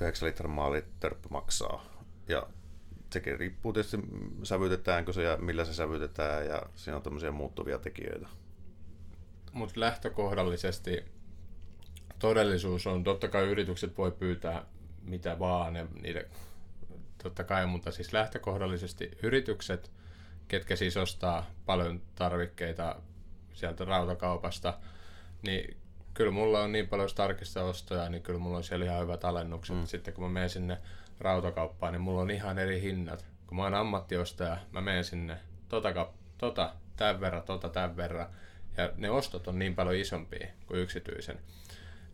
9 0.00 0.28
litran 0.28 0.50
maalitörppy 0.50 1.28
maksaa. 1.30 1.84
Ja 2.28 2.46
sekin 3.12 3.38
riippuu 3.38 3.72
tietysti 3.72 3.98
sävytetäänkö 4.42 5.12
se 5.12 5.22
ja 5.22 5.36
millä 5.36 5.64
se 5.64 5.74
sävytetään 5.74 6.46
ja 6.46 6.62
siinä 6.74 6.96
on 6.96 7.02
tämmöisiä 7.02 7.30
muuttuvia 7.30 7.78
tekijöitä. 7.78 8.28
Mutta 9.52 9.80
lähtökohdallisesti 9.80 11.04
todellisuus 12.18 12.86
on, 12.86 13.04
totta 13.04 13.28
kai 13.28 13.44
yritykset 13.46 13.98
voi 13.98 14.10
pyytää 14.10 14.64
mitä 15.06 15.38
vaan, 15.38 15.72
ne, 15.72 15.86
niille, 16.02 16.28
totta 17.22 17.44
kai, 17.44 17.66
mutta 17.66 17.90
siis 17.90 18.12
lähtökohdallisesti 18.12 19.10
yritykset, 19.22 19.90
ketkä 20.48 20.76
siis 20.76 20.96
ostaa 20.96 21.50
paljon 21.66 22.02
tarvikkeita 22.14 22.96
sieltä 23.56 23.84
rautakaupasta, 23.84 24.78
niin 25.42 25.76
kyllä 26.14 26.30
mulla 26.30 26.60
on 26.60 26.72
niin 26.72 26.88
paljon 26.88 27.08
tarkista 27.14 27.64
ostoja, 27.64 28.08
niin 28.08 28.22
kyllä 28.22 28.38
mulla 28.38 28.56
on 28.56 28.64
siellä 28.64 28.84
ihan 28.84 29.02
hyvät 29.02 29.24
alennukset. 29.24 29.76
Mm. 29.76 29.86
Sitten 29.86 30.14
kun 30.14 30.24
mä 30.24 30.30
menen 30.30 30.50
sinne 30.50 30.78
rautakauppaan, 31.20 31.92
niin 31.92 32.00
mulla 32.00 32.20
on 32.20 32.30
ihan 32.30 32.58
eri 32.58 32.80
hinnat. 32.80 33.24
Kun 33.46 33.56
mä 33.56 33.62
oon 33.62 33.74
ammattiostaja, 33.74 34.56
mä 34.72 34.80
menen 34.80 35.04
sinne 35.04 35.36
tota, 35.68 36.08
tota 36.38 36.74
tämän 36.96 37.20
verran, 37.20 37.42
tota 37.42 37.68
tämän 37.68 37.96
verran, 37.96 38.26
ja 38.76 38.92
ne 38.96 39.10
ostot 39.10 39.48
on 39.48 39.58
niin 39.58 39.74
paljon 39.74 39.96
isompia 39.96 40.46
kuin 40.66 40.80
yksityisen, 40.80 41.38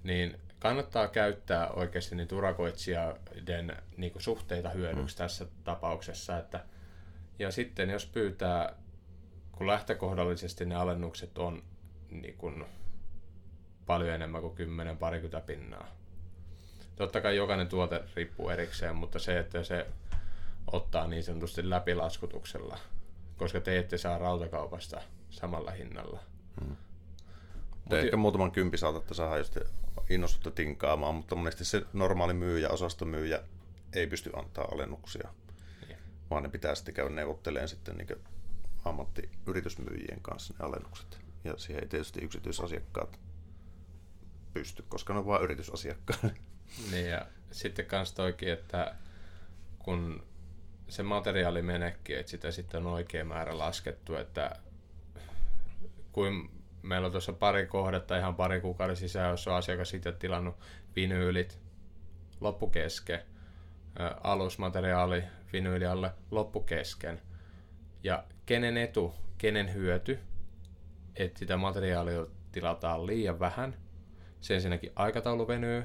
niin 0.05 0.40
kannattaa 0.59 1.09
käyttää 1.09 1.70
oikeasti 1.70 2.14
niitä 2.14 2.34
urakoitsijoiden 2.34 3.76
niin 3.97 4.12
suhteita 4.18 4.68
hyödyksi 4.68 5.16
mm. 5.16 5.18
tässä 5.18 5.47
tapauksessa. 5.64 6.38
Että, 6.38 6.61
ja 7.38 7.51
sitten 7.51 7.90
jos 7.90 8.07
pyytää, 8.07 8.74
kun 9.62 9.66
lähtökohdallisesti 9.66 10.64
ne 10.64 10.74
alennukset 10.74 11.38
on 11.38 11.62
niin 12.10 12.34
kuin 12.38 12.64
paljon 13.86 14.10
enemmän 14.10 14.40
kuin 14.40 14.54
10 14.54 14.96
parikymmentä 14.96 15.46
pinnaa. 15.46 15.86
Totta 16.96 17.20
kai 17.20 17.36
jokainen 17.36 17.68
tuote 17.68 18.04
riippuu 18.16 18.48
erikseen, 18.48 18.96
mutta 18.96 19.18
se, 19.18 19.38
että 19.38 19.64
se 19.64 19.86
ottaa 20.72 21.06
niin 21.06 21.24
sanotusti 21.24 21.70
läpilaskutuksella, 21.70 22.78
koska 23.36 23.60
te 23.60 23.78
ette 23.78 23.98
saa 23.98 24.18
rautakaupasta 24.18 25.00
samalla 25.30 25.70
hinnalla. 25.70 26.20
Hmm. 26.60 26.76
Te 27.88 28.00
ehkä 28.00 28.16
muutaman 28.16 28.52
kympi 28.52 28.78
saatatte 28.78 29.14
saada, 29.14 29.38
jos 29.38 29.50
te 29.50 29.60
innostutte 30.10 30.50
tinkaamaan, 30.50 31.14
mutta 31.14 31.34
monesti 31.34 31.64
se 31.64 31.82
normaali 31.92 32.34
myyjä, 32.34 32.68
osastomyyjä 32.68 33.40
ei 33.92 34.06
pysty 34.06 34.30
antaa 34.36 34.68
alennuksia, 34.72 35.28
niin. 35.88 35.98
vaan 36.30 36.42
ne 36.42 36.48
pitää 36.48 36.74
sitten 36.74 36.94
käydä 36.94 37.10
neuvottelemaan 37.10 37.68
sitten 37.68 37.96
niin 37.96 38.32
ammattiyritysmyyjien 38.85 40.20
kanssa 40.22 40.55
ne 40.59 40.64
alennukset. 40.64 41.20
Ja 41.45 41.57
siihen 41.57 41.83
ei 41.83 41.89
tietysti 41.89 42.24
yksityisasiakkaat 42.24 43.20
pysty, 44.55 44.85
koska 44.89 45.12
ne 45.12 45.18
on 45.18 45.26
vain 45.26 45.43
yritysasiakkaat. 45.43 46.22
Niin 46.91 47.09
ja 47.09 47.26
sitten 47.51 47.87
kans 47.87 48.12
toikin, 48.12 48.53
että 48.53 48.95
kun 49.78 50.22
se 50.89 51.03
materiaali 51.03 51.62
menekin, 51.62 52.18
että 52.18 52.30
sitä 52.30 52.51
sitten 52.51 52.87
on 52.87 52.93
oikea 52.93 53.24
määrä 53.24 53.59
laskettu, 53.59 54.14
että 54.14 54.57
kuin 56.12 56.51
meillä 56.83 57.07
on 57.07 57.12
tuossa 57.12 57.33
pari 57.33 57.66
kohdetta 57.66 58.18
ihan 58.18 58.35
pari 58.35 58.61
kuukauden 58.61 58.97
sisään, 58.97 59.30
jos 59.30 59.49
on 59.49 59.55
asiakas 59.55 59.91
sitten 59.91 60.16
tilannut 60.16 60.57
vinyylit 60.97 61.59
loppukesken, 62.41 63.22
alusmateriaali 64.22 65.24
vinyylialle 65.53 66.11
loppukesken. 66.30 67.20
Ja 68.05 68.24
kenen 68.46 68.76
etu, 68.76 69.14
kenen 69.38 69.74
hyöty, 69.74 70.18
että 71.16 71.38
sitä 71.38 71.57
materiaalia 71.57 72.26
tilataan 72.53 73.07
liian 73.07 73.40
vähän. 73.40 73.76
Se 74.40 74.55
ensinnäkin 74.55 74.92
aikataulu 74.96 75.48
venyy, 75.48 75.84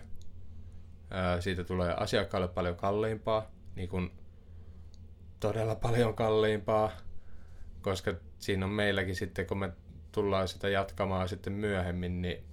siitä 1.39 1.63
tulee 1.63 1.93
asiakkaalle 1.97 2.47
paljon 2.47 2.76
kalliimpaa, 2.76 3.51
niin 3.76 3.89
kuin 3.89 4.11
todella 5.39 5.76
paljon 5.76 6.13
kalliimpaa, 6.13 6.91
koska 7.82 8.13
siinä 8.39 8.65
on 8.65 8.72
meilläkin 8.72 9.15
sitten, 9.15 9.47
kun 9.47 9.57
me 9.57 9.72
tullaan 10.11 10.47
sitä 10.47 10.70
jatkamaan 10.70 11.30
sitten 11.30 11.53
myöhemmin, 11.53 12.22
niin 12.22 12.43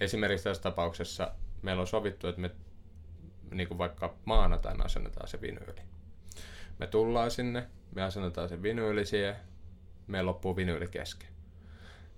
esimerkiksi 0.00 0.44
tässä 0.44 0.62
tapauksessa 0.62 1.34
meillä 1.62 1.80
on 1.80 1.86
sovittu, 1.86 2.28
että 2.28 2.40
me 2.40 2.50
niin 3.50 3.68
kuin 3.68 3.78
vaikka 3.78 4.14
maanantaina 4.24 4.84
asennetaan 4.84 5.28
se 5.28 5.40
vinyyli. 5.40 5.80
Me 6.78 6.86
tullaan 6.86 7.30
sinne, 7.30 7.66
me 7.94 8.02
asennetaan 8.02 8.48
se 8.48 8.62
vinyyli 8.62 9.06
siihen, 9.06 9.36
me 10.06 10.22
loppuu 10.22 10.56
vinyyli 10.56 10.88
kesken. 10.88 11.28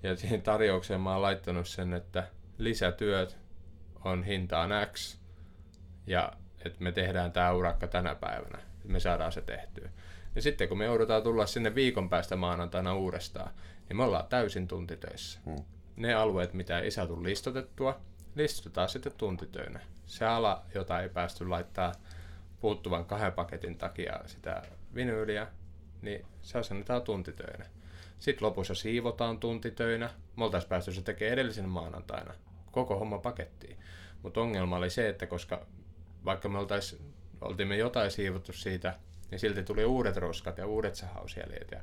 Ja 0.03 0.17
siihen 0.17 0.43
tarjoukseen 0.43 1.01
mä 1.01 1.13
oon 1.13 1.23
laittanut 1.23 1.69
sen, 1.69 1.95
että 1.95 2.29
lisätyöt 2.59 3.39
on 4.05 4.25
hintaan 4.25 4.71
X, 4.93 5.19
ja 6.07 6.33
että 6.65 6.83
me 6.85 6.93
tehdään 6.93 7.33
tämä 7.33 7.53
urakka 7.53 7.87
tänä 7.87 8.15
päivänä, 8.15 8.59
että 8.59 8.89
me 8.89 9.01
saadaan 9.01 9.33
se 9.33 9.41
tehtyä. 9.41 9.91
Ja 10.35 10.43
sitten 10.43 10.69
kun 10.69 10.79
me 10.79 10.85
joudutaan 10.85 11.23
tulla 11.23 11.47
sinne 11.47 11.75
viikon 11.75 12.09
päästä 12.09 12.37
maanantaina 12.37 12.95
uudestaan, 12.95 13.51
niin 13.89 13.97
me 13.97 14.05
ollaan 14.05 14.29
täysin 14.29 14.69
tuntitöissä. 14.69 15.41
Hmm. 15.45 15.65
Ne 15.97 16.15
alueet, 16.15 16.55
mitä 16.55 16.79
ei 16.79 16.91
saatu 16.91 17.23
listotettua, 17.23 18.01
listotetaan 18.35 18.89
sitten 18.89 19.13
tuntitöinä. 19.17 19.81
Se 20.07 20.25
ala, 20.25 20.65
jota 20.75 21.01
ei 21.01 21.09
päästy 21.09 21.49
laittaa 21.49 21.93
puuttuvan 22.61 23.05
kahden 23.05 23.33
paketin 23.33 23.79
takia 23.79 24.21
sitä 24.27 24.63
vinyyliä, 24.95 25.47
niin 26.03 26.27
se 26.43 26.59
asennetaan 26.59 27.03
tuntitöinä. 27.03 27.67
Sitten 28.19 28.47
lopussa 28.47 28.75
siivotaan 28.75 29.39
tuntitöinä. 29.39 30.11
Me 30.37 30.45
oltaisiin 30.45 30.69
päästy 30.69 30.93
se 30.93 31.03
tekemään 31.03 31.33
edellisen 31.33 31.69
maanantaina. 31.69 32.35
Koko 32.73 32.99
homma 32.99 33.19
pakettiin. 33.19 33.79
Mutta 34.23 34.41
ongelma 34.41 34.77
oli 34.77 34.91
se, 34.91 35.09
että 35.09 35.27
koska 35.27 35.67
vaikka 36.25 36.49
me 36.49 36.59
oltais, 36.59 37.03
oltiin 37.41 37.69
me 37.69 37.77
jotain 37.77 38.11
siivottu 38.11 38.53
siitä, 38.53 38.95
niin 39.31 39.39
silti 39.39 39.63
tuli 39.63 39.85
uudet 39.85 40.17
roskat 40.17 40.59
ja 40.59 40.67
uudet 40.67 40.95
sahausjäljet 40.95 41.71
ja, 41.71 41.81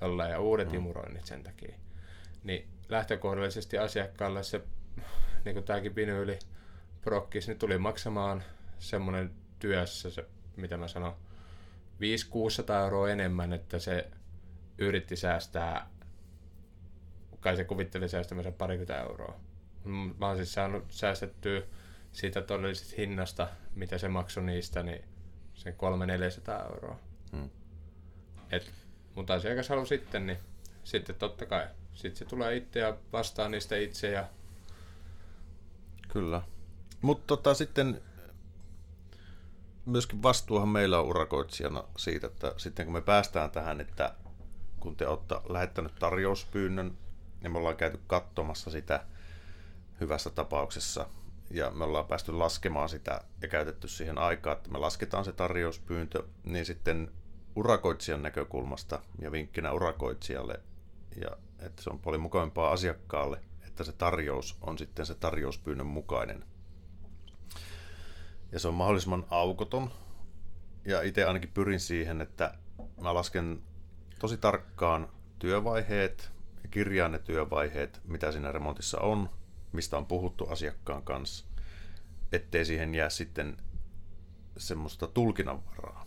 tolla, 0.00 0.26
ja 0.26 0.40
uudet 0.40 0.68
mm. 0.68 0.74
imuroinnit 0.74 1.24
sen 1.24 1.42
takia. 1.42 1.74
Niin 2.44 2.68
lähtökohdallisesti 2.88 3.78
asiakkaalle 3.78 4.42
se, 4.42 4.60
niin 5.44 5.54
kuin 5.54 5.64
tämäkin 5.64 5.94
vinyyli 5.94 6.38
prokkis, 7.00 7.48
niin 7.48 7.58
tuli 7.58 7.78
maksamaan 7.78 8.42
semmoinen 8.78 9.30
työssä, 9.62 10.10
se, 10.10 10.24
mitä 10.56 10.76
mä 10.76 10.88
sanon, 10.88 11.16
500-600 12.00 12.72
euroa 12.82 13.10
enemmän, 13.10 13.52
että 13.52 13.78
se 13.78 14.10
yritti 14.78 15.16
säästää, 15.16 15.88
kai 17.40 17.56
se 17.56 17.64
kuvitteli 17.64 18.08
säästämänsä 18.08 18.52
parikymmentä 18.52 19.00
euroa. 19.00 19.40
Mä 20.18 20.26
oon 20.26 20.36
siis 20.36 20.54
saanut 20.54 20.84
säästettyä 20.88 21.62
siitä 22.12 22.42
todellisesta 22.42 22.94
hinnasta, 22.98 23.48
mitä 23.74 23.98
se 23.98 24.08
maksoi 24.08 24.44
niistä, 24.44 24.82
niin 24.82 25.04
sen 25.54 25.74
300-400 25.74 26.72
euroa. 26.72 26.98
Hmm. 27.32 27.50
Et, 28.50 28.70
mutta 29.14 29.34
asiakas 29.34 29.68
halusi 29.68 29.88
sitten, 29.88 30.26
niin 30.26 30.38
sitten 30.84 31.16
totta 31.16 31.46
kai, 31.46 31.66
sitten 31.94 32.16
se 32.16 32.24
tulee 32.24 32.56
itse 32.56 32.80
ja 32.80 32.96
vastaa 33.12 33.48
niistä 33.48 33.76
itse 33.76 34.10
ja 34.10 34.28
Kyllä. 36.08 36.42
Mutta 37.00 37.26
tota, 37.26 37.54
sitten 37.54 38.02
myöskin 39.86 40.22
vastuuhan 40.22 40.68
meillä 40.68 40.98
on 40.98 41.06
urakoitsijana 41.06 41.84
siitä, 41.96 42.26
että 42.26 42.54
sitten 42.56 42.86
kun 42.86 42.92
me 42.92 43.00
päästään 43.00 43.50
tähän, 43.50 43.80
että 43.80 44.14
kun 44.80 44.96
te 44.96 45.06
olette 45.06 45.34
lähettänyt 45.48 45.94
tarjouspyynnön, 45.98 46.98
niin 47.40 47.52
me 47.52 47.58
ollaan 47.58 47.76
käyty 47.76 48.00
katsomassa 48.06 48.70
sitä 48.70 49.04
hyvässä 50.00 50.30
tapauksessa 50.30 51.06
ja 51.50 51.70
me 51.70 51.84
ollaan 51.84 52.06
päästy 52.06 52.32
laskemaan 52.32 52.88
sitä 52.88 53.20
ja 53.42 53.48
käytetty 53.48 53.88
siihen 53.88 54.18
aikaa, 54.18 54.52
että 54.52 54.70
me 54.70 54.78
lasketaan 54.78 55.24
se 55.24 55.32
tarjouspyyntö, 55.32 56.22
niin 56.44 56.66
sitten 56.66 57.10
urakoitsijan 57.56 58.22
näkökulmasta 58.22 59.02
ja 59.18 59.32
vinkkinä 59.32 59.72
urakoitsijalle, 59.72 60.60
ja 61.20 61.30
että 61.58 61.82
se 61.82 61.90
on 61.90 61.98
paljon 61.98 62.22
mukavampaa 62.22 62.72
asiakkaalle, 62.72 63.40
että 63.66 63.84
se 63.84 63.92
tarjous 63.92 64.58
on 64.60 64.78
sitten 64.78 65.06
se 65.06 65.14
tarjouspyynnön 65.14 65.86
mukainen. 65.86 66.44
Ja 68.52 68.58
se 68.58 68.68
on 68.68 68.74
mahdollisimman 68.74 69.26
aukoton, 69.30 69.90
ja 70.84 71.02
itse 71.02 71.24
ainakin 71.24 71.50
pyrin 71.54 71.80
siihen, 71.80 72.20
että 72.20 72.54
mä 73.00 73.14
lasken 73.14 73.62
tosi 74.18 74.36
tarkkaan 74.36 75.08
työvaiheet 75.38 76.30
ja 76.62 76.68
kirjaan 76.68 77.12
ne 77.12 77.18
työvaiheet, 77.18 78.00
mitä 78.04 78.32
siinä 78.32 78.52
remontissa 78.52 79.00
on, 79.00 79.30
mistä 79.72 79.96
on 79.96 80.06
puhuttu 80.06 80.46
asiakkaan 80.48 81.02
kanssa, 81.02 81.46
ettei 82.32 82.64
siihen 82.64 82.94
jää 82.94 83.10
sitten 83.10 83.56
semmoista 84.56 85.06
tulkinnanvaraa. 85.06 86.06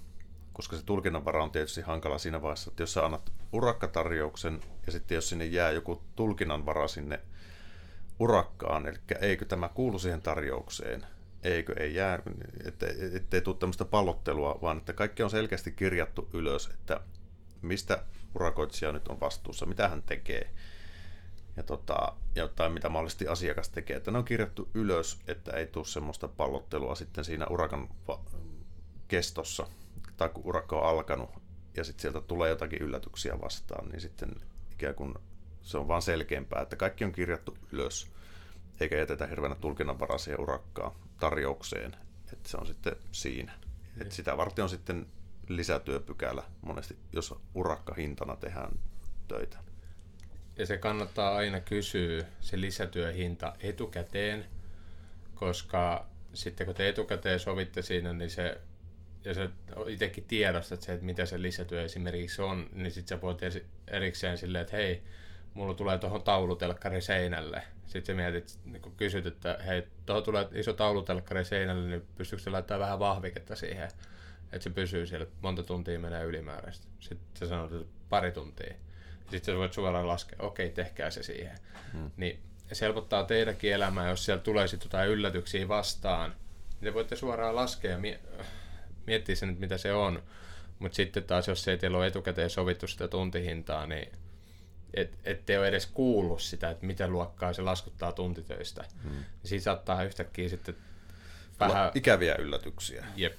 Koska 0.53 0.75
se 0.75 0.85
tulkinnanvara 0.85 1.43
on 1.43 1.51
tietysti 1.51 1.81
hankala 1.81 2.17
siinä 2.17 2.41
vaiheessa, 2.41 2.71
että 2.71 2.83
jos 2.83 2.93
sä 2.93 3.05
annat 3.05 3.33
urakkatarjouksen 3.51 4.59
ja 4.85 4.91
sitten 4.91 5.15
jos 5.15 5.29
sinne 5.29 5.45
jää 5.45 5.71
joku 5.71 6.01
tulkinnanvara 6.15 6.87
sinne 6.87 7.19
urakkaan, 8.19 8.87
eli 8.87 8.97
eikö 9.21 9.45
tämä 9.45 9.69
kuulu 9.69 9.99
siihen 9.99 10.21
tarjoukseen, 10.21 11.05
eikö 11.45 11.73
ei 11.79 11.95
jää, 11.95 12.19
ettei, 12.65 13.15
ettei 13.15 13.41
tule 13.41 13.55
tämmöistä 13.55 13.85
pallottelua, 13.85 14.59
vaan 14.61 14.77
että 14.77 14.93
kaikki 14.93 15.23
on 15.23 15.29
selkeästi 15.29 15.71
kirjattu 15.71 16.29
ylös, 16.33 16.67
että 16.67 16.99
mistä 17.61 18.03
urakoitsija 18.35 18.91
nyt 18.91 19.07
on 19.07 19.19
vastuussa, 19.19 19.65
mitä 19.65 19.89
hän 19.89 20.03
tekee 20.03 20.49
ja, 21.57 21.63
tota, 21.63 22.13
ja 22.35 22.47
tai 22.47 22.69
mitä 22.69 22.89
mahdollisesti 22.89 23.27
asiakas 23.27 23.69
tekee. 23.69 23.97
Että 23.97 24.11
ne 24.11 24.17
on 24.17 24.25
kirjattu 24.25 24.69
ylös, 24.73 25.19
että 25.27 25.51
ei 25.51 25.67
tule 25.67 25.85
semmoista 25.85 26.27
pallottelua 26.27 26.95
sitten 26.95 27.25
siinä 27.25 27.47
urakan 27.49 27.89
kestossa, 29.07 29.67
tai 30.17 30.29
kun 30.29 30.45
urakka 30.45 30.79
on 30.79 30.89
alkanut, 30.89 31.29
ja 31.77 31.83
sitten 31.83 32.01
sieltä 32.01 32.21
tulee 32.21 32.49
jotakin 32.49 32.81
yllätyksiä 32.81 33.41
vastaan, 33.41 33.89
niin 33.89 34.01
sitten 34.01 34.35
ikään 34.73 34.95
kuin 34.95 35.15
se 35.61 35.77
on 35.77 35.87
vaan 35.87 36.01
selkeämpää, 36.01 36.61
että 36.61 36.75
kaikki 36.75 37.05
on 37.05 37.11
kirjattu 37.11 37.57
ylös, 37.71 38.11
eikä 38.79 38.97
jätetä 38.97 39.27
hirveänä 39.27 39.55
tulkinnanvaraisia 39.55 40.35
urakkaa 40.39 40.95
tarjoukseen, 41.19 41.95
että 42.33 42.49
se 42.49 42.57
on 42.57 42.67
sitten 42.67 42.95
siinä. 43.11 43.53
että 44.01 44.15
sitä 44.15 44.37
varten 44.37 44.63
on 44.63 44.69
sitten 44.69 45.07
lisätyöpykälä 45.47 46.43
monesti, 46.61 46.97
jos 47.13 47.35
urakkahintana 47.55 48.35
tehdään 48.35 48.79
töitä. 49.27 49.57
Ja 50.57 50.65
se 50.65 50.77
kannattaa 50.77 51.35
aina 51.35 51.59
kysyä 51.59 52.25
se 52.41 52.61
lisätyöhinta 52.61 53.53
etukäteen, 53.59 54.45
koska 55.35 56.05
sitten 56.33 56.65
kun 56.65 56.75
te 56.75 56.89
etukäteen 56.89 57.39
sovitte 57.39 57.81
siinä, 57.81 58.13
niin 58.13 58.29
se, 58.29 58.61
ja 59.25 59.33
sä 59.33 59.49
itsekin 59.87 60.23
tiedostat 60.23 60.81
se, 60.81 60.93
että 60.93 61.05
mitä 61.05 61.25
se 61.25 61.41
lisätyö 61.41 61.83
esimerkiksi 61.83 62.41
on, 62.41 62.69
niin 62.73 62.91
sitten 62.91 63.17
sä 63.17 63.21
voit 63.21 63.39
erikseen 63.87 64.37
silleen, 64.37 64.61
että 64.61 64.77
hei, 64.77 65.03
mulla 65.53 65.73
tulee 65.73 65.97
tuohon 65.97 66.23
taulutelkkari 66.23 67.01
seinälle. 67.01 67.63
Sitten 67.85 68.15
sä 68.15 68.21
mietit, 68.21 68.59
kun 68.81 68.95
kysyt, 68.95 69.25
että 69.25 69.59
hei, 69.65 69.87
tuohon 70.05 70.23
tulee 70.23 70.47
iso 70.53 70.73
taulutelkkari 70.73 71.45
seinälle, 71.45 71.87
niin 71.87 72.07
pystyykö 72.17 72.43
se 72.43 72.49
laittaa 72.49 72.79
vähän 72.79 72.99
vahviketta 72.99 73.55
siihen, 73.55 73.83
että 73.83 74.59
se 74.63 74.69
pysyy 74.69 75.07
siellä, 75.07 75.25
monta 75.41 75.63
tuntia 75.63 75.99
menee 75.99 76.23
ylimääräistä. 76.23 76.87
Sitten 76.99 77.27
sä 77.39 77.47
sanot, 77.47 77.71
että 77.71 77.93
pari 78.09 78.31
tuntia. 78.31 78.73
Sitten 79.31 79.53
sä 79.53 79.59
voit 79.59 79.73
suoraan 79.73 80.07
laskea, 80.07 80.39
okei, 80.39 80.69
tehkää 80.69 81.09
se 81.09 81.23
siihen. 81.23 81.57
Hmm. 81.93 82.11
Niin 82.17 82.39
se 82.73 82.85
helpottaa 82.85 83.23
teidänkin 83.23 83.73
elämää, 83.73 84.09
jos 84.09 84.25
siellä 84.25 84.43
tulee 84.43 84.67
sitten 84.67 84.87
jotain 84.87 85.09
yllätyksiä 85.09 85.67
vastaan. 85.67 86.29
Niin 86.29 86.83
te 86.83 86.93
voitte 86.93 87.15
suoraan 87.15 87.55
laskea 87.55 87.91
ja 87.91 87.97
mie- 87.97 88.19
miettiä 89.07 89.35
sen, 89.35 89.57
mitä 89.59 89.77
se 89.77 89.93
on. 89.93 90.23
Mutta 90.79 90.95
sitten 90.95 91.23
taas, 91.23 91.47
jos 91.47 91.67
ei 91.67 91.77
teillä 91.77 91.97
ole 91.97 92.07
etukäteen 92.07 92.49
sovittu 92.49 92.87
sitä 92.87 93.07
tuntihintaa, 93.07 93.87
niin 93.87 94.11
et, 94.95 95.17
ette 95.23 95.59
ole 95.59 95.67
edes 95.67 95.85
kuullut 95.85 96.41
sitä, 96.41 96.69
että 96.69 96.85
mitä 96.85 97.07
luokkaa 97.07 97.53
se 97.53 97.61
laskuttaa 97.61 98.11
tuntitöistä. 98.11 98.85
Hmm. 99.03 99.11
Niin 99.11 99.25
siitä 99.43 99.63
saattaa 99.63 100.03
yhtäkkiä 100.03 100.49
sitten 100.49 100.75
vähän... 101.59 101.91
Ikäviä 101.95 102.35
yllätyksiä. 102.35 103.05
Jep. 103.15 103.33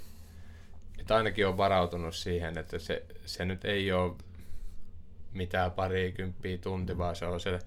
Että 0.98 1.16
ainakin 1.16 1.46
on 1.46 1.56
varautunut 1.56 2.14
siihen, 2.14 2.58
että 2.58 2.78
se, 2.78 3.04
se 3.26 3.44
nyt 3.44 3.64
ei 3.64 3.92
ole 3.92 4.12
mitään 5.32 5.70
parikymppiä 5.70 6.58
tunti, 6.58 6.98
vaan 6.98 7.16
se 7.16 7.26
on 7.26 7.40
se 7.40 7.58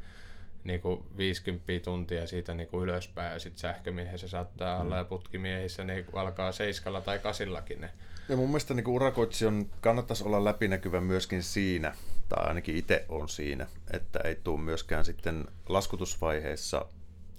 niin 0.64 0.82
kuin 0.82 1.04
50 1.18 1.84
tuntia 1.84 2.28
siitä 2.28 2.54
niin 2.54 2.68
kuin 2.68 2.84
ylöspäin 2.84 3.34
ja 3.34 3.40
sitten 3.40 3.60
sähkömiehessä 3.60 4.28
saattaa 4.28 4.82
olla 4.82 4.96
mm. 4.96 4.98
ja 4.98 5.06
putkimiehissä 5.06 5.84
niin 5.84 6.06
alkaa 6.14 6.52
seiskalla 6.52 7.02
tai 7.02 7.20
kasillakin 7.20 7.82
ne. 7.82 7.90
Ja 8.30 8.36
mun 8.36 8.50
mielestä 8.50 8.74
niin 8.74 8.88
urakoitsijan 8.88 9.66
kannattaisi 9.82 10.24
olla 10.24 10.44
läpinäkyvä 10.44 11.02
myöskin 11.02 11.44
siinä, 11.44 11.96
tai 12.30 12.48
ainakin 12.48 12.76
itse 12.76 13.06
on 13.10 13.30
siinä, 13.30 13.68
että 13.94 14.20
ei 14.20 14.36
tule 14.36 14.60
myöskään 14.60 15.06
sitten 15.06 15.48
laskutusvaiheessa 15.70 16.86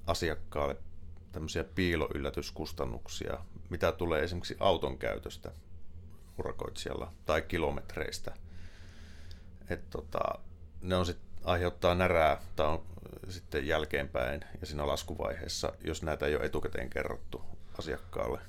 asiakkaalle 0.06 0.76
tämmöisiä 1.32 1.64
piiloyllätyskustannuksia, 1.64 3.38
mitä 3.70 3.92
tulee 3.92 4.22
esimerkiksi 4.24 4.56
auton 4.60 4.98
käytöstä 4.98 5.52
urakoitsijalla 6.38 7.12
tai 7.26 7.42
kilometreistä– 7.42 8.34
että 9.70 9.86
tota, 9.90 10.20
ne 10.82 10.96
on 10.96 11.06
sit, 11.06 11.18
aiheuttaa 11.44 11.94
närää 11.94 12.40
tai 12.56 12.66
on 12.66 12.82
sitten 13.28 13.66
jälkeenpäin 13.66 14.44
ja 14.60 14.66
siinä 14.66 14.86
laskuvaiheessa, 14.86 15.72
jos 15.84 16.02
näitä 16.02 16.26
ei 16.26 16.36
ole 16.36 16.44
etukäteen 16.44 16.90
kerrottu 16.90 17.42
asiakkaalle. 17.78 18.40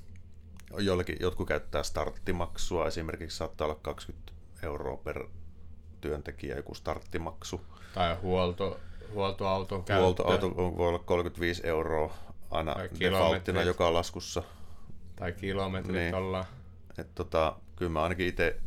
Joillekin, 0.77 1.17
jotkut 1.19 1.47
käyttää 1.47 1.83
starttimaksua, 1.83 2.87
esimerkiksi 2.87 3.37
saattaa 3.37 3.65
olla 3.65 3.79
20 3.81 4.31
euroa 4.63 4.97
per 4.97 5.27
työntekijä 6.01 6.55
joku 6.55 6.75
starttimaksu. 6.75 7.61
Tai 7.93 8.15
huolto, 8.15 8.79
huoltoauton 9.13 9.83
käyttö. 9.83 10.03
Huoltoauto 10.03 10.55
voi 10.55 10.87
olla 10.87 10.99
35 10.99 11.67
euroa 11.67 12.13
aina 12.51 12.75
defaulttina 12.99 13.63
joka 13.63 13.93
laskussa. 13.93 14.43
Tai 15.15 15.31
kilometrit 15.31 15.95
niin. 15.95 16.15
ollaan. 16.15 16.45
Et 16.97 17.15
tota, 17.15 17.55
kyllä 17.75 17.91
mä 17.91 18.03
ainakin 18.03 18.27
itse 18.27 18.59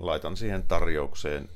laitan 0.00 0.36
siihen 0.36 0.62
tarjoukseen 0.62 1.48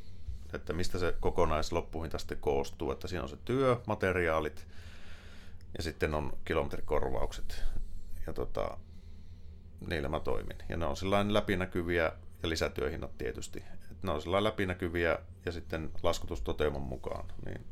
että 0.53 0.73
mistä 0.73 0.99
se 0.99 1.15
kokonaisloppuhinta 1.21 2.19
sitten 2.19 2.39
koostuu, 2.39 2.93
että 2.93 3.09
siinä 3.09 3.23
on 3.23 3.29
se 3.29 3.37
työ, 3.45 3.81
materiaalit 3.87 4.67
ja 5.77 5.83
sitten 5.83 6.15
on 6.15 6.33
kilometrikorvaukset 6.45 7.65
ja 8.27 8.33
tota, 8.33 8.79
niillä 9.91 10.09
mä 10.09 10.21
toimin. 10.21 10.57
Ja 10.69 10.77
ne 10.77 10.87
on 10.87 10.97
sellainen 10.97 11.35
läpinäkyviä 11.35 12.13
ja 12.43 12.49
lisätyöhinnat 12.49 13.19
tietysti. 13.19 13.65
Että 13.99 14.07
ne 14.07 14.13
on 14.13 14.23
sellainen 14.23 14.45
läpinäkyviä 14.45 15.19
ja 15.47 15.53
sitten 15.53 15.91
laskutustoteumon 16.03 16.83
mukaan. 16.83 17.25
Niin 17.45 17.67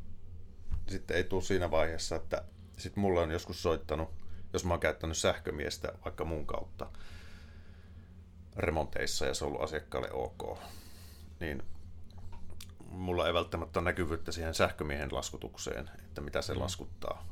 sitten 0.88 1.16
ei 1.16 1.24
tule 1.24 1.42
siinä 1.42 1.70
vaiheessa, 1.70 2.16
että 2.16 2.44
sitten 2.78 3.00
mulla 3.00 3.20
on 3.20 3.30
joskus 3.30 3.62
soittanut, 3.62 4.08
jos 4.52 4.64
mä 4.64 4.72
oon 4.72 4.80
käyttänyt 4.80 5.16
sähkömiestä 5.16 5.92
vaikka 6.04 6.24
mun 6.24 6.46
kautta 6.46 6.90
remonteissa 8.56 9.26
ja 9.26 9.34
se 9.34 9.44
on 9.44 9.48
ollut 9.48 9.62
asiakkaalle 9.62 10.12
ok, 10.12 10.58
niin 11.40 11.62
mulla 12.88 13.26
ei 13.26 13.34
välttämättä 13.34 13.78
ole 13.80 13.84
näkyvyyttä 13.84 14.32
siihen 14.32 14.54
sähkömiehen 14.54 15.08
laskutukseen, 15.12 15.90
että 15.98 16.20
mitä 16.20 16.42
se 16.42 16.54
mm. 16.54 16.60
laskuttaa 16.60 17.26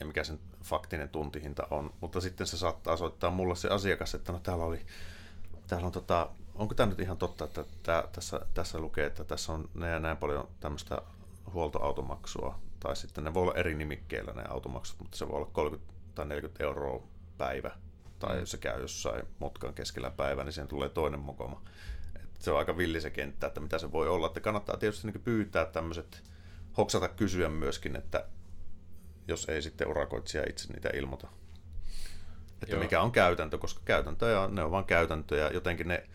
ja 0.00 0.06
mikä 0.06 0.24
sen 0.24 0.40
faktinen 0.62 1.08
tuntihinta 1.08 1.66
on. 1.70 1.94
Mutta 2.00 2.20
sitten 2.20 2.46
se 2.46 2.56
saattaa 2.56 2.96
soittaa 2.96 3.30
mulle 3.30 3.56
se 3.56 3.68
asiakas, 3.68 4.14
että 4.14 4.32
no 4.32 4.38
täällä 4.38 4.64
oli, 4.64 4.86
täällä 5.66 5.86
on 5.86 5.92
tota, 5.92 6.28
onko 6.58 6.74
tämä 6.74 6.90
nyt 6.90 7.00
ihan 7.00 7.18
totta, 7.18 7.44
että 7.44 7.64
tää, 7.82 8.04
tässä, 8.12 8.40
tässä 8.54 8.78
lukee, 8.78 9.06
että 9.06 9.24
tässä 9.24 9.52
on 9.52 9.68
näin, 9.74 10.02
näin 10.02 10.16
paljon 10.16 10.48
tämmöistä 10.60 11.02
huoltoautomaksua, 11.52 12.58
tai 12.80 12.96
sitten 12.96 13.24
ne 13.24 13.34
voi 13.34 13.42
olla 13.42 13.54
eri 13.54 13.74
nimikkeillä 13.74 14.32
ne 14.32 14.44
automaksut, 14.48 15.00
mutta 15.00 15.18
se 15.18 15.28
voi 15.28 15.36
olla 15.36 15.50
30 15.52 15.92
tai 16.14 16.26
40 16.26 16.64
euroa 16.64 17.02
päivä, 17.38 17.70
tai 18.18 18.34
mm. 18.34 18.40
jos 18.40 18.50
se 18.50 18.58
käy 18.58 18.80
jossain 18.80 19.22
mutkan 19.38 19.74
keskellä 19.74 20.10
päivää, 20.10 20.44
niin 20.44 20.52
siihen 20.52 20.68
tulee 20.68 20.88
toinen 20.88 21.20
mokoma 21.20 21.62
se 22.38 22.50
on 22.50 22.58
aika 22.58 22.76
villi 22.76 23.00
se 23.00 23.10
kenttä, 23.10 23.46
että 23.46 23.60
mitä 23.60 23.78
se 23.78 23.92
voi 23.92 24.08
olla. 24.08 24.26
Että 24.26 24.40
kannattaa 24.40 24.76
tietysti 24.76 25.06
niin 25.06 25.22
pyytää 25.22 25.64
tämmöiset, 25.64 26.22
hoksata 26.76 27.08
kysyä 27.08 27.48
myöskin, 27.48 27.96
että 27.96 28.24
jos 29.28 29.44
ei 29.48 29.62
sitten 29.62 29.88
urakoitsija 29.88 30.44
itse 30.48 30.72
niitä 30.72 30.90
ilmoita. 30.94 31.28
Että 32.62 32.74
Joo. 32.74 32.82
mikä 32.82 33.00
on 33.00 33.12
käytäntö, 33.12 33.58
koska 33.58 33.80
käytäntöjä, 33.84 34.48
ne 34.48 34.62
on 34.62 34.70
vain 34.70 34.84
käytäntöjä. 34.84 35.48
Jotenkin 35.48 35.88
ne, 35.88 36.08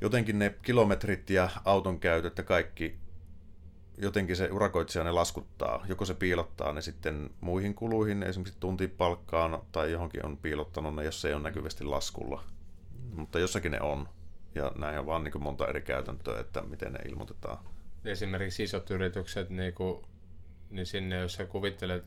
jotenkin 0.00 0.38
ne 0.38 0.54
kilometrit 0.62 1.30
ja 1.30 1.48
auton 1.64 2.00
käytöt 2.00 2.38
ja 2.38 2.44
kaikki 2.44 2.98
jotenkin 3.98 4.36
se 4.36 4.48
urakoitsija 4.52 5.04
ne 5.04 5.10
laskuttaa. 5.10 5.84
Joko 5.88 6.04
se 6.04 6.14
piilottaa 6.14 6.72
ne 6.72 6.80
sitten 6.80 7.30
muihin 7.40 7.74
kuluihin, 7.74 8.22
esimerkiksi 8.22 8.60
tuntipalkkaan, 8.60 9.62
tai 9.72 9.92
johonkin 9.92 10.26
on 10.26 10.36
piilottanut 10.36 10.94
ne, 10.94 11.04
jos 11.04 11.20
se 11.20 11.28
ei 11.28 11.34
ole 11.34 11.42
näkyvästi 11.42 11.84
laskulla. 11.84 12.44
Mutta 13.14 13.38
jossakin 13.38 13.72
ne 13.72 13.80
on. 13.80 14.08
Ja 14.54 14.72
näin 14.78 14.98
on 14.98 15.06
vaan 15.06 15.24
niin 15.24 15.42
monta 15.42 15.68
eri 15.68 15.82
käytäntöä, 15.82 16.40
että 16.40 16.62
miten 16.62 16.92
ne 16.92 16.98
ilmoitetaan. 17.08 17.58
Esimerkiksi 18.04 18.62
isot 18.62 18.90
yritykset, 18.90 19.50
niin, 19.50 19.74
kuin, 19.74 20.04
niin 20.70 20.86
sinne 20.86 21.16
jos 21.16 21.32
sä 21.32 21.46
kuvittelet, 21.46 22.04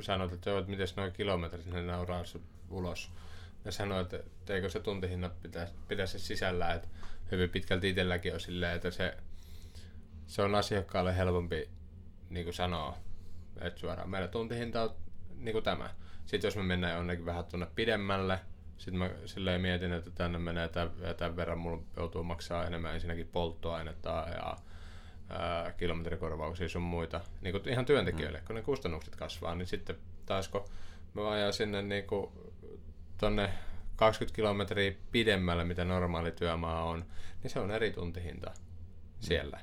sanot, 0.00 0.32
että, 0.32 0.58
että 0.58 0.70
miten 0.70 0.86
noin 0.96 1.12
kilometrit, 1.12 1.66
ne 1.66 1.82
nauraa 1.82 2.22
ulos. 2.70 3.10
Ja 3.64 3.72
sanoit, 3.72 4.12
että 4.12 4.54
eikö 4.54 4.68
se 4.68 4.80
tuntihinnat 4.80 5.42
pitäisi, 5.42 5.74
pitäisi 5.88 6.18
sisällä, 6.18 6.74
että 6.74 6.88
hyvin 7.32 7.50
pitkälti 7.50 7.88
itselläkin 7.88 8.34
on 8.34 8.40
silleen, 8.40 8.76
että 8.76 8.90
se, 8.90 9.16
se 10.26 10.42
on 10.42 10.54
asiakkaalle 10.54 11.16
helpompi 11.16 11.70
niin 12.30 12.44
kuin 12.44 12.54
sanoa, 12.54 12.96
että 13.60 13.80
suoraan 13.80 14.10
meidän 14.10 14.28
tuntihinta 14.28 14.82
on 14.82 14.94
niin 15.36 15.52
kuin 15.52 15.64
tämä. 15.64 15.90
Sitten 16.26 16.48
jos 16.48 16.56
me 16.56 16.62
mennään 16.62 16.96
jonnekin 16.96 17.26
vähän 17.26 17.44
tuonne 17.44 17.66
pidemmälle, 17.74 18.40
sitten 18.76 18.98
mä 18.98 19.10
silleen 19.26 19.60
mietin, 19.60 19.92
että 19.92 20.10
tänne 20.10 20.38
menee 20.38 20.68
tämän, 20.68 20.90
tämän 21.16 21.36
verran, 21.36 21.58
mulla 21.58 21.82
joutuu 21.96 22.22
maksaa 22.22 22.66
enemmän 22.66 22.94
ensinnäkin 22.94 23.26
polttoainetta 23.26 24.26
ja 24.34 24.56
ää, 25.28 25.72
kilometrikorvauksia 25.72 26.68
sun 26.68 26.82
muita, 26.82 27.20
niin 27.40 27.52
kuin 27.52 27.68
ihan 27.68 27.84
työntekijöille, 27.84 28.38
mm. 28.38 28.44
kun 28.46 28.56
ne 28.56 28.62
kustannukset 28.62 29.16
kasvaa, 29.16 29.54
niin 29.54 29.66
sitten 29.66 29.96
taas 30.26 30.48
kun 30.48 30.64
mä 31.14 31.30
ajan 31.30 31.52
sinne 31.52 31.82
niin 31.82 32.06
kuin 32.06 32.30
tonne 33.20 33.50
20 33.96 34.36
kilometriä 34.36 34.92
pidemmälle, 35.12 35.64
mitä 35.64 35.84
normaali 35.84 36.32
työmaa 36.32 36.84
on, 36.84 37.04
niin 37.42 37.50
se 37.50 37.60
on 37.60 37.70
eri 37.70 37.90
tuntihinta 37.90 38.50
siellä. 39.20 39.60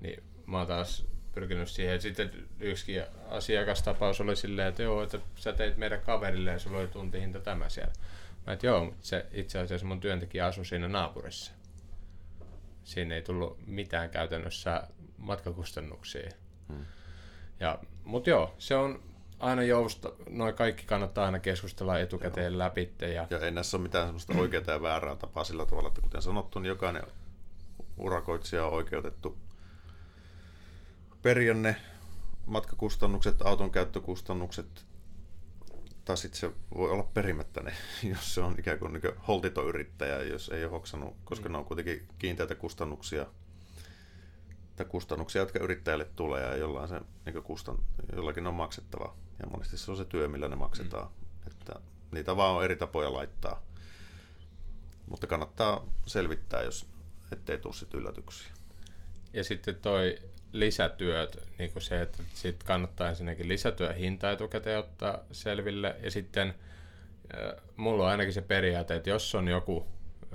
Niin 0.00 0.22
mä 0.46 0.58
oon 0.58 0.66
taas 0.66 1.06
pyrkinyt 1.32 1.68
siihen. 1.68 2.00
Sitten 2.00 2.30
yksi 2.60 2.94
asiakastapaus 3.28 4.20
oli 4.20 4.36
silleen, 4.36 4.68
että 4.68 4.82
joo, 4.82 5.02
että 5.02 5.18
sä 5.34 5.52
teit 5.52 5.76
meidän 5.76 6.00
kaverille 6.00 6.50
ja 6.50 6.58
sulla 6.58 6.78
oli 6.78 6.88
tuntihinta 6.88 7.40
tämä 7.40 7.68
siellä. 7.68 7.92
Mä 8.46 8.52
että 8.52 8.66
joo, 8.66 8.84
mutta 8.84 9.06
se 9.06 9.26
itse 9.32 9.58
asiassa 9.58 9.86
mun 9.86 10.00
työntekijä 10.00 10.46
asui 10.46 10.66
siinä 10.66 10.88
naapurissa. 10.88 11.52
Siinä 12.84 13.14
ei 13.14 13.22
tullut 13.22 13.58
mitään 13.66 14.10
käytännössä 14.10 14.88
matkakustannuksia. 15.16 16.30
Hmm. 16.68 16.84
Ja, 17.60 17.78
mutta 18.04 18.30
joo, 18.30 18.54
se 18.58 18.74
on 18.74 19.13
aina 19.38 19.62
jousta, 19.62 20.12
noin 20.28 20.54
kaikki 20.54 20.84
kannattaa 20.86 21.26
aina 21.26 21.38
keskustella 21.38 21.98
etukäteen 21.98 22.52
Joo. 22.52 22.58
läpi. 22.58 22.92
Ja... 23.00 23.26
ja 23.30 23.38
ei 23.38 23.50
näissä 23.50 23.76
ole 23.76 23.82
mitään 23.82 24.06
sellaista 24.06 24.34
oikeaa 24.38 24.64
ja 24.66 24.82
väärää 24.82 25.16
tapaa 25.16 25.44
sillä 25.44 25.66
tavalla, 25.66 25.88
että 25.88 26.00
kuten 26.00 26.22
sanottu, 26.22 26.58
niin 26.58 26.68
jokainen 26.68 27.02
urakoitsija 27.96 28.66
on 28.66 28.72
oikeutettu 28.72 29.38
periä 31.22 31.54
ne 31.54 31.76
matkakustannukset, 32.46 33.42
auton 33.42 33.70
käyttökustannukset, 33.70 34.84
tai 36.04 36.16
sitten 36.16 36.40
se 36.40 36.50
voi 36.74 36.90
olla 36.90 37.08
perimättä 37.14 37.62
ne, 37.62 37.72
jos 38.12 38.34
se 38.34 38.40
on 38.40 38.54
ikään 38.58 38.78
kuin, 38.78 38.92
niin 38.92 39.02
holtiton 39.28 39.66
yrittäjä, 39.66 40.22
jos 40.22 40.48
ei 40.48 40.64
ole 40.64 40.70
hoksannut, 40.70 41.16
koska 41.24 41.48
mm. 41.48 41.52
ne 41.52 41.58
on 41.58 41.64
kuitenkin 41.64 42.08
kiinteitä 42.18 42.54
kustannuksia, 42.54 43.26
tai 44.76 44.86
kustannuksia, 44.86 45.42
jotka 45.42 45.58
yrittäjälle 45.58 46.04
tulee 46.16 46.42
ja 46.42 46.56
jollain, 46.56 46.88
se, 46.88 47.00
niin 47.26 47.42
kustan, 47.42 47.78
jollakin 48.16 48.46
on 48.46 48.54
maksettava. 48.54 49.16
Ja 49.40 49.46
monesti 49.50 49.76
se 49.78 49.90
on 49.90 49.96
se 49.96 50.04
työ, 50.04 50.28
millä 50.28 50.48
ne 50.48 50.56
maksetaan. 50.56 51.06
Mm. 51.06 51.50
Että 51.50 51.74
niitä 52.10 52.36
vaan 52.36 52.56
on 52.56 52.64
eri 52.64 52.76
tapoja 52.76 53.12
laittaa. 53.12 53.62
Mutta 55.10 55.26
kannattaa 55.26 55.86
selvittää, 56.06 56.62
jos 56.62 56.86
ettei 57.32 57.58
tule 57.58 57.74
sitten 57.74 58.00
yllätyksiä. 58.00 58.52
Ja 59.32 59.44
sitten 59.44 59.74
toi 59.74 60.18
lisätyöt, 60.52 61.48
niin 61.58 61.72
kuin 61.72 61.82
se, 61.82 62.02
että 62.02 62.22
sit 62.34 62.62
kannattaa 62.62 63.08
ensinnäkin 63.08 63.48
lisätyö 63.48 63.92
hinta 63.92 64.30
etukäteen 64.30 64.78
ottaa 64.78 65.18
selville. 65.32 65.96
Ja 66.02 66.10
sitten 66.10 66.54
mulla 67.76 68.04
on 68.04 68.10
ainakin 68.10 68.32
se 68.32 68.42
periaate, 68.42 68.96
että 68.96 69.10
jos 69.10 69.34
on 69.34 69.48
joku 69.48 69.86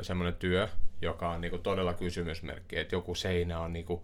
semmoinen 0.02 0.36
työ, 0.36 0.68
joka 1.02 1.30
on 1.30 1.42
niin 1.42 1.50
kuin 1.50 1.62
todella 1.62 1.94
kysymysmerkki, 1.94 2.78
että 2.78 2.96
joku 2.96 3.16
seinä 3.16 3.60
on 3.60 3.74
niin 3.74 3.86
kuin 3.86 4.02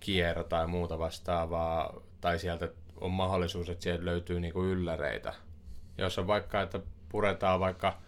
kierro 0.00 0.44
tai 0.44 0.66
muuta 0.66 0.98
vastaavaa, 0.98 2.00
tai 2.20 2.38
sieltä 2.38 2.68
on 3.02 3.10
mahdollisuus, 3.10 3.68
että 3.68 3.82
sieltä 3.82 4.04
löytyy 4.04 4.40
niin 4.40 4.52
kuin 4.52 4.68
ylläreitä. 4.68 5.34
Jos 5.98 6.18
on 6.18 6.26
vaikka, 6.26 6.62
että 6.62 6.80
puretaan 7.08 7.60
vaikka 7.60 7.98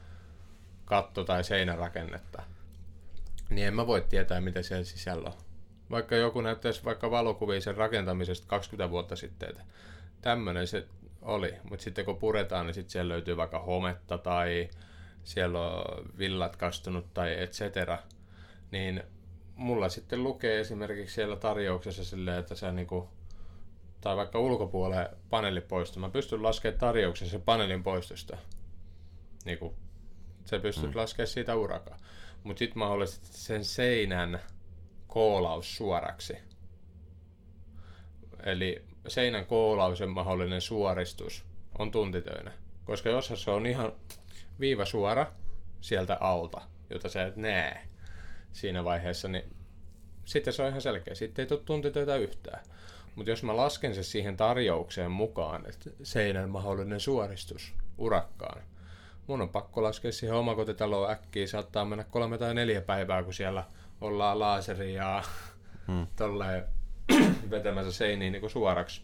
katto- 0.84 1.24
tai 1.24 1.44
seinärakennetta, 1.44 2.42
niin 3.50 3.66
en 3.66 3.74
mä 3.74 3.86
voi 3.86 4.00
tietää, 4.00 4.40
mitä 4.40 4.62
siellä 4.62 4.84
sisällä 4.84 5.28
on. 5.28 5.34
Vaikka 5.90 6.16
joku 6.16 6.40
näyttäisi 6.40 6.84
vaikka 6.84 7.10
valokuvia 7.10 7.60
sen 7.60 7.76
rakentamisesta 7.76 8.46
20 8.46 8.90
vuotta 8.90 9.16
sitten, 9.16 9.50
että 9.50 9.62
tämmöinen 10.22 10.66
se 10.66 10.86
oli. 11.22 11.54
Mutta 11.70 11.84
sitten 11.84 12.04
kun 12.04 12.16
puretaan, 12.16 12.66
niin 12.66 12.74
sitten 12.74 12.90
siellä 12.90 13.12
löytyy 13.12 13.36
vaikka 13.36 13.58
hometta 13.58 14.18
tai 14.18 14.70
siellä 15.24 15.60
on 15.60 16.04
villat 16.18 16.56
kastunut 16.56 17.14
tai 17.14 17.42
et 17.42 17.52
cetera. 17.52 17.98
Niin 18.70 19.02
mulla 19.56 19.88
sitten 19.88 20.22
lukee 20.22 20.60
esimerkiksi 20.60 21.14
siellä 21.14 21.36
tarjouksessa 21.36 22.04
silleen, 22.04 22.38
että 22.38 22.54
se 22.54 22.72
niinku, 22.72 23.08
tai 24.04 24.16
vaikka 24.16 24.38
ulkopuolelle 24.38 25.10
paneelipoisto. 25.30 26.00
Mä 26.00 26.08
pystyn 26.08 26.42
laskemaan 26.42 26.78
tarjouksessa 26.78 27.32
sen 27.32 27.42
paneelin 27.42 27.82
poistosta. 27.82 28.36
Niinku, 29.44 29.74
se 30.44 30.58
pystyt 30.58 30.90
mm. 30.90 30.96
laskemaan 30.96 31.28
siitä 31.28 31.54
urakaa. 31.54 31.98
Mutta 32.42 32.58
sitten 32.58 32.78
mahdollisesti 32.78 33.26
sen 33.30 33.64
seinän 33.64 34.40
koolaus 35.06 35.76
suoraksi. 35.76 36.36
Eli 38.42 38.84
seinän 39.08 39.46
koolaus 39.46 40.02
mahdollinen 40.06 40.60
suoristus 40.60 41.44
on 41.78 41.90
tuntitöinen. 41.90 42.54
Koska 42.84 43.08
jos 43.08 43.32
se 43.34 43.50
on 43.50 43.66
ihan 43.66 43.92
viiva 44.60 44.84
suora 44.84 45.32
sieltä 45.80 46.16
alta, 46.20 46.60
jota 46.90 47.08
sä 47.08 47.26
et 47.26 47.36
näe 47.36 47.88
siinä 48.52 48.84
vaiheessa, 48.84 49.28
niin 49.28 49.56
sitten 50.24 50.52
se 50.52 50.62
on 50.62 50.68
ihan 50.68 50.82
selkeä. 50.82 51.14
Sitten 51.14 51.42
ei 51.42 51.46
tule 51.46 51.60
tuntitöitä 51.64 52.16
yhtään. 52.16 52.64
Mutta 53.14 53.30
jos 53.30 53.42
mä 53.42 53.56
lasken 53.56 53.94
se 53.94 54.02
siihen 54.02 54.36
tarjoukseen 54.36 55.10
mukaan, 55.10 55.66
että 55.68 55.90
seinän 56.02 56.50
mahdollinen 56.50 57.00
suoristus 57.00 57.74
urakkaan, 57.98 58.62
mun 59.26 59.40
on 59.40 59.48
pakko 59.48 59.82
laskea 59.82 60.12
siihen 60.12 60.36
omakotitaloon 60.36 61.10
äkkiä. 61.10 61.46
Saattaa 61.46 61.84
mennä 61.84 62.04
kolme 62.04 62.38
tai 62.38 62.54
neljä 62.54 62.80
päivää, 62.80 63.22
kun 63.22 63.34
siellä 63.34 63.64
ollaan 64.00 64.38
laaseria 64.38 65.22
hmm. 65.86 66.06
tolleen 66.16 66.64
vetämässä 67.50 67.92
seiniin 67.92 68.32
niin 68.32 68.50
suoraksi. 68.50 69.02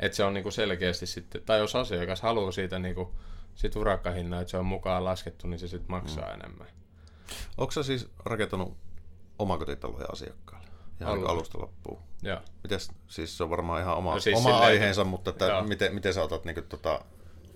Että 0.00 0.16
se 0.16 0.24
on 0.24 0.34
niin 0.34 0.42
kuin 0.42 0.52
selkeästi 0.52 1.06
sitten, 1.06 1.42
tai 1.42 1.58
jos 1.58 1.76
asiakas 1.76 2.20
haluaa 2.20 2.52
siitä 2.52 2.78
niin 2.78 2.94
kuin, 2.94 3.08
sit 3.54 3.76
urakkahinnan, 3.76 4.40
että 4.40 4.50
se 4.50 4.56
on 4.56 4.66
mukaan 4.66 5.04
laskettu, 5.04 5.46
niin 5.46 5.58
se 5.58 5.68
sitten 5.68 5.90
maksaa 5.90 6.24
hmm. 6.24 6.40
enemmän. 6.40 6.66
Onko 7.56 7.70
sä 7.70 7.82
siis 7.82 8.10
rakentanut 8.24 8.76
omakotitaloja 9.38 10.06
asiakkaille? 10.12 10.57
Ihan 11.00 11.18
niin 11.18 11.30
alusta 11.30 11.58
loppuun. 11.58 11.98
Joo. 12.22 12.40
Mites, 12.62 12.90
siis 13.06 13.36
se 13.36 13.42
on 13.42 13.50
varmaan 13.50 13.82
ihan 13.82 13.96
oma, 13.96 14.14
no 14.14 14.20
siis 14.20 14.36
oma 14.36 14.48
silleen, 14.48 14.66
aiheensa, 14.66 15.04
mutta 15.04 15.30
että 15.30 15.62
miten, 15.68 15.94
miten 15.94 16.14
sä 16.14 16.22
otat 16.22 16.44
niin 16.44 16.64
tota, 16.68 17.04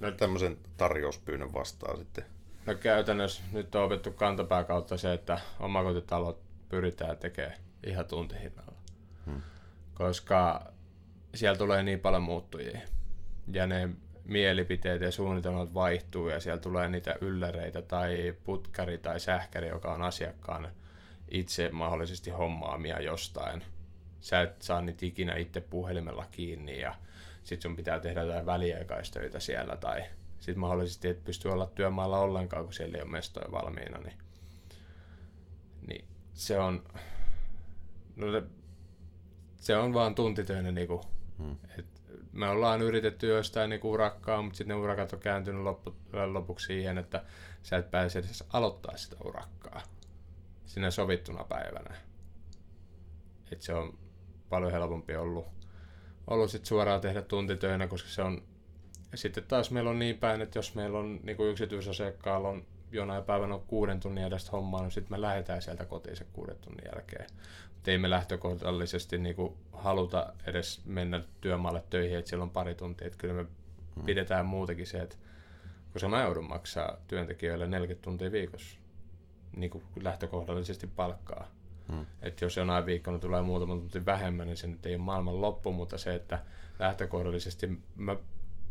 no, 0.00 0.12
tämmöisen 0.12 0.58
tarjouspyynnön 0.76 1.52
vastaan 1.52 1.98
sitten? 1.98 2.24
No 2.66 2.74
käytännössä 2.74 3.42
nyt 3.52 3.74
on 3.74 3.84
opittu 3.84 4.10
kantapää 4.10 4.64
kautta 4.64 4.96
se, 4.96 5.12
että 5.12 5.40
omakotitalot 5.60 6.40
pyritään 6.68 7.18
tekemään 7.18 7.56
ihan 7.86 8.06
tuntihinnalla. 8.06 8.72
Hmm. 9.26 9.42
Koska 9.94 10.72
siellä 11.34 11.58
tulee 11.58 11.82
niin 11.82 12.00
paljon 12.00 12.22
muuttujia. 12.22 12.80
Ja 13.52 13.66
ne 13.66 13.88
mielipiteet 14.24 15.02
ja 15.02 15.12
suunnitelmat 15.12 15.74
vaihtuu 15.74 16.28
ja 16.28 16.40
siellä 16.40 16.60
tulee 16.60 16.88
niitä 16.88 17.16
ylläreitä 17.20 17.82
tai 17.82 18.34
putkari 18.44 18.98
tai 18.98 19.20
sähkäri, 19.20 19.68
joka 19.68 19.92
on 19.92 20.02
asiakkaan 20.02 20.68
itse 21.32 21.68
mahdollisesti 21.72 22.30
hommaamia 22.30 23.00
jostain. 23.00 23.64
Sä 24.20 24.40
et 24.40 24.62
saa 24.62 24.80
niitä 24.80 25.06
ikinä 25.06 25.36
itse 25.36 25.60
puhelimella 25.60 26.26
kiinni 26.30 26.80
ja 26.80 26.94
sit 27.44 27.62
sun 27.62 27.76
pitää 27.76 28.00
tehdä 28.00 28.22
jotain 28.22 28.46
väliaikaistöitä 28.46 29.40
siellä 29.40 29.76
tai 29.76 30.04
sitten 30.38 30.58
mahdollisesti 30.58 31.08
et 31.08 31.24
pysty 31.24 31.48
olla 31.48 31.66
työmaalla 31.66 32.18
ollenkaan, 32.18 32.64
kun 32.64 32.72
siellä 32.72 32.96
ei 32.96 33.02
ole 33.02 33.10
mestoja 33.10 33.52
valmiina, 33.52 33.98
niin, 33.98 34.18
niin 35.88 36.04
se 36.34 36.58
on, 36.58 36.84
no 38.16 38.26
se 39.56 39.76
on 39.76 39.94
vaan 39.94 40.14
tuntitöinen, 40.14 40.74
niin 40.74 40.88
kuin, 40.88 41.00
hmm. 41.38 41.56
et 41.78 41.86
me 42.32 42.48
ollaan 42.48 42.82
yritetty 42.82 43.26
jostain 43.26 43.70
niin 43.70 43.80
urakkaa, 43.84 44.42
mutta 44.42 44.56
sitten 44.56 44.76
ne 44.76 44.82
urakat 44.82 45.12
on 45.12 45.20
kääntynyt 45.20 45.62
loppu, 45.62 45.96
lopuksi 46.32 46.66
siihen, 46.66 46.98
että 46.98 47.24
sä 47.62 47.76
et 47.76 47.90
pääse 47.90 48.18
edes 48.18 48.44
aloittaa 48.52 48.96
sitä 48.96 49.16
urakkaa 49.24 49.81
sinä 50.72 50.90
sovittuna 50.90 51.44
päivänä. 51.44 51.94
Et 53.52 53.62
se 53.62 53.74
on 53.74 53.98
paljon 54.48 54.72
helpompi 54.72 55.16
ollut, 55.16 55.46
ollut 56.26 56.50
sit 56.50 56.64
suoraan 56.64 57.00
tehdä 57.00 57.22
tuntitöinä, 57.22 57.88
koska 57.88 58.08
se 58.08 58.22
on 58.22 58.42
ja 59.12 59.18
sitten 59.18 59.44
taas 59.44 59.70
meillä 59.70 59.90
on 59.90 59.98
niin 59.98 60.18
päin, 60.18 60.40
että 60.40 60.58
jos 60.58 60.74
meillä 60.74 60.98
on 60.98 61.20
niin 61.22 61.36
kuin 61.36 61.50
yksityisasiakkaalla 61.50 62.48
on 62.48 62.66
jonain 62.92 63.24
päivänä 63.24 63.54
on 63.54 63.62
kuuden 63.66 64.00
tunnin 64.00 64.24
edestä 64.24 64.50
hommaa, 64.50 64.82
niin 64.82 64.90
sitten 64.90 65.12
me 65.12 65.20
lähdetään 65.20 65.62
sieltä 65.62 65.84
kotiin 65.84 66.16
se 66.16 66.26
kuuden 66.32 66.56
tunnin 66.56 66.84
jälkeen. 66.94 67.26
Mutta 67.74 67.90
ei 67.90 67.98
me 67.98 68.10
lähtökohtaisesti 68.10 69.18
niin 69.18 69.36
kuin 69.36 69.54
haluta 69.72 70.32
edes 70.46 70.82
mennä 70.84 71.22
työmaalle 71.40 71.82
töihin, 71.90 72.18
että 72.18 72.28
siellä 72.28 72.42
on 72.42 72.50
pari 72.50 72.74
tuntia. 72.74 73.06
Että 73.06 73.18
kyllä 73.18 73.34
me 73.34 73.46
hmm. 73.94 74.04
pidetään 74.04 74.46
muutenkin 74.46 74.86
se, 74.86 74.98
että 74.98 75.16
koska 75.92 76.08
mä 76.08 76.22
joudun 76.22 76.48
maksaa 76.48 76.96
työntekijöille 77.08 77.66
40 77.66 78.04
tuntia 78.04 78.32
viikossa 78.32 78.81
niin 79.56 79.70
kuin 79.70 79.84
lähtökohdallisesti 80.00 80.86
palkkaa. 80.86 81.46
Hmm. 81.88 82.06
Että 82.22 82.44
jos 82.44 82.56
jonain 82.56 82.86
viikkona 82.86 83.18
tulee 83.18 83.42
muutama 83.42 83.74
tunti 83.74 84.06
vähemmän, 84.06 84.46
niin 84.46 84.56
se 84.56 84.66
nyt 84.66 84.86
ei 84.86 84.94
ole 84.94 85.02
maailman 85.02 85.40
loppu, 85.40 85.72
mutta 85.72 85.98
se, 85.98 86.14
että 86.14 86.38
lähtökohdallisesti 86.78 87.78
mä, 87.96 88.16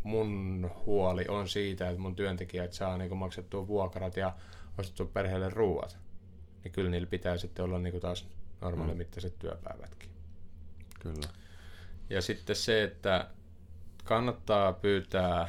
mun 0.03 0.71
huoli 0.86 1.25
on 1.27 1.47
siitä, 1.47 1.89
että 1.89 2.01
mun 2.01 2.15
työntekijät 2.15 2.73
saa 2.73 2.97
niin 2.97 3.17
maksettua 3.17 3.67
vuokrat 3.67 4.17
ja 4.17 4.34
ostettua 4.77 5.05
perheelle 5.05 5.49
ruuat. 5.49 5.97
Niin 6.63 6.71
kyllä 6.71 6.89
niillä 6.89 7.07
pitää 7.07 7.38
sitten 7.38 7.65
olla 7.65 7.79
niin 7.79 7.99
taas 7.99 8.27
normaalimittaiset 8.61 9.34
hmm. 9.34 9.39
työpäivätkin. 9.39 10.09
Kyllä. 10.99 11.27
Ja 12.09 12.21
sitten 12.21 12.55
se, 12.55 12.84
että 12.84 13.27
kannattaa 14.03 14.73
pyytää 14.73 15.47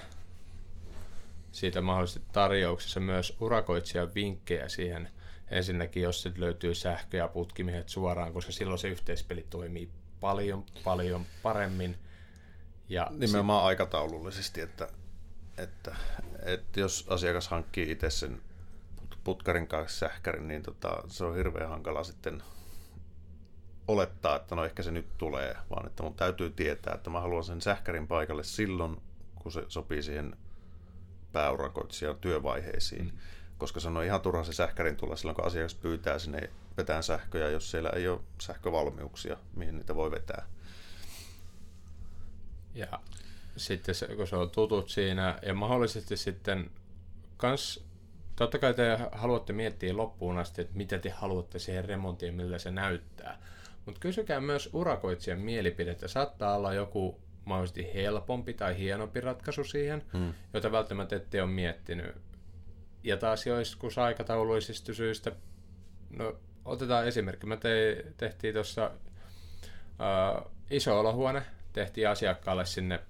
siitä 1.53 1.81
mahdollisesti 1.81 2.23
tarjouksessa 2.33 3.01
myös 3.01 3.37
urakoitsijan 3.41 4.15
vinkkejä 4.15 4.69
siihen– 4.69 5.09
ensinnäkin, 5.53 6.03
jos 6.03 6.23
se 6.23 6.33
löytyy 6.37 6.75
sähkö- 6.75 7.17
ja 7.17 7.29
putkimiehet 7.29 7.89
suoraan, 7.89 8.33
koska 8.33 8.53
silloin 8.53 8.79
se 8.79 8.89
yhteispeli 8.89 9.47
toimii 9.51 9.91
paljon, 10.21 10.65
paljon 10.85 11.27
paremmin. 11.43 11.99
Ja 12.89 13.07
Nimenomaan 13.11 13.61
sit... 13.61 13.67
aikataulullisesti, 13.67 14.61
että, 14.61 14.89
että, 15.59 15.97
että 16.43 16.81
jos 16.81 17.07
asiakas 17.09 17.49
hankkii 17.49 17.91
itse 17.91 18.11
sen 18.11 18.41
putkarin 19.25 19.69
kanssa 19.69 19.99
sähkärin, 19.99 20.49
niin 20.49 20.63
tota, 20.63 21.03
se 21.07 21.25
on 21.25 21.37
hirveän 21.37 21.69
hankala 21.69 22.05
sitten 22.05 22.43
olettaa, 23.89 24.37
että 24.37 24.55
no 24.55 24.65
ehkä 24.65 24.83
se 24.83 24.91
nyt 24.91 25.19
tulee, 25.19 25.57
vaan 25.71 25.87
että 25.87 26.03
mun 26.03 26.15
täytyy 26.15 26.51
tietää, 26.51 26.95
että 26.95 27.11
mä 27.11 27.21
haluan 27.21 27.45
sen 27.45 27.61
sähkärin 27.61 28.09
paikalle 28.09 28.45
silloin, 28.45 29.03
kun 29.35 29.53
se 29.53 29.65
sopii 29.69 30.03
siihen 30.03 30.37
pääurakoitsijan 31.33 32.17
työvaiheisiin. 32.17 33.05
Mm 33.05 33.19
koska 33.63 33.81
se 33.81 33.89
on 33.89 34.05
ihan 34.05 34.21
turha 34.21 34.45
se 34.45 34.53
sähkärin 34.53 34.97
tulla 34.97 35.17
silloin, 35.17 35.37
kun 35.37 35.47
asiakas 35.47 35.75
pyytää 35.75 36.19
sinne 36.19 36.51
vetään 36.77 37.03
sähköjä, 37.03 37.49
jos 37.49 37.71
siellä 37.71 37.91
ei 37.91 38.09
ole 38.09 38.21
sähkövalmiuksia, 38.41 39.37
mihin 39.57 39.77
niitä 39.77 39.95
voi 39.95 40.11
vetää. 40.11 40.47
Ja 42.75 43.01
sitten 43.57 43.95
se, 43.95 44.17
kun 44.17 44.27
se 44.27 44.37
on 44.37 44.51
tutut 44.51 44.91
siinä, 44.91 45.39
ja 45.43 45.55
mahdollisesti 45.55 46.17
sitten 46.17 46.71
kans, 47.37 47.85
totta 48.37 48.59
kai 48.59 48.75
te 48.75 48.99
haluatte 49.13 49.53
miettiä 49.53 49.97
loppuun 49.97 50.39
asti, 50.39 50.63
että 50.63 50.77
mitä 50.77 50.99
te 50.99 51.11
haluatte 51.11 51.59
siihen 51.59 51.85
remonttiin, 51.85 52.35
millä 52.35 52.59
se 52.59 52.71
näyttää. 52.71 53.39
Mutta 53.87 54.01
kysykää 54.01 54.41
myös 54.41 54.71
urakoitsijan 54.73 55.41
mielipidettä. 55.41 56.09
Saattaa 56.09 56.57
olla 56.57 56.75
joku 56.75 57.21
mahdollisesti 57.45 57.95
helpompi 57.95 58.55
tai 58.55 58.79
hienompi 58.79 59.21
ratkaisu 59.21 59.65
siihen, 59.65 60.03
hmm. 60.13 60.35
jota 60.55 60.73
välttämättä 60.73 61.17
ette 61.17 61.43
ole 61.43 61.51
miettinyt 61.51 62.32
ja 63.05 63.17
taas 63.17 63.47
joskus 63.47 63.99
aikatauluisista 63.99 64.95
syistä, 64.95 65.33
no 66.11 66.37
otetaan 66.65 67.07
esimerkki, 67.07 67.47
me 67.47 67.57
te, 67.57 68.05
tehtiin 68.17 68.55
tuossa 68.55 68.91
uh, 69.87 70.53
iso 70.71 71.01
olohuone, 71.01 71.43
tehtiin 71.73 72.09
asiakkaalle 72.09 72.67
sinne 72.67 73.01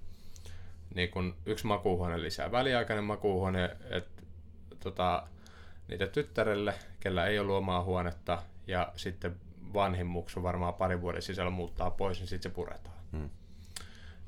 niin 0.95 1.11
kun 1.11 1.35
yksi 1.45 1.67
makuuhuone 1.67 2.21
lisää, 2.21 2.51
väliaikainen 2.51 3.03
makuuhuone, 3.03 3.77
että 3.89 4.23
tota, 4.79 5.27
niitä 5.87 6.07
tyttärelle, 6.07 6.73
kellä 6.99 7.27
ei 7.27 7.39
ollut 7.39 7.55
omaa 7.55 7.83
huonetta, 7.83 8.43
ja 8.67 8.93
sitten 8.95 9.35
vanhin 9.73 10.07
muksu 10.07 10.43
varmaan 10.43 10.73
parin 10.73 11.01
vuoden 11.01 11.21
sisällä 11.21 11.51
muuttaa 11.51 11.91
pois, 11.91 12.19
niin 12.19 12.27
sitten 12.27 12.51
se 12.51 12.55
puretaan. 12.55 12.95
Hmm. 13.11 13.29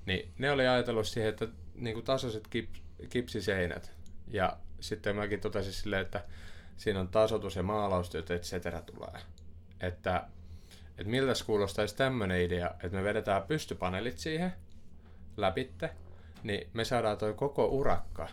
Niin 0.05 0.34
ne 0.38 0.51
oli 0.51 0.68
ajatellut 0.68 1.07
siihen, 1.07 1.30
että 1.30 1.47
niin 1.76 1.93
kuin 1.93 2.05
tasoiset 2.05 2.47
kip, 2.47 2.70
kipsiseinät, 3.09 3.91
ja 4.28 4.57
sitten 4.80 5.15
mäkin 5.15 5.41
totesin 5.41 5.73
silleen, 5.73 6.01
että 6.01 6.23
siinä 6.78 6.99
on 6.99 7.07
tasotus 7.07 7.55
ja 7.55 7.63
maalaustyöt, 7.63 8.32
et 8.32 8.43
cetera 8.43 8.82
tulee. 8.82 9.21
Että, 9.80 10.28
että 10.89 11.11
miltä 11.11 11.34
kuulostaisi 11.45 11.95
tämmöinen 11.95 12.41
idea, 12.41 12.67
että 12.67 12.97
me 12.97 13.03
vedetään 13.03 13.43
pystypaneelit 13.43 14.17
siihen 14.17 14.53
läpitte, 15.38 15.89
niin 16.43 16.69
me 16.73 16.86
saadaan 16.86 17.17
toi 17.17 17.34
koko 17.34 17.65
urakka 17.65 18.28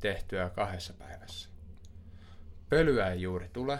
tehtyä 0.00 0.50
kahdessa 0.50 0.92
päivässä. 0.92 1.48
Pölyä 2.68 3.10
ei 3.10 3.22
juuri 3.22 3.48
tule, 3.52 3.78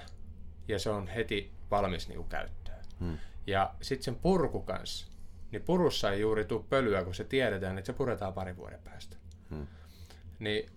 ja 0.68 0.78
se 0.78 0.90
on 0.90 1.06
heti 1.06 1.52
valmis 1.70 2.08
niinku 2.08 2.24
käyttöön. 2.24 2.84
Hmm. 3.00 3.18
Ja 3.46 3.74
sitten 3.82 4.04
sen 4.04 4.16
purku 4.16 4.62
kanssa, 4.62 5.06
niin 5.50 5.62
purussa 5.62 6.12
ei 6.12 6.20
juuri 6.20 6.44
tule 6.44 6.64
pölyä, 6.68 7.04
kun 7.04 7.14
se 7.14 7.24
tiedetään, 7.24 7.78
että 7.78 7.86
se 7.86 7.92
puretaan 7.92 8.32
pari 8.32 8.56
vuoden 8.56 8.80
päästä. 8.84 9.16
Hmm. 9.50 9.66
Niin 10.38 10.70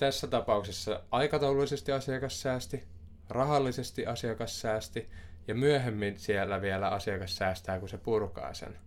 tässä 0.00 0.26
tapauksessa 0.26 1.00
aikataulullisesti 1.10 1.92
asiakas 1.92 2.42
säästi, 2.42 2.84
rahallisesti 3.28 4.06
asiakas 4.06 4.60
säästi 4.60 5.10
ja 5.48 5.54
myöhemmin 5.54 6.18
siellä 6.18 6.60
vielä 6.60 6.88
asiakas 6.88 7.36
säästää, 7.36 7.78
kun 7.78 7.88
se 7.88 7.98
purkaa 7.98 8.54
sen. 8.54 8.78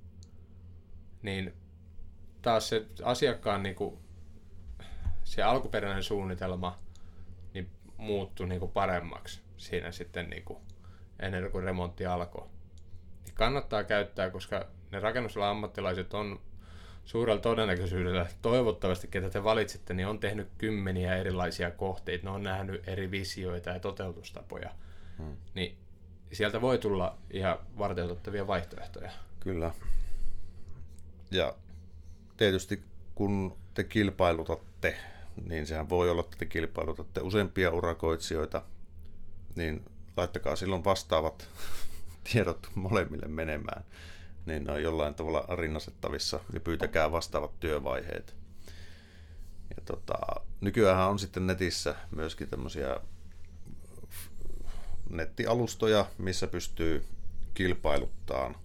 Niin 1.22 1.54
taas 2.42 2.70
se 2.70 2.86
asiakkaan 3.04 3.64
niin 3.64 3.76
kuin, 3.76 4.00
se 5.24 5.44
alkuperäinen 5.44 6.04
suunnitelma 6.04 6.80
niin 7.54 7.70
muuttui 7.98 8.48
niin 8.48 8.60
kuin 8.60 8.72
paremmaksi 8.72 9.42
siinä 9.58 9.92
sitten 9.92 10.30
niin 10.30 10.44
kuin, 10.44 10.60
ennen 11.20 11.52
kuin 11.52 11.64
remontti 11.64 12.06
alkoi. 12.06 12.48
Niin 13.26 13.36
kannattaa 13.36 13.84
käyttää, 13.84 14.30
koska 14.30 14.68
ne 14.92 15.00
rakennusalan 15.00 15.50
ammattilaiset 15.50 16.14
on 16.14 16.42
suurella 17.06 17.42
todennäköisyydellä, 17.42 18.26
toivottavasti 18.42 19.08
ketä 19.08 19.30
te 19.30 19.44
valitsitte, 19.44 19.94
niin 19.94 20.08
on 20.08 20.20
tehnyt 20.20 20.48
kymmeniä 20.58 21.16
erilaisia 21.16 21.72
kohteita, 21.72 22.26
ne 22.26 22.32
on 22.32 22.44
nähnyt 22.44 22.88
eri 22.88 23.12
visioita 23.12 23.70
ja 23.70 23.80
toteutustapoja. 23.80 24.70
Hmm. 25.18 25.38
Niin 25.54 25.78
sieltä 26.32 26.62
voi 26.62 26.78
tulla 26.78 27.18
ihan 27.32 27.58
varteutettavia 27.78 28.48
vaihtoehtoja. 28.48 29.12
Kyllä. 29.40 29.72
Ja 31.32 31.56
tietysti 32.38 32.84
kun 33.16 33.58
te 33.74 33.84
kilpailutatte, 33.84 34.98
niin 35.46 35.68
sehän 35.68 35.90
voi 35.90 36.10
olla, 36.10 36.22
että 36.22 36.38
te 36.38 36.46
kilpailutatte 36.46 37.22
useampia 37.22 37.72
urakoitsijoita, 37.72 38.62
niin 39.56 39.86
laittakaa 40.18 40.56
silloin 40.56 40.84
vastaavat 40.84 41.50
tiedot 42.32 42.68
molemmille 42.76 43.28
menemään 43.28 43.84
niin 44.46 44.64
ne 44.64 44.72
on 44.72 44.84
jollain 44.84 45.16
tavalla 45.16 45.56
rinnastettavissa 45.56 46.40
ja 46.54 46.60
pyytäkää 46.60 47.12
vastaavat 47.12 47.60
työvaiheet. 47.60 48.36
Ja 49.70 49.82
tota, 49.86 50.18
nykyään 50.62 51.10
on 51.10 51.20
sitten 51.20 51.48
netissä 51.48 51.96
myöskin 52.16 52.50
tämmöisiä 52.50 53.00
nettialustoja, 55.10 56.06
missä 56.18 56.48
pystyy 56.48 57.06
kilpailuttaan, 57.54 58.56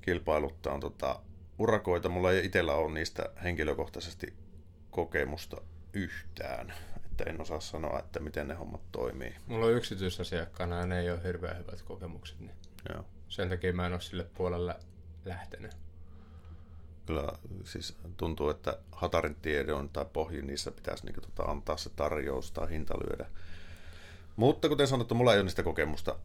kilpailuttaan 0.00 0.80
tota, 0.80 1.20
urakoita. 1.58 2.08
Mulla 2.08 2.32
ei 2.32 2.46
itsellä 2.46 2.74
ole 2.74 2.92
niistä 2.92 3.30
henkilökohtaisesti 3.42 4.34
kokemusta 4.90 5.60
yhtään, 5.92 6.74
että 7.20 7.30
en 7.30 7.40
osaa 7.40 7.60
sanoa, 7.60 7.98
että 7.98 8.20
miten 8.20 8.48
ne 8.48 8.54
hommat 8.54 8.92
toimii. 8.92 9.34
Mulla 9.46 9.66
on 9.66 9.72
yksityisasiakkaana 9.72 10.76
ja 10.76 10.86
ne 10.86 11.00
ei 11.00 11.10
ole 11.10 11.24
hirveän 11.24 11.58
hyvät 11.58 11.82
kokemukset. 11.82 12.40
Niin. 12.40 12.54
Joo. 12.94 13.04
Sen 13.28 13.48
takia 13.48 13.72
mä 13.72 13.86
en 13.86 13.92
ole 13.92 14.00
sille 14.00 14.24
puolelle 14.24 14.76
lähtenyt. 15.24 15.76
Kyllä 17.06 17.32
siis 17.64 17.96
tuntuu, 18.16 18.50
että 18.50 18.78
hatarin 18.92 19.34
tiede 19.34 19.72
on 19.72 19.88
tai 19.88 20.04
pohjin, 20.12 20.46
niissä 20.46 20.70
pitäisi 20.70 21.06
niin 21.06 21.14
tota, 21.14 21.42
antaa 21.42 21.76
se 21.76 21.90
tarjous 21.90 22.52
tai 22.52 22.70
hinta 22.70 22.94
lyödä. 22.98 23.30
Mutta 24.36 24.68
kuten 24.68 24.88
sanottu, 24.88 25.14
mulla 25.14 25.32
ei 25.32 25.38
ole 25.38 25.44
niistä 25.44 25.62
kokemusta 25.62 26.18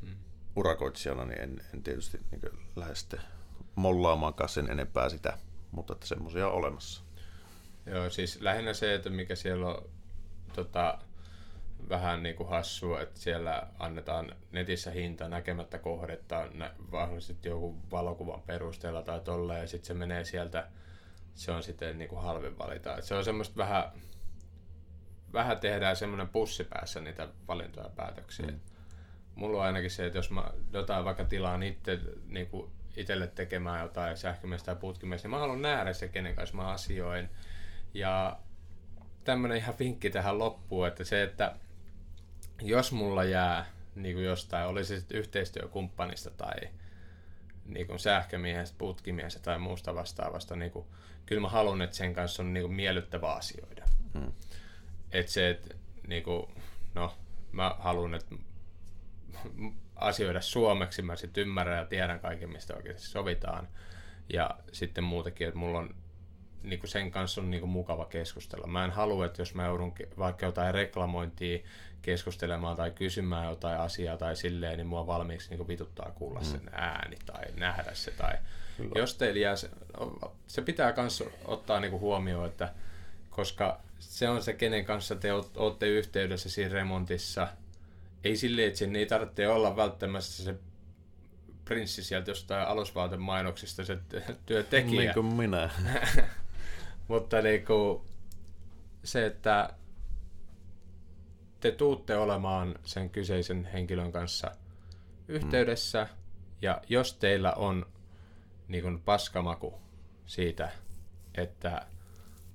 hmm. 0.00 0.14
urakoitsijana, 0.56 1.24
niin 1.24 1.40
en, 1.40 1.60
en 1.74 1.82
tietysti 1.82 2.20
niin 2.30 2.58
lähde 2.76 2.94
sitten 2.94 3.20
mollaamaan 3.74 4.34
sen 4.46 4.70
enempää 4.70 5.08
sitä, 5.08 5.38
mutta 5.70 5.92
että 5.92 6.06
semmoisia 6.06 6.48
on 6.48 6.54
olemassa. 6.54 7.02
Joo, 7.86 8.10
siis 8.10 8.40
lähinnä 8.40 8.74
se, 8.74 8.94
että 8.94 9.10
mikä 9.10 9.34
siellä 9.34 9.66
on 9.66 9.95
tota, 10.56 10.98
vähän 11.88 12.22
niin 12.22 12.36
kuin 12.36 12.48
hassua, 12.48 13.00
että 13.00 13.20
siellä 13.20 13.66
annetaan 13.78 14.32
netissä 14.52 14.90
hinta 14.90 15.28
näkemättä 15.28 15.78
kohdetta 15.78 16.48
mahdollisesti 16.92 17.48
joku 17.48 17.76
valokuvan 17.90 18.42
perusteella 18.42 19.02
tai 19.02 19.20
tolleen, 19.20 19.60
ja 19.60 19.66
sitten 19.66 19.86
se 19.86 19.94
menee 19.94 20.24
sieltä, 20.24 20.68
se 21.34 21.52
on 21.52 21.62
sitten 21.62 21.98
niin 21.98 22.08
kuin 22.08 22.22
halvin 22.22 22.58
valita. 22.58 22.96
Et 22.96 23.04
se 23.04 23.14
on 23.14 23.24
semmoista 23.24 23.56
vähän, 23.56 23.84
vähän 25.32 25.58
tehdään 25.60 25.96
semmoinen 25.96 26.28
pussi 26.28 26.64
päässä 26.64 27.00
niitä 27.00 27.28
valintoja 27.48 27.88
päätöksiä. 27.88 28.46
Mm. 28.46 28.60
Mulla 29.34 29.58
on 29.58 29.66
ainakin 29.66 29.90
se, 29.90 30.06
että 30.06 30.18
jos 30.18 30.30
mä 30.30 30.50
jotain 30.72 31.04
vaikka 31.04 31.24
tilaan 31.24 31.62
itse 31.62 32.00
niin 32.26 32.46
kuin 32.46 32.70
itselle 32.96 33.26
tekemään 33.26 33.82
jotain 33.82 34.16
sähkömiestä 34.16 34.66
tai 34.66 34.76
putkimiestä, 34.80 35.28
niin 35.28 35.30
mä 35.30 35.38
haluan 35.38 35.62
nähdä 35.62 35.92
se, 35.92 36.08
kenen 36.08 36.34
kanssa 36.34 36.56
mä 36.56 36.68
asioin. 36.68 37.30
Ja 37.94 38.38
tämmöinen 39.26 39.58
ihan 39.58 39.74
vinkki 39.78 40.10
tähän 40.10 40.38
loppuun, 40.38 40.88
että 40.88 41.04
se, 41.04 41.22
että 41.22 41.56
jos 42.62 42.92
mulla 42.92 43.24
jää 43.24 43.66
niin 43.94 44.14
kuin 44.14 44.26
jostain, 44.26 44.66
oli 44.66 44.84
se 44.84 44.98
sitten 44.98 45.18
yhteistyökumppanista 45.18 46.30
tai 46.30 46.54
niin 47.64 47.86
kuin 47.86 47.98
sähkömiehestä, 47.98 48.78
putkimiehestä 48.78 49.40
tai 49.40 49.58
muusta 49.58 49.94
vastaavasta, 49.94 50.56
niin 50.56 50.70
kuin, 50.70 50.86
kyllä 51.26 51.40
mä 51.42 51.48
haluan, 51.48 51.82
että 51.82 51.96
sen 51.96 52.14
kanssa 52.14 52.42
on 52.42 52.52
niin 52.52 52.62
kuin 52.62 52.74
miellyttävä 52.74 53.32
asioida. 53.32 53.84
Hmm. 54.14 54.32
Että 55.12 55.32
se, 55.32 55.50
että 55.50 55.74
niin 56.06 56.22
kuin, 56.22 56.46
no, 56.94 57.14
mä 57.52 57.74
haluan, 57.78 58.14
että 58.14 58.34
asioida 59.96 60.40
suomeksi, 60.40 61.02
mä 61.02 61.16
sitten 61.16 61.42
ymmärrän 61.42 61.78
ja 61.78 61.84
tiedän 61.84 62.20
kaiken, 62.20 62.50
mistä 62.50 62.74
oikeasti 62.74 63.06
sovitaan. 63.06 63.68
Ja 64.32 64.50
sitten 64.72 65.04
muutenkin, 65.04 65.48
että 65.48 65.58
mulla 65.58 65.78
on 65.78 65.94
niin 66.62 66.80
kuin 66.80 66.90
sen 66.90 67.10
kanssa 67.10 67.40
on 67.40 67.50
niin 67.50 67.60
kuin 67.60 67.70
mukava 67.70 68.04
keskustella. 68.04 68.66
Mä 68.66 68.84
en 68.84 68.90
halua, 68.90 69.26
että 69.26 69.42
jos 69.42 69.54
mä 69.54 69.66
joudun 69.66 69.94
vaikka 70.18 70.46
jotain 70.46 70.74
reklamointia 70.74 71.58
keskustelemaan 72.02 72.76
tai 72.76 72.90
kysymään 72.90 73.48
jotain 73.48 73.80
asiaa 73.80 74.16
tai 74.16 74.36
silleen, 74.36 74.76
niin 74.76 74.86
mua 74.86 75.06
valmiiksi 75.06 75.50
niin 75.50 75.58
kuin 75.58 75.68
vituttaa 75.68 76.12
kuulla 76.14 76.40
mm. 76.40 76.46
sen 76.46 76.70
ääni 76.72 77.16
tai 77.26 77.44
nähdä 77.56 77.94
se. 77.94 78.10
Tai 78.10 78.38
Kyllä. 78.76 78.92
jos 78.96 79.14
teillä 79.14 79.40
jää 79.40 79.56
se, 79.56 79.70
se 80.46 80.62
pitää 80.62 80.94
myös 80.96 81.24
ottaa 81.44 81.80
niin 81.80 81.90
kuin 81.90 82.00
huomioon, 82.00 82.46
että 82.46 82.72
koska 83.30 83.80
se 83.98 84.28
on 84.28 84.42
se, 84.42 84.52
kenen 84.52 84.84
kanssa 84.84 85.16
te 85.16 85.32
olette 85.32 85.88
yhteydessä 85.88 86.50
siinä 86.50 86.72
remontissa. 86.72 87.48
Ei 88.24 88.36
silleen, 88.36 88.68
että 88.68 88.78
sen 88.78 88.96
ei 88.96 89.06
tarvitse 89.06 89.48
olla 89.48 89.76
välttämättä 89.76 90.30
se 90.30 90.54
prinssi 91.64 92.04
sieltä 92.04 92.30
jostain 92.30 92.68
alusvaatemainoksista 92.68 93.84
se 93.84 93.98
työntekijä. 94.46 95.00
Niin 95.00 95.14
kuin 95.14 95.26
minä. 95.26 95.70
Mutta 97.08 97.42
niinku, 97.42 98.04
se, 99.04 99.26
että 99.26 99.70
te 101.60 101.72
tuutte 101.72 102.16
olemaan 102.16 102.74
sen 102.84 103.10
kyseisen 103.10 103.64
henkilön 103.64 104.12
kanssa 104.12 104.50
yhteydessä, 105.28 106.04
mm. 106.04 106.16
ja 106.62 106.82
jos 106.88 107.14
teillä 107.14 107.52
on 107.52 107.86
niin 108.68 108.82
kuin 108.82 109.00
paskamaku 109.00 109.74
siitä, 110.26 110.70
että 111.34 111.86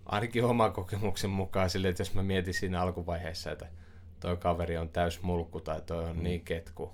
ainakin 0.06 0.46
oma 0.46 0.70
kokemuksen 0.70 1.30
mukaan 1.30 1.70
sille, 1.70 1.88
että 1.88 2.02
jos 2.02 2.14
mä 2.14 2.24
mietin 2.24 2.54
siinä 2.54 2.82
alkuvaiheessa, 2.82 3.52
että 3.52 3.68
toi 4.20 4.38
kaveri 4.38 4.78
on 4.78 4.90
täys 4.90 5.22
mulkku 5.22 5.62
tai 5.62 5.82
toi 5.82 6.04
on 6.04 6.18
mm. 6.18 6.24
niin 6.24 6.42
ketku, 6.42 6.94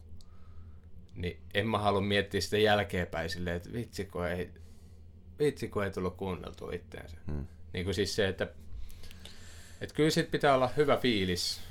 niin 1.16 1.40
en 1.54 1.68
mä 1.68 1.78
halua 1.78 2.02
miettiä 2.02 2.42
sitä 2.42 2.58
jälkeenpäin 2.58 3.30
silleen, 3.30 3.56
että 3.56 3.74
vitsi 3.74 4.06
kun 4.06 4.28
ei, 4.28 4.52
vitsi 5.40 5.68
kun 5.68 5.84
ei 5.84 5.92
tullut 5.92 6.18
kuunneltua 6.18 6.72
itteensä. 6.72 7.18
Hmm. 7.32 7.48
Niin 7.74 7.86
kuin 7.86 7.96
siis 7.96 8.16
se, 8.16 8.28
että, 8.28 8.48
että 9.82 9.96
kyllä 9.96 10.10
sit 10.10 10.32
pitää 10.32 10.56
olla 10.56 10.70
hyvä 10.78 10.98
fiilis 10.98 11.62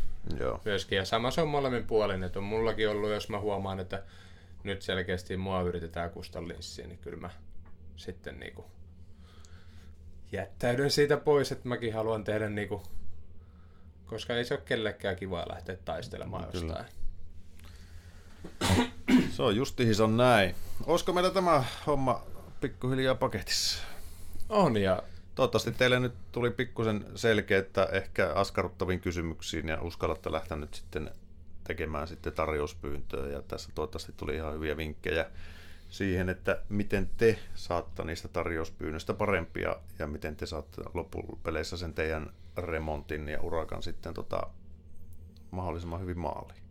Joo. 0.41 0.61
myöskin. 0.65 0.97
Ja 0.97 1.05
sama 1.05 1.31
se 1.31 1.41
on 1.41 1.49
molemmin 1.49 1.87
puolin, 1.87 2.25
että 2.25 2.39
on 2.39 2.45
mullakin 2.45 2.89
ollut, 2.89 3.11
jos 3.11 3.29
mä 3.29 3.41
huomaan, 3.41 3.81
että 3.81 4.03
nyt 4.65 4.83
selkeästi 4.83 5.37
mua 5.37 5.63
yritetään 5.63 6.11
kustan 6.11 6.49
linssiin, 6.49 6.89
niin 6.89 6.99
kyllä 6.99 7.17
mä 7.17 7.31
sitten 7.97 8.41
niinku 8.41 8.65
jättäydyn 10.33 10.91
siitä 10.91 11.17
pois, 11.17 11.53
että 11.53 11.69
mäkin 11.69 11.95
haluan 11.95 12.25
tehdä 12.25 12.49
niinku, 12.49 12.83
koska 14.07 14.37
ei 14.37 14.45
se 14.45 14.55
ole 14.55 14.63
kellekään 14.65 15.17
kiva 15.17 15.45
lähteä 15.49 15.77
taistelemaan 15.85 16.53
kyllä. 16.53 16.67
jostain. 16.67 16.87
Se 19.31 19.43
on 19.43 19.55
on 20.05 20.17
näin. 20.17 20.55
Olisiko 20.87 21.13
meillä 21.13 21.31
tämä 21.31 21.65
homma 21.87 22.23
pikkuhiljaa 22.69 23.15
paketissa? 23.15 23.83
On 24.49 24.77
ja 24.77 25.03
Toivottavasti 25.37 25.73
teille 25.73 26.01
nyt 26.01 26.15
tuli 26.33 26.51
pikkusen 26.51 27.05
selkeitä 27.15 27.89
ehkä 27.93 28.33
askarruttaviin 28.35 29.01
kysymyksiin 29.01 29.69
ja 29.69 29.83
uskallatte 29.83 30.33
lähteä 30.33 30.57
nyt 30.57 30.75
sitten 30.75 31.11
tekemään 31.65 32.09
sitten 32.09 32.33
tarjouspyyntöä 32.33 33.27
ja 33.27 33.43
tässä 33.43 33.71
toivottavasti 33.75 34.13
tuli 34.17 34.35
ihan 34.35 34.55
hyviä 34.55 34.77
vinkkejä 34.77 35.27
siihen, 35.91 36.29
että 36.29 36.63
miten 36.69 37.11
te 37.17 37.39
saatte 37.55 38.05
niistä 38.05 38.29
tarjouspyynnöistä 38.29 39.15
parempia 39.15 39.77
ja 39.99 40.07
miten 40.07 40.37
te 40.37 40.47
saatte 40.47 40.83
loppupeleissä 40.95 41.77
sen 41.77 41.95
teidän 41.95 42.31
remontin 42.57 43.29
ja 43.29 43.43
urakan 43.43 43.83
sitten 43.83 44.15
tota, 44.15 44.41
mahdollisimman 45.51 46.01
hyvin 46.01 46.19
maaliin. 46.19 46.63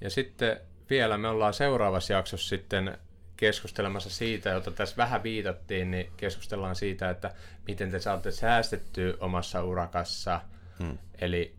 Ja 0.00 0.10
sitten 0.10 0.60
vielä 0.90 1.18
me 1.18 1.28
ollaan 1.28 1.54
seuraavassa 1.54 2.12
jaksossa 2.12 2.48
sitten 2.48 2.98
keskustelemassa 3.38 4.10
siitä, 4.10 4.50
jota 4.50 4.70
tässä 4.70 4.96
vähän 4.96 5.22
viitattiin, 5.22 5.90
niin 5.90 6.12
keskustellaan 6.16 6.76
siitä, 6.76 7.10
että 7.10 7.34
miten 7.66 7.90
te 7.90 8.00
saatte 8.00 8.30
säästettyä 8.30 9.14
omassa 9.20 9.64
urakassa. 9.64 10.40
Hmm. 10.78 10.98
Eli 11.18 11.54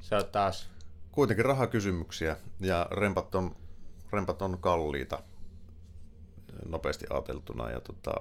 se 0.00 0.16
on 0.16 0.24
taas... 0.32 0.68
Kuitenkin 1.12 1.44
rahakysymyksiä 1.44 2.36
ja 2.60 2.88
rempat 2.90 3.34
on, 3.34 3.56
rempat 4.12 4.42
on 4.42 4.58
kalliita 4.58 5.22
nopeasti 6.68 7.06
ajateltuna 7.10 7.70
ja, 7.70 7.80
tota, 7.80 8.14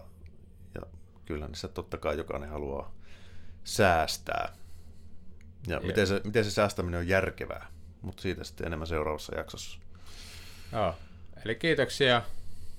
ja 0.76 0.82
kyllä 1.26 1.48
niissä 1.48 1.68
totta 1.68 1.98
kai 1.98 2.18
jokainen 2.18 2.50
haluaa 2.50 2.94
säästää. 3.64 4.54
Ja, 5.68 5.76
ja. 5.76 5.80
Miten, 5.80 6.08
se, 6.08 6.22
miten 6.24 6.46
se 6.46 6.52
säästäminen 6.52 7.00
on 7.00 7.08
järkevää, 7.08 7.68
mutta 8.02 8.22
siitä 8.22 8.44
sitten 8.44 8.68
enemmän 8.68 8.88
seuraavassa 8.88 9.36
jaksossa. 9.36 9.80
Joo. 10.72 10.96
Eli 11.46 11.56
kiitoksia 11.56 12.22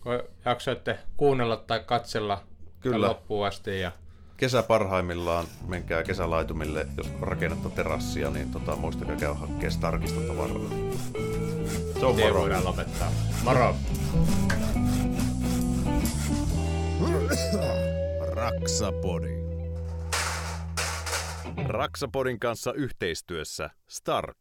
kun 0.05 0.23
jaksoitte 0.45 0.99
kuunnella 1.17 1.57
tai 1.57 1.81
katsella 1.81 2.43
Kyllä. 2.81 3.09
loppuun 3.09 3.47
asti. 3.47 3.81
Ja... 3.81 3.93
Kesä 4.37 4.63
parhaimmillaan, 4.63 5.47
menkää 5.67 6.03
kesälaitumille, 6.03 6.87
jos 6.97 7.11
rakennetta 7.21 7.71
terassia, 7.71 8.31
niin 8.31 8.51
tota, 8.51 8.77
muistakaa 8.77 9.17
käydä 9.17 9.35
hakemaan 9.35 9.71
Starkista 9.71 10.21
tavaraa. 10.21 10.69
Se 12.01 12.07
on 12.07 12.17
moro. 12.17 12.41
voidaan 12.41 12.65
lopettaa. 12.65 13.11
Moro! 13.45 13.77
Raksapodi. 18.21 19.35
Raksapodin 21.67 22.41
kanssa 22.41 22.73
yhteistyössä 22.73 23.71
Stark. 23.89 24.39